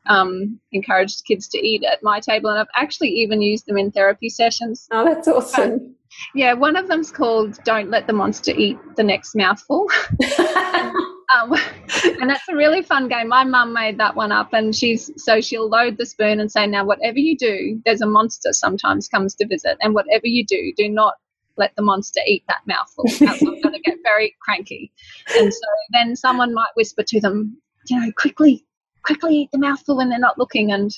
um, 0.07 0.61
encouraged 0.73 1.25
kids 1.27 1.49
to 1.49 1.59
eat 1.59 1.83
at 1.85 2.03
my 2.03 2.21
table. 2.21 2.51
And 2.51 2.61
I've 2.61 2.67
actually 2.77 3.09
even 3.09 3.43
used 3.43 3.67
them 3.67 3.77
in 3.77 3.91
therapy 3.91 4.29
sessions. 4.29 4.87
oh, 4.93 5.05
that's 5.05 5.27
awesome. 5.27 5.97
Yeah, 6.35 6.55
one 6.55 6.77
of 6.77 6.89
them's 6.89 7.11
called 7.11 7.59
Don't 7.65 7.91
Let 7.91 8.07
the 8.07 8.13
Monster 8.13 8.53
Eat 8.53 8.79
the 8.97 9.05
Next 9.05 9.35
Mouthful. 9.35 9.89
Um, 11.33 11.55
and 12.21 12.29
that's 12.29 12.49
a 12.49 12.57
really 12.57 12.83
fun 12.83 13.09
game. 13.09 13.29
My 13.29 13.45
mum 13.45 13.73
made 13.73 13.99
that 13.99 14.17
one 14.17 14.33
up, 14.33 14.53
and 14.53 14.75
she's 14.75 15.11
so 15.17 15.41
she'll 15.41 15.69
load 15.69 15.97
the 15.97 16.07
spoon 16.07 16.41
and 16.41 16.51
say, 16.51 16.67
"Now, 16.67 16.85
whatever 16.85 17.19
you 17.19 17.37
do, 17.37 17.81
there's 17.85 18.01
a 18.01 18.07
monster 18.07 18.53
sometimes 18.53 19.07
comes 19.07 19.35
to 19.37 19.47
visit, 19.47 19.77
and 19.81 19.95
whatever 19.95 20.27
you 20.27 20.45
do, 20.45 20.73
do 20.77 20.89
not 20.89 21.15
let 21.61 21.73
the 21.77 21.83
monster 21.83 22.21
eat 22.27 22.43
that 22.49 22.63
mouthful. 22.67 23.05
Else 23.07 23.43
I'm 23.43 23.61
going 23.63 23.75
to 23.75 23.81
get 23.81 23.99
very 24.03 24.35
cranky." 24.43 24.93
And 25.39 25.53
so 25.53 25.69
then 25.93 26.17
someone 26.17 26.53
might 26.55 26.75
whisper 26.77 27.05
to 27.05 27.21
them, 27.21 27.57
"You 27.89 28.01
know, 28.01 28.13
quickly, 28.17 28.65
quickly 29.05 29.37
eat 29.43 29.51
the 29.53 29.59
mouthful 29.59 29.97
when 29.97 30.09
they're 30.09 30.19
not 30.29 30.39
looking," 30.39 30.73
and 30.73 30.91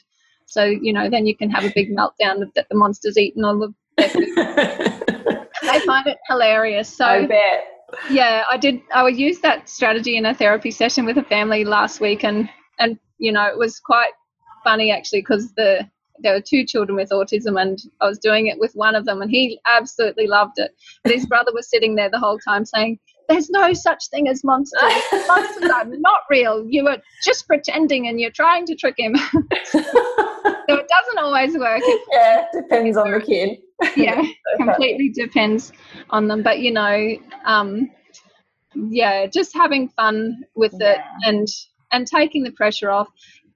so 0.47 0.65
you 0.65 0.93
know, 0.93 1.11
then 1.11 1.27
you 1.27 1.37
can 1.37 1.51
have 1.51 1.65
a 1.65 1.73
big 1.75 1.91
meltdown 1.91 2.41
that 2.55 2.67
the 2.71 2.77
monster's 2.77 3.19
eaten 3.19 3.45
all 3.45 3.63
of 3.63 3.75
their 3.99 4.09
food. 4.09 4.29
They 5.63 5.79
find 5.81 6.07
it 6.09 6.19
hilarious. 6.29 6.89
So 6.89 7.05
I 7.07 7.27
bet. 7.27 7.65
yeah 8.11 8.43
i 8.51 8.57
did 8.57 8.81
i 8.93 9.03
would 9.03 9.17
use 9.19 9.41
that 9.41 9.69
strategy 9.69 10.17
in 10.17 10.25
a 10.27 10.35
therapy 10.35 10.71
session 10.71 11.05
with 11.05 11.19
a 11.19 11.23
family 11.25 11.65
last 11.65 12.01
week 12.01 12.25
and 12.25 12.49
and 12.79 12.99
you 13.19 13.31
know 13.31 13.47
it 13.47 13.59
was 13.59 13.79
quite 13.79 14.13
funny 14.65 14.91
actually 14.91 15.21
because 15.21 15.53
the 15.55 15.89
there 16.23 16.35
were 16.35 16.41
two 16.41 16.65
children 16.65 16.97
with 16.97 17.11
autism, 17.11 17.61
and 17.61 17.79
I 18.01 18.07
was 18.07 18.19
doing 18.19 18.47
it 18.47 18.59
with 18.59 18.73
one 18.75 18.95
of 18.95 19.05
them, 19.05 19.23
and 19.23 19.31
he 19.31 19.61
absolutely 19.67 20.27
loved 20.27 20.55
it. 20.59 20.73
But 21.03 21.13
his 21.13 21.27
brother 21.27 21.53
was 21.55 21.69
sitting 21.69 21.95
there 21.95 22.11
the 22.11 22.19
whole 22.19 22.39
time 22.39 22.65
saying, 22.65 22.99
"There's 23.29 23.51
no 23.51 23.73
such 23.73 24.09
thing 24.11 24.29
as 24.29 24.43
monsters. 24.45 24.81
monsters 25.29 25.71
are 25.71 25.85
not 25.87 26.21
real. 26.31 26.65
You 26.69 26.89
are 26.89 26.99
just 27.25 27.47
pretending, 27.47 28.09
and 28.09 28.21
you're 28.21 28.31
trying 28.31 28.67
to 28.67 28.75
trick 28.75 28.95
him." 28.99 29.17
so 29.65 29.79
it 29.81 30.89
doesn't 30.89 31.19
always 31.19 31.57
work. 31.57 31.81
It, 31.85 32.01
yeah, 32.13 32.47
depends 32.53 32.97
on 32.97 33.11
the 33.11 33.21
kid. 33.21 33.59
yeah, 33.97 34.23
completely 34.57 35.11
depends 35.11 35.73
on 36.11 36.29
them. 36.29 36.43
But 36.43 36.61
you 36.61 36.71
know, 36.73 37.17
um, 37.45 37.91
yeah, 38.75 39.27
just 39.27 39.55
having 39.55 39.89
fun 39.89 40.45
with 40.55 40.75
Yeah. 40.81 40.93
it 40.93 41.01
and 41.25 41.49
and 41.93 42.07
taking 42.07 42.43
the 42.43 42.53
pressure 42.53 42.91
off. 42.91 43.09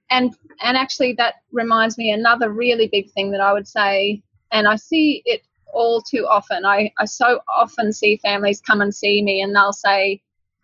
And 0.09 0.35
and 0.63 0.77
actually 0.77 1.13
that 1.13 1.35
reminds 1.51 1.97
me 1.97 2.11
another 2.11 2.49
really 2.51 2.87
big 2.87 3.11
thing 3.11 3.31
that 3.31 3.41
I 3.41 3.53
would 3.53 3.67
say 3.67 4.23
and 4.51 4.67
I 4.67 4.75
see 4.75 5.21
it 5.25 5.41
all 5.73 6.01
too 6.01 6.25
often. 6.27 6.65
I, 6.65 6.91
I 6.97 7.05
so 7.05 7.41
often 7.55 7.91
see 7.93 8.17
families 8.17 8.61
come 8.61 8.81
and 8.81 8.93
see 8.93 9.21
me 9.21 9.41
and 9.41 9.55
they'll 9.55 9.73
say, 9.73 10.21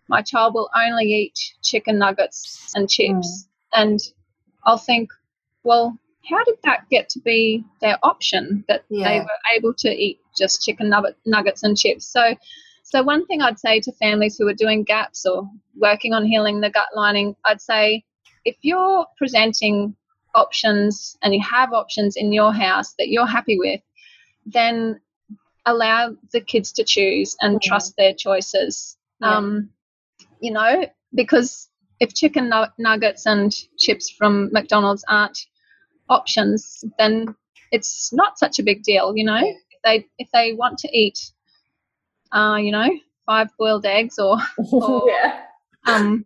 My 0.07 0.21
child 0.21 0.53
will 0.53 0.69
only 0.75 1.05
eat 1.05 1.39
chicken 1.61 1.97
nuggets 1.97 2.71
and 2.75 2.89
chips 2.89 3.47
mm. 3.73 3.81
and 3.81 3.99
I'll 4.65 4.77
think, 4.77 5.09
Well, 5.63 5.97
how 6.29 6.43
did 6.45 6.55
that 6.63 6.87
get 6.89 7.09
to 7.09 7.19
be 7.19 7.65
their 7.81 7.97
option 8.01 8.63
that 8.69 8.85
they 8.89 9.19
were 9.19 9.55
able 9.57 9.73
to 9.73 9.89
eat 9.89 10.19
just 10.37 10.63
chicken 10.63 10.89
nugget, 10.89 11.17
nuggets 11.25 11.63
and 11.63 11.77
chips? 11.77 12.07
So 12.07 12.35
so 12.83 13.01
one 13.01 13.25
thing 13.25 13.41
I'd 13.41 13.59
say 13.59 13.79
to 13.81 13.91
families 13.93 14.37
who 14.37 14.47
are 14.47 14.53
doing 14.53 14.83
gaps 14.83 15.25
or 15.25 15.49
working 15.75 16.13
on 16.13 16.25
healing 16.25 16.61
the 16.61 16.69
gut 16.69 16.89
lining, 16.95 17.35
I'd 17.45 17.61
say 17.61 18.03
if 18.45 18.57
you're 18.61 19.05
presenting 19.17 19.95
options 20.35 21.17
and 21.21 21.33
you 21.33 21.41
have 21.41 21.73
options 21.73 22.15
in 22.15 22.33
your 22.33 22.51
house 22.53 22.93
that 22.97 23.09
you're 23.09 23.27
happy 23.27 23.57
with, 23.57 23.81
then 24.45 24.99
allow 25.65 26.15
the 26.31 26.41
kids 26.41 26.71
to 26.73 26.83
choose 26.83 27.35
and 27.41 27.53
Yeah. 27.53 27.69
trust 27.69 27.95
their 27.97 28.13
choices. 28.13 28.97
Yeah. 29.21 29.37
Um, 29.37 29.69
you 30.41 30.51
know, 30.51 30.85
because 31.13 31.69
if 31.99 32.13
chicken 32.13 32.51
nuggets 32.77 33.25
and 33.25 33.53
chips 33.77 34.09
from 34.09 34.49
McDonald's 34.51 35.05
aren't 35.07 35.39
options, 36.09 36.83
then 36.97 37.33
it's 37.71 38.11
not 38.11 38.37
such 38.37 38.59
a 38.59 38.63
big 38.63 38.83
deal. 38.83 39.15
You 39.15 39.23
know, 39.25 39.39
if 39.41 39.81
they 39.83 40.05
if 40.17 40.27
they 40.33 40.53
want 40.53 40.79
to 40.79 40.89
eat, 40.97 41.31
uh, 42.33 42.57
you 42.59 42.71
know, 42.71 42.89
five 43.25 43.49
boiled 43.57 43.85
eggs 43.85 44.19
or 44.19 44.37
Or- 44.71 45.07
yeah. 45.09 45.43
um, 45.85 46.25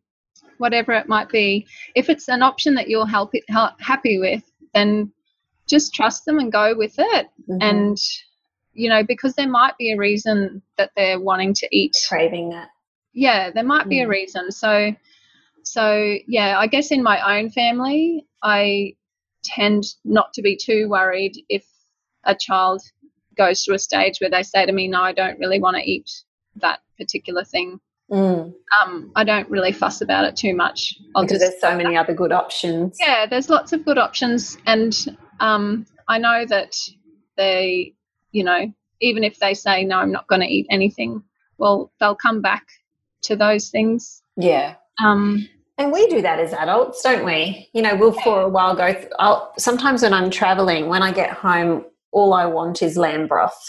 whatever 0.57 0.91
it 0.93 1.07
might 1.07 1.29
be. 1.29 1.65
If 1.95 2.09
it's 2.09 2.27
an 2.29 2.41
option 2.41 2.75
that 2.75 2.89
you're 2.89 3.07
help, 3.07 3.33
hel- 3.49 3.75
happy 3.79 4.19
with, 4.19 4.43
then 4.73 5.11
just 5.67 5.93
trust 5.93 6.25
them 6.25 6.39
and 6.39 6.51
go 6.51 6.75
with 6.75 6.95
it. 6.97 7.27
Mhm. 7.49 7.57
And, 7.61 7.97
you 8.73 8.89
know, 8.89 9.03
because 9.03 9.33
there 9.35 9.49
might 9.49 9.77
be 9.77 9.91
a 9.91 9.97
reason 9.97 10.61
that 10.77 10.91
they're 10.95 11.19
wanting 11.19 11.53
to 11.55 11.67
eat. 11.71 11.95
craving 12.07 12.49
that. 12.51 12.69
Yeah, 13.13 13.49
there 13.51 13.63
might 13.63 13.89
be 13.89 14.01
a 14.01 14.05
Mm. 14.05 14.09
reason. 14.09 14.51
So, 14.51 14.93
so 15.63 16.17
yeah, 16.27 16.57
I 16.59 16.67
guess 16.67 16.91
in 16.91 17.03
my 17.03 17.39
own 17.39 17.49
family, 17.49 18.25
I 18.43 18.95
tend 19.43 19.83
not 20.05 20.33
to 20.33 20.41
be 20.41 20.55
too 20.55 20.87
worried 20.89 21.33
if 21.49 21.65
a 22.23 22.35
child 22.35 22.81
goes 23.35 23.63
through 23.63 23.75
a 23.75 23.79
stage 23.79 24.19
where 24.19 24.29
they 24.29 24.43
say 24.43 24.65
to 24.65 24.71
me, 24.71 24.87
"No, 24.87 25.01
I 25.01 25.13
don't 25.13 25.39
really 25.39 25.59
want 25.59 25.77
to 25.77 25.83
eat 25.83 26.09
that 26.57 26.79
particular 26.97 27.43
thing." 27.43 27.79
Mm. 28.11 28.53
um, 28.81 29.11
I 29.15 29.23
don't 29.25 29.49
really 29.49 29.71
fuss 29.73 29.99
about 30.01 30.23
it 30.25 30.35
too 30.35 30.55
much. 30.55 30.95
I'll 31.15 31.23
Because 31.23 31.39
just 31.39 31.51
there's 31.51 31.61
so 31.61 31.75
many 31.77 31.97
other 31.97 32.13
good 32.13 32.31
options. 32.31 32.97
yeah, 32.99 33.25
there's 33.25 33.49
lots 33.49 33.73
of 33.73 33.83
good 33.83 33.97
options, 33.97 34.57
and 34.65 34.95
um, 35.39 35.85
I 36.07 36.17
know 36.17 36.45
that 36.47 36.75
they, 37.35 37.93
you 38.31 38.43
know, 38.43 38.71
even 39.01 39.23
if 39.23 39.39
they 39.39 39.53
say 39.53 39.83
no, 39.83 39.97
I'm 39.97 40.11
not 40.11 40.27
going 40.27 40.41
to 40.41 40.47
eat 40.47 40.67
anything, 40.69 41.21
well, 41.57 41.91
they'll 41.99 42.15
come 42.15 42.41
back 42.41 42.65
to 43.23 43.35
those 43.35 43.69
things. 43.69 44.21
Yeah. 44.37 44.75
Um, 45.03 45.47
And 45.77 45.91
we 45.91 46.07
do 46.07 46.21
that 46.21 46.39
as 46.39 46.53
adults, 46.53 47.01
don't 47.03 47.25
we? 47.25 47.69
You 47.73 47.81
know, 47.81 47.95
we'll 47.95 48.13
for 48.13 48.41
a 48.41 48.49
while 48.49 48.75
go. 48.75 48.93
Th- 48.93 49.07
I'll 49.19 49.53
sometimes 49.59 50.01
when 50.01 50.13
I'm 50.13 50.29
traveling, 50.31 50.87
when 50.87 51.03
I 51.03 51.11
get 51.11 51.31
home, 51.31 51.85
all 52.11 52.33
I 52.33 52.45
want 52.45 52.81
is 52.81 52.97
lamb 52.97 53.27
broth, 53.27 53.59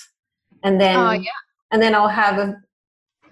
and 0.63 0.81
then 0.81 0.97
oh 0.97 1.11
yeah, 1.11 1.31
and 1.73 1.83
then 1.83 1.95
I'll 1.95 2.09
have 2.09 2.39
a 2.39 2.57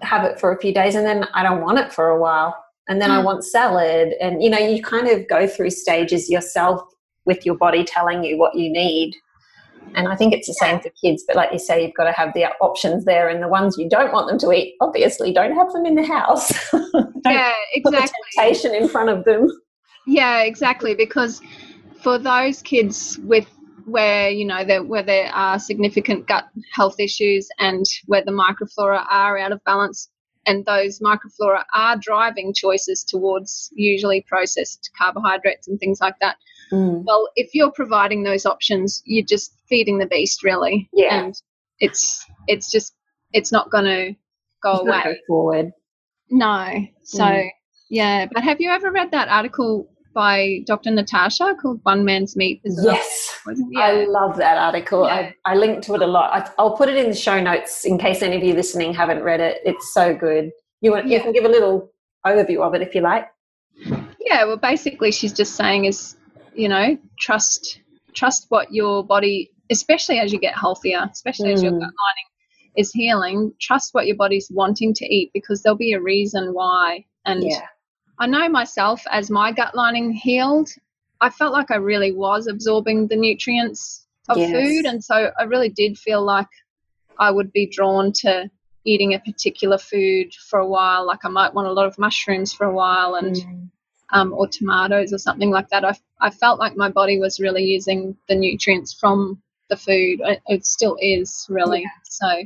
have 0.01 0.23
it 0.23 0.39
for 0.39 0.51
a 0.51 0.59
few 0.59 0.73
days, 0.73 0.95
and 0.95 1.05
then 1.05 1.25
I 1.33 1.43
don't 1.43 1.61
want 1.61 1.79
it 1.79 1.91
for 1.91 2.09
a 2.09 2.19
while, 2.19 2.55
and 2.87 3.01
then 3.01 3.11
I 3.11 3.19
Mm. 3.21 3.25
want 3.25 3.43
salad, 3.43 4.13
and 4.21 4.43
you 4.43 4.49
know, 4.49 4.57
you 4.57 4.81
kind 4.81 5.07
of 5.07 5.27
go 5.27 5.47
through 5.47 5.71
stages 5.71 6.29
yourself 6.29 6.81
with 7.25 7.45
your 7.45 7.55
body 7.55 7.83
telling 7.83 8.23
you 8.23 8.37
what 8.37 8.55
you 8.55 8.71
need. 8.71 9.13
And 9.95 10.07
I 10.07 10.15
think 10.15 10.33
it's 10.33 10.47
the 10.47 10.53
same 10.53 10.79
for 10.79 10.89
kids, 11.01 11.23
but 11.25 11.35
like 11.35 11.51
you 11.51 11.59
say, 11.59 11.81
you've 11.83 11.95
got 11.95 12.03
to 12.03 12.11
have 12.11 12.33
the 12.33 12.45
options 12.61 13.05
there, 13.05 13.27
and 13.29 13.41
the 13.41 13.47
ones 13.47 13.77
you 13.77 13.89
don't 13.89 14.11
want 14.13 14.27
them 14.27 14.37
to 14.39 14.51
eat, 14.51 14.75
obviously, 14.81 15.33
don't 15.33 15.55
have 15.55 15.71
them 15.73 15.85
in 15.85 15.95
the 15.95 16.05
house. 16.05 16.51
Yeah, 17.25 17.51
exactly. 17.73 18.13
temptation 18.35 18.73
in 18.73 18.87
front 18.87 19.09
of 19.09 19.25
them. 19.25 19.49
Yeah, 20.05 20.43
exactly. 20.43 20.95
Because 20.95 21.41
for 22.01 22.17
those 22.17 22.61
kids 22.61 23.19
with 23.23 23.45
where 23.87 24.29
you 24.29 24.45
know 24.45 24.63
there 24.63 24.83
where 24.83 25.03
there 25.03 25.27
are 25.33 25.57
significant 25.59 26.27
gut 26.27 26.45
health 26.73 26.99
issues 26.99 27.47
and 27.59 27.85
where 28.05 28.23
the 28.23 28.31
microflora 28.31 29.05
are 29.09 29.37
out 29.37 29.51
of 29.51 29.63
balance, 29.63 30.09
and 30.45 30.65
those 30.65 30.99
microflora 30.99 31.63
are 31.73 31.97
driving 31.97 32.53
choices 32.53 33.03
towards 33.03 33.69
usually 33.73 34.25
processed 34.27 34.89
carbohydrates 34.97 35.67
and 35.67 35.79
things 35.79 35.99
like 36.01 36.15
that. 36.21 36.35
Well, 36.71 37.29
if 37.37 37.51
you're 37.53 37.71
providing 37.71 38.23
those 38.23 38.45
options, 38.45 39.01
you're 39.05 39.25
just 39.25 39.53
feeding 39.69 39.99
the 39.99 40.05
beast, 40.05 40.43
really. 40.43 40.89
Yeah. 40.93 41.23
And 41.23 41.33
it's 41.79 42.25
it's 42.47 42.69
just 42.69 42.93
it's 43.31 43.51
not 43.53 43.71
going 43.71 43.85
to 43.85 44.15
go 44.61 44.73
It's 44.73 44.83
not 44.85 45.05
away. 45.05 45.13
go 45.13 45.19
forward. 45.27 45.71
No. 46.29 46.67
So, 47.03 47.23
Mm. 47.23 47.49
yeah. 47.89 48.25
But 48.33 48.43
have 48.43 48.59
you 48.59 48.69
ever 48.71 48.91
read 48.91 49.11
that 49.11 49.29
article 49.29 49.89
by 50.13 50.59
Dr. 50.65 50.91
Natasha 50.91 51.55
called 51.61 51.79
One 51.83 52.03
Man's 52.05 52.35
Meat? 52.35 52.61
Is 52.63 52.79
Yes. 52.83 53.39
wasn't? 53.45 53.75
I 53.77 54.05
love 54.05 54.37
that 54.37 54.57
article. 54.57 55.05
Yeah. 55.05 55.31
I, 55.45 55.53
I 55.53 55.55
linked 55.55 55.83
to 55.83 55.95
it 55.95 56.01
a 56.01 56.07
lot. 56.07 56.31
I, 56.33 56.49
I'll 56.57 56.75
put 56.75 56.89
it 56.89 56.97
in 56.97 57.09
the 57.09 57.15
show 57.15 57.39
notes 57.41 57.85
in 57.85 57.97
case 57.97 58.21
any 58.21 58.35
of 58.35 58.43
you 58.43 58.53
listening 58.53 58.93
haven't 58.93 59.23
read 59.23 59.39
it. 59.39 59.59
It's 59.65 59.93
so 59.93 60.13
good. 60.15 60.51
You 60.81 60.91
want, 60.91 61.07
you 61.07 61.19
can 61.21 61.31
give 61.33 61.45
a 61.45 61.49
little 61.49 61.91
overview 62.25 62.61
of 62.65 62.73
it 62.75 62.81
if 62.81 62.93
you 62.95 63.01
like. 63.01 63.27
yeah. 64.19 64.43
Well, 64.45 64.57
basically, 64.57 65.11
she's 65.11 65.33
just 65.33 65.55
saying 65.55 65.85
is, 65.85 66.15
you 66.55 66.67
know, 66.69 66.97
trust 67.19 67.81
trust 68.13 68.47
what 68.49 68.73
your 68.73 69.03
body, 69.03 69.51
especially 69.69 70.17
as 70.19 70.33
you 70.33 70.39
get 70.39 70.55
healthier, 70.57 71.07
especially 71.11 71.53
as 71.53 71.61
your 71.61 71.71
Mm. 71.71 71.79
gut 71.79 71.89
lining 71.89 72.25
is 72.75 72.91
healing. 72.91 73.53
Trust 73.61 73.93
what 73.93 74.07
your 74.07 74.15
body's 74.15 74.49
wanting 74.51 74.93
to 74.95 75.05
eat 75.05 75.29
because 75.33 75.61
there'll 75.61 75.77
be 75.77 75.93
a 75.93 76.01
reason 76.01 76.53
why. 76.53 77.05
And 77.25 77.43
Yeah. 77.43 77.61
I 78.19 78.27
know 78.27 78.49
myself 78.49 79.03
as 79.11 79.29
my 79.29 79.51
gut 79.51 79.75
lining 79.75 80.11
healed, 80.11 80.69
I 81.21 81.29
felt 81.29 81.53
like 81.53 81.71
I 81.71 81.75
really 81.75 82.11
was 82.11 82.47
absorbing 82.47 83.07
the 83.07 83.15
nutrients 83.15 84.05
of 84.29 84.37
Yes. 84.37 84.51
food. 84.51 84.85
And 84.85 85.03
so 85.03 85.31
I 85.39 85.43
really 85.43 85.69
did 85.69 85.97
feel 85.97 86.23
like 86.23 86.47
I 87.19 87.31
would 87.31 87.51
be 87.51 87.67
drawn 87.67 88.11
to 88.23 88.49
eating 88.85 89.13
a 89.13 89.19
particular 89.19 89.77
food 89.77 90.33
for 90.33 90.59
a 90.59 90.67
while. 90.67 91.05
Like 91.05 91.25
I 91.25 91.29
might 91.29 91.53
want 91.53 91.67
a 91.67 91.73
lot 91.73 91.87
of 91.87 91.97
mushrooms 91.99 92.53
for 92.53 92.65
a 92.65 92.73
while 92.73 93.15
and 93.15 93.35
Mm. 93.35 93.69
um, 94.11 94.31
or 94.33 94.47
tomatoes 94.47 95.11
or 95.11 95.17
something 95.17 95.49
like 95.49 95.67
that. 95.69 95.83
I, 95.83 95.93
I 96.21 96.29
felt 96.29 96.59
like 96.59 96.77
my 96.77 96.89
body 96.89 97.19
was 97.19 97.41
really 97.41 97.65
using 97.65 98.15
the 98.29 98.35
nutrients 98.35 98.93
from 98.93 99.41
the 99.69 99.75
food. 99.75 100.21
It, 100.23 100.41
it 100.47 100.65
still 100.65 100.97
is 101.01 101.45
really. 101.49 101.85
So, 102.03 102.43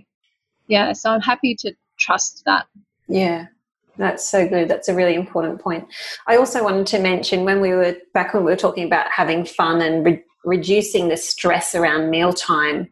yeah, 0.67 0.93
so 0.93 1.11
I'm 1.11 1.21
happy 1.21 1.53
to 1.59 1.73
trust 1.99 2.43
that. 2.45 2.65
Yeah, 3.07 3.47
that's 3.97 4.29
so 4.29 4.47
good. 4.47 4.69
That's 4.69 4.87
a 4.87 4.95
really 4.95 5.15
important 5.15 5.61
point. 5.61 5.87
I 6.27 6.37
also 6.37 6.63
wanted 6.63 6.87
to 6.87 6.99
mention 6.99 7.43
when 7.43 7.61
we 7.61 7.71
were 7.71 7.95
back 8.13 8.33
when 8.33 8.43
we 8.43 8.51
were 8.51 8.57
talking 8.57 8.85
about 8.85 9.11
having 9.11 9.45
fun 9.45 9.81
and 9.81 10.05
re- 10.05 10.23
reducing 10.45 11.09
the 11.09 11.17
stress 11.17 11.75
around 11.75 12.09
mealtime. 12.09 12.89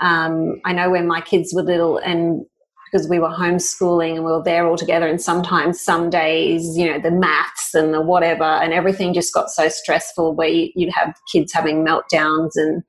Um, 0.00 0.60
I 0.64 0.72
know 0.72 0.90
when 0.90 1.06
my 1.06 1.20
kids 1.20 1.52
were 1.52 1.62
little 1.62 1.98
and 1.98 2.46
because 2.90 3.08
we 3.08 3.18
were 3.18 3.28
homeschooling 3.28 4.14
and 4.14 4.24
we 4.24 4.30
were 4.30 4.42
there 4.42 4.66
all 4.66 4.76
together, 4.76 5.06
and 5.06 5.20
sometimes 5.20 5.78
some 5.78 6.08
days, 6.08 6.76
you 6.76 6.90
know, 6.90 6.98
the 6.98 7.10
maths 7.10 7.74
and 7.74 7.92
the 7.92 8.00
whatever, 8.00 8.44
and 8.44 8.72
everything 8.72 9.12
just 9.12 9.34
got 9.34 9.50
so 9.50 9.68
stressful 9.68 10.34
where 10.34 10.48
you, 10.48 10.70
you'd 10.74 10.94
have 10.94 11.14
kids 11.30 11.52
having 11.52 11.84
meltdowns 11.84 12.52
and 12.54 12.82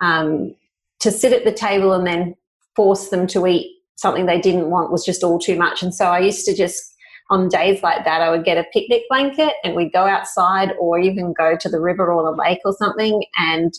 um, 0.00 0.54
to 1.00 1.10
sit 1.10 1.34
at 1.34 1.44
the 1.44 1.52
table 1.52 1.92
and 1.92 2.06
then 2.06 2.34
force 2.74 3.08
them 3.08 3.26
to 3.26 3.46
eat 3.46 3.75
something 3.96 4.26
they 4.26 4.40
didn't 4.40 4.70
want 4.70 4.92
was 4.92 5.04
just 5.04 5.24
all 5.24 5.38
too 5.38 5.56
much. 5.56 5.82
And 5.82 5.94
so 5.94 6.06
I 6.06 6.20
used 6.20 6.44
to 6.46 6.54
just, 6.54 6.94
on 7.28 7.48
days 7.48 7.82
like 7.82 8.04
that, 8.04 8.20
I 8.20 8.30
would 8.30 8.44
get 8.44 8.56
a 8.56 8.64
picnic 8.72 9.02
blanket 9.08 9.54
and 9.64 9.74
we'd 9.74 9.92
go 9.92 10.06
outside 10.06 10.72
or 10.78 10.98
even 10.98 11.34
go 11.36 11.56
to 11.58 11.68
the 11.68 11.80
river 11.80 12.12
or 12.12 12.22
the 12.22 12.40
lake 12.40 12.60
or 12.64 12.72
something. 12.74 13.24
And 13.36 13.74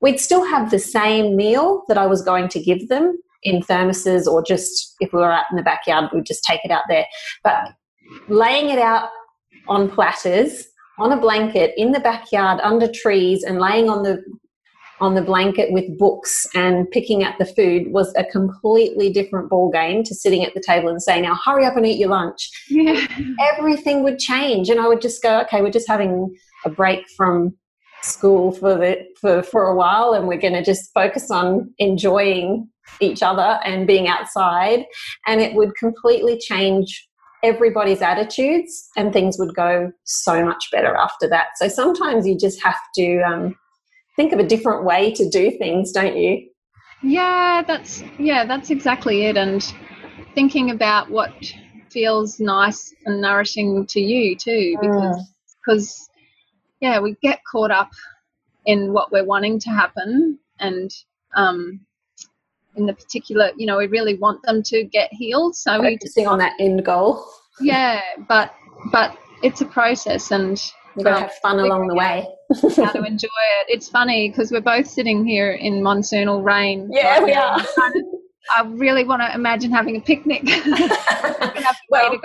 we'd 0.00 0.18
still 0.18 0.44
have 0.44 0.70
the 0.70 0.78
same 0.78 1.36
meal 1.36 1.84
that 1.88 1.98
I 1.98 2.06
was 2.06 2.22
going 2.22 2.48
to 2.48 2.60
give 2.60 2.88
them 2.88 3.16
in 3.44 3.62
thermoses 3.62 4.26
or 4.26 4.42
just 4.42 4.96
if 4.98 5.12
we 5.12 5.20
were 5.20 5.30
out 5.30 5.44
in 5.50 5.56
the 5.56 5.62
backyard, 5.62 6.10
we'd 6.12 6.26
just 6.26 6.42
take 6.42 6.64
it 6.64 6.70
out 6.70 6.84
there. 6.88 7.06
But 7.44 7.72
laying 8.28 8.70
it 8.70 8.78
out 8.78 9.10
on 9.68 9.90
platters, 9.90 10.66
on 10.98 11.12
a 11.12 11.20
blanket, 11.20 11.74
in 11.76 11.92
the 11.92 12.00
backyard, 12.00 12.58
under 12.62 12.90
trees, 12.90 13.44
and 13.44 13.60
laying 13.60 13.88
on 13.88 14.02
the 14.02 14.22
on 15.00 15.14
the 15.14 15.22
blanket 15.22 15.72
with 15.72 15.96
books 15.98 16.46
and 16.54 16.90
picking 16.90 17.22
at 17.22 17.38
the 17.38 17.44
food 17.44 17.92
was 17.92 18.12
a 18.16 18.24
completely 18.24 19.10
different 19.10 19.48
ball 19.48 19.70
game 19.70 20.02
to 20.04 20.14
sitting 20.14 20.44
at 20.44 20.54
the 20.54 20.62
table 20.64 20.88
and 20.88 21.02
saying, 21.02 21.22
"Now 21.22 21.38
hurry 21.44 21.64
up 21.64 21.76
and 21.76 21.86
eat 21.86 21.98
your 21.98 22.08
lunch." 22.08 22.50
Yeah. 22.68 23.06
Everything 23.52 24.02
would 24.02 24.18
change, 24.18 24.68
and 24.68 24.80
I 24.80 24.88
would 24.88 25.00
just 25.00 25.22
go, 25.22 25.40
"Okay, 25.40 25.62
we're 25.62 25.70
just 25.70 25.88
having 25.88 26.34
a 26.64 26.70
break 26.70 27.04
from 27.16 27.56
school 28.02 28.52
for 28.52 28.74
the 28.74 29.06
for 29.20 29.42
for 29.42 29.68
a 29.68 29.74
while, 29.74 30.12
and 30.12 30.26
we're 30.26 30.38
going 30.40 30.54
to 30.54 30.64
just 30.64 30.92
focus 30.94 31.30
on 31.30 31.72
enjoying 31.78 32.68
each 33.00 33.22
other 33.22 33.60
and 33.64 33.86
being 33.86 34.08
outside." 34.08 34.84
And 35.26 35.40
it 35.40 35.54
would 35.54 35.74
completely 35.76 36.38
change 36.38 37.08
everybody's 37.44 38.02
attitudes, 38.02 38.88
and 38.96 39.12
things 39.12 39.38
would 39.38 39.54
go 39.54 39.92
so 40.04 40.44
much 40.44 40.64
better 40.72 40.96
after 40.96 41.28
that. 41.28 41.48
So 41.56 41.68
sometimes 41.68 42.26
you 42.26 42.36
just 42.36 42.62
have 42.64 42.80
to. 42.96 43.20
Um, 43.20 43.56
think 44.18 44.32
of 44.32 44.40
a 44.40 44.44
different 44.44 44.84
way 44.84 45.12
to 45.12 45.28
do 45.30 45.52
things, 45.52 45.92
don't 45.92 46.16
you? 46.16 46.48
Yeah, 47.04 47.62
that's 47.64 48.02
yeah, 48.18 48.44
that's 48.44 48.68
exactly 48.68 49.26
it. 49.26 49.36
And 49.36 49.62
thinking 50.34 50.72
about 50.72 51.08
what 51.08 51.32
feels 51.88 52.40
nice 52.40 52.92
and 53.06 53.20
nourishing 53.20 53.86
to 53.86 54.00
you 54.00 54.34
too, 54.36 54.76
because 54.80 55.32
because 55.64 55.88
mm. 55.88 56.18
yeah, 56.80 57.00
we 57.00 57.16
get 57.22 57.38
caught 57.50 57.70
up 57.70 57.90
in 58.66 58.92
what 58.92 59.12
we're 59.12 59.24
wanting 59.24 59.60
to 59.60 59.70
happen, 59.70 60.36
and 60.58 60.90
um, 61.36 61.80
in 62.74 62.86
the 62.86 62.94
particular, 62.94 63.52
you 63.56 63.66
know, 63.66 63.78
we 63.78 63.86
really 63.86 64.16
want 64.18 64.42
them 64.42 64.64
to 64.64 64.82
get 64.82 65.10
healed. 65.12 65.54
So 65.54 65.80
focusing 65.80 66.24
we 66.24 66.26
on 66.26 66.38
that 66.40 66.54
end 66.58 66.84
goal. 66.84 67.24
Yeah, 67.60 68.00
but 68.28 68.52
but 68.90 69.16
it's 69.44 69.60
a 69.60 69.66
process, 69.66 70.32
and 70.32 70.60
You've 70.96 71.04
got 71.04 71.14
to 71.14 71.20
have 71.20 71.32
fun 71.42 71.58
along 71.58 71.88
the 71.88 71.94
way. 71.94 72.26
how 72.76 72.92
to 72.92 73.04
enjoy 73.04 73.28
it. 73.60 73.66
It's 73.68 73.88
funny 73.88 74.28
because 74.28 74.50
we're 74.50 74.60
both 74.60 74.86
sitting 74.86 75.26
here 75.26 75.52
in 75.52 75.82
monsoonal 75.82 76.44
rain. 76.44 76.88
Yeah, 76.92 77.18
right 77.18 77.24
we 77.24 77.32
are. 77.34 77.60
I 78.56 78.62
really 78.66 79.04
want 79.04 79.22
to 79.22 79.32
imagine 79.34 79.70
having 79.70 79.96
a 79.96 80.00
picnic. 80.00 80.42
well, 81.90 82.18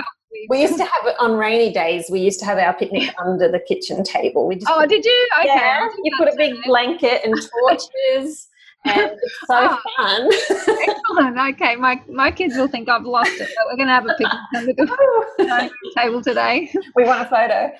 we 0.49 0.61
used 0.61 0.77
to 0.77 0.84
have 0.84 1.06
it 1.06 1.15
on 1.19 1.34
rainy 1.34 1.72
days. 1.72 2.06
We 2.10 2.19
used 2.19 2.40
to 2.40 2.45
have 2.45 2.57
our 2.57 2.73
picnic 2.73 3.14
under 3.23 3.52
the 3.52 3.60
kitchen 3.60 4.03
table. 4.03 4.48
We 4.48 4.56
just 4.56 4.68
oh, 4.69 4.85
did 4.85 5.03
you? 5.06 5.30
Okay. 5.40 5.53
Yeah, 5.53 5.88
you 6.03 6.11
put 6.18 6.27
a 6.27 6.35
big 6.38 6.56
blanket 6.64 7.22
and 7.23 7.35
torches 7.68 8.48
and 8.86 9.12
it's 9.22 9.40
so 9.48 9.56
oh, 9.56 9.78
fun. 9.98 10.30
excellent. 10.32 11.38
Okay, 11.54 11.76
my 11.76 12.02
my 12.10 12.32
kids 12.32 12.56
will 12.56 12.68
think 12.68 12.90
I've 12.90 13.04
lost 13.04 13.32
it, 13.34 13.50
but 13.56 13.66
we're 13.66 13.76
going 13.76 13.88
to 13.88 13.94
have 13.94 14.06
a 14.06 14.16
picnic 14.18 14.40
under 14.56 14.74
the 14.74 15.72
table 15.98 16.22
today. 16.22 16.72
We 16.96 17.04
want 17.04 17.22
a 17.22 17.26
photo. 17.26 17.72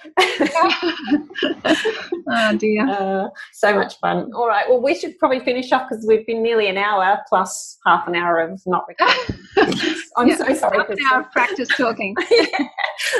oh 2.30 2.58
dear. 2.58 2.88
Uh, 2.88 3.30
so 3.54 3.74
much 3.74 4.00
fun. 4.00 4.32
All 4.34 4.48
right. 4.48 4.68
Well, 4.70 4.82
we 4.82 4.96
should 4.96 5.18
probably 5.18 5.40
finish 5.40 5.72
off 5.72 5.90
because 5.90 6.06
we've 6.08 6.26
been 6.26 6.44
nearly 6.44 6.68
an 6.68 6.78
hour 6.78 7.20
plus 7.28 7.80
half 7.86 8.08
an 8.08 8.16
hour 8.16 8.40
of 8.40 8.62
not 8.66 8.86
recording. 8.88 9.98
I'm 10.18 10.28
yeah, 10.28 10.38
so 10.38 10.54
sorry. 10.54 10.78
Half 10.78 10.90
an 10.90 10.98
hour 11.12 11.22
of 11.22 11.32
practice 11.32 11.70
talking. 11.76 12.16
yeah. 12.30 12.68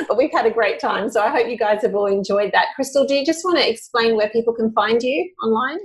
But 0.08 0.16
we've 0.16 0.32
had 0.32 0.46
a 0.46 0.50
great 0.50 0.80
time. 0.80 1.10
So 1.10 1.20
I 1.20 1.30
hope 1.30 1.48
you 1.48 1.58
guys 1.58 1.82
have 1.82 1.94
all 1.94 2.06
enjoyed 2.06 2.52
that. 2.52 2.66
Crystel, 2.78 3.06
do 3.06 3.14
you 3.14 3.24
just 3.24 3.44
want 3.44 3.58
to 3.58 3.68
explain 3.68 4.16
where 4.16 4.28
people 4.30 4.54
can 4.54 4.72
find 4.72 5.02
you 5.02 5.30
online? 5.42 5.78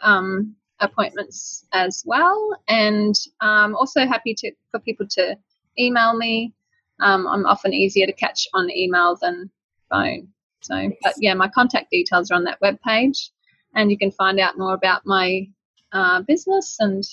um, 0.00 0.54
appointments 0.78 1.66
as 1.72 2.04
well. 2.06 2.56
And 2.68 3.16
I'm 3.40 3.74
also 3.74 4.06
happy 4.06 4.36
to 4.38 4.52
for 4.70 4.78
people 4.78 5.08
to 5.10 5.36
email 5.76 6.16
me. 6.16 6.54
Um, 7.00 7.26
I'm 7.26 7.46
often 7.46 7.74
easier 7.74 8.06
to 8.06 8.12
catch 8.12 8.46
on 8.54 8.70
email 8.70 9.16
than 9.20 9.50
phone. 9.92 10.28
So, 10.62 10.90
but 11.02 11.14
yeah, 11.18 11.34
my 11.34 11.48
contact 11.48 11.90
details 11.90 12.30
are 12.30 12.34
on 12.34 12.44
that 12.44 12.60
web 12.60 12.80
page, 12.86 13.30
and 13.74 13.90
you 13.90 13.98
can 13.98 14.12
find 14.12 14.38
out 14.40 14.58
more 14.58 14.74
about 14.74 15.02
my 15.04 15.46
uh, 15.92 16.22
business 16.22 16.76
and 16.78 17.04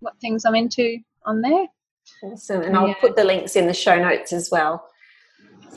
what 0.00 0.18
things 0.20 0.44
I'm 0.44 0.54
into 0.54 0.98
on 1.26 1.40
there. 1.40 1.66
Awesome, 2.22 2.62
and 2.62 2.76
I'll 2.76 2.88
yeah. 2.88 2.94
put 3.00 3.16
the 3.16 3.24
links 3.24 3.56
in 3.56 3.66
the 3.66 3.74
show 3.74 3.98
notes 4.00 4.32
as 4.32 4.50
well. 4.50 4.86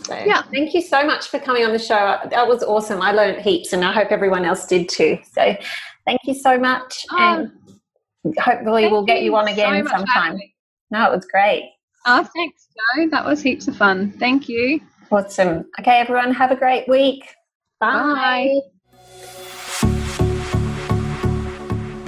So, 0.04 0.16
yeah, 0.16 0.44
thank 0.54 0.76
you 0.76 0.82
so 0.82 1.04
much 1.06 1.28
for 1.28 1.40
coming 1.40 1.66
on 1.66 1.72
the 1.72 1.80
show. 1.80 2.20
That 2.30 2.48
was 2.48 2.64
awesome. 2.64 3.02
I 3.02 3.12
learned 3.12 3.42
heaps, 3.42 3.74
and 3.74 3.84
I 3.84 3.92
hope 3.92 4.12
everyone 4.12 4.46
else 4.46 4.68
did 4.68 4.88
too. 4.88 5.18
So, 5.32 5.56
thank 6.06 6.20
you 6.26 6.36
so 6.36 6.58
much, 6.60 7.06
um, 7.18 7.52
and 8.24 8.38
hopefully 8.40 8.88
we'll 8.90 9.06
get 9.06 9.24
you 9.24 9.36
on 9.36 9.48
again 9.48 9.84
so 9.86 9.92
sometime. 9.92 10.40
No, 10.92 11.06
it 11.06 11.16
was 11.16 11.26
great. 11.26 11.72
Oh, 12.06 12.24
thanks, 12.36 12.68
Jo. 12.96 13.10
That 13.10 13.26
was 13.26 13.42
heaps 13.42 13.68
of 13.68 13.76
fun. 13.76 14.12
Thank 14.14 14.48
you. 14.48 14.80
Awesome. 15.12 15.66
Okay, 15.80 16.00
everyone, 16.00 16.34
have 16.34 16.52
a 16.52 16.56
great 16.56 16.88
week. 16.88 17.24
Bye. 17.80 18.60
Bye. 18.60 18.60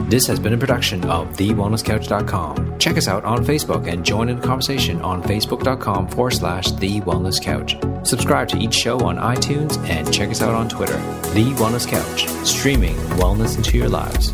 This 0.10 0.26
has 0.26 0.40
been 0.40 0.54
a 0.54 0.58
production 0.58 1.06
of 1.06 1.28
TheWellnessCouch.com. 1.34 2.80
Check 2.80 2.98
us 2.98 3.08
out 3.08 3.24
on 3.26 3.46
Facebook 3.46 3.88
and 3.88 4.04
join 4.04 4.30
in 4.30 4.40
the 4.40 4.48
conversation 4.48 5.00
on 5.02 5.22
Facebook.com 5.22 6.08
forward 6.08 6.32
slash 6.32 6.72
The 6.72 7.02
Wellness 7.02 7.40
Couch. 7.40 7.78
Subscribe 8.08 8.48
to 8.48 8.58
each 8.58 8.74
show 8.74 9.00
on 9.02 9.18
iTunes 9.18 9.78
and 9.88 10.12
check 10.12 10.30
us 10.30 10.42
out 10.42 10.56
on 10.56 10.68
Twitter. 10.68 10.98
The 11.36 11.54
Wellness 11.58 11.88
Couch, 11.88 12.28
streaming 12.44 12.96
wellness 13.20 13.56
into 13.56 13.78
your 13.78 13.90
lives. 13.90 14.34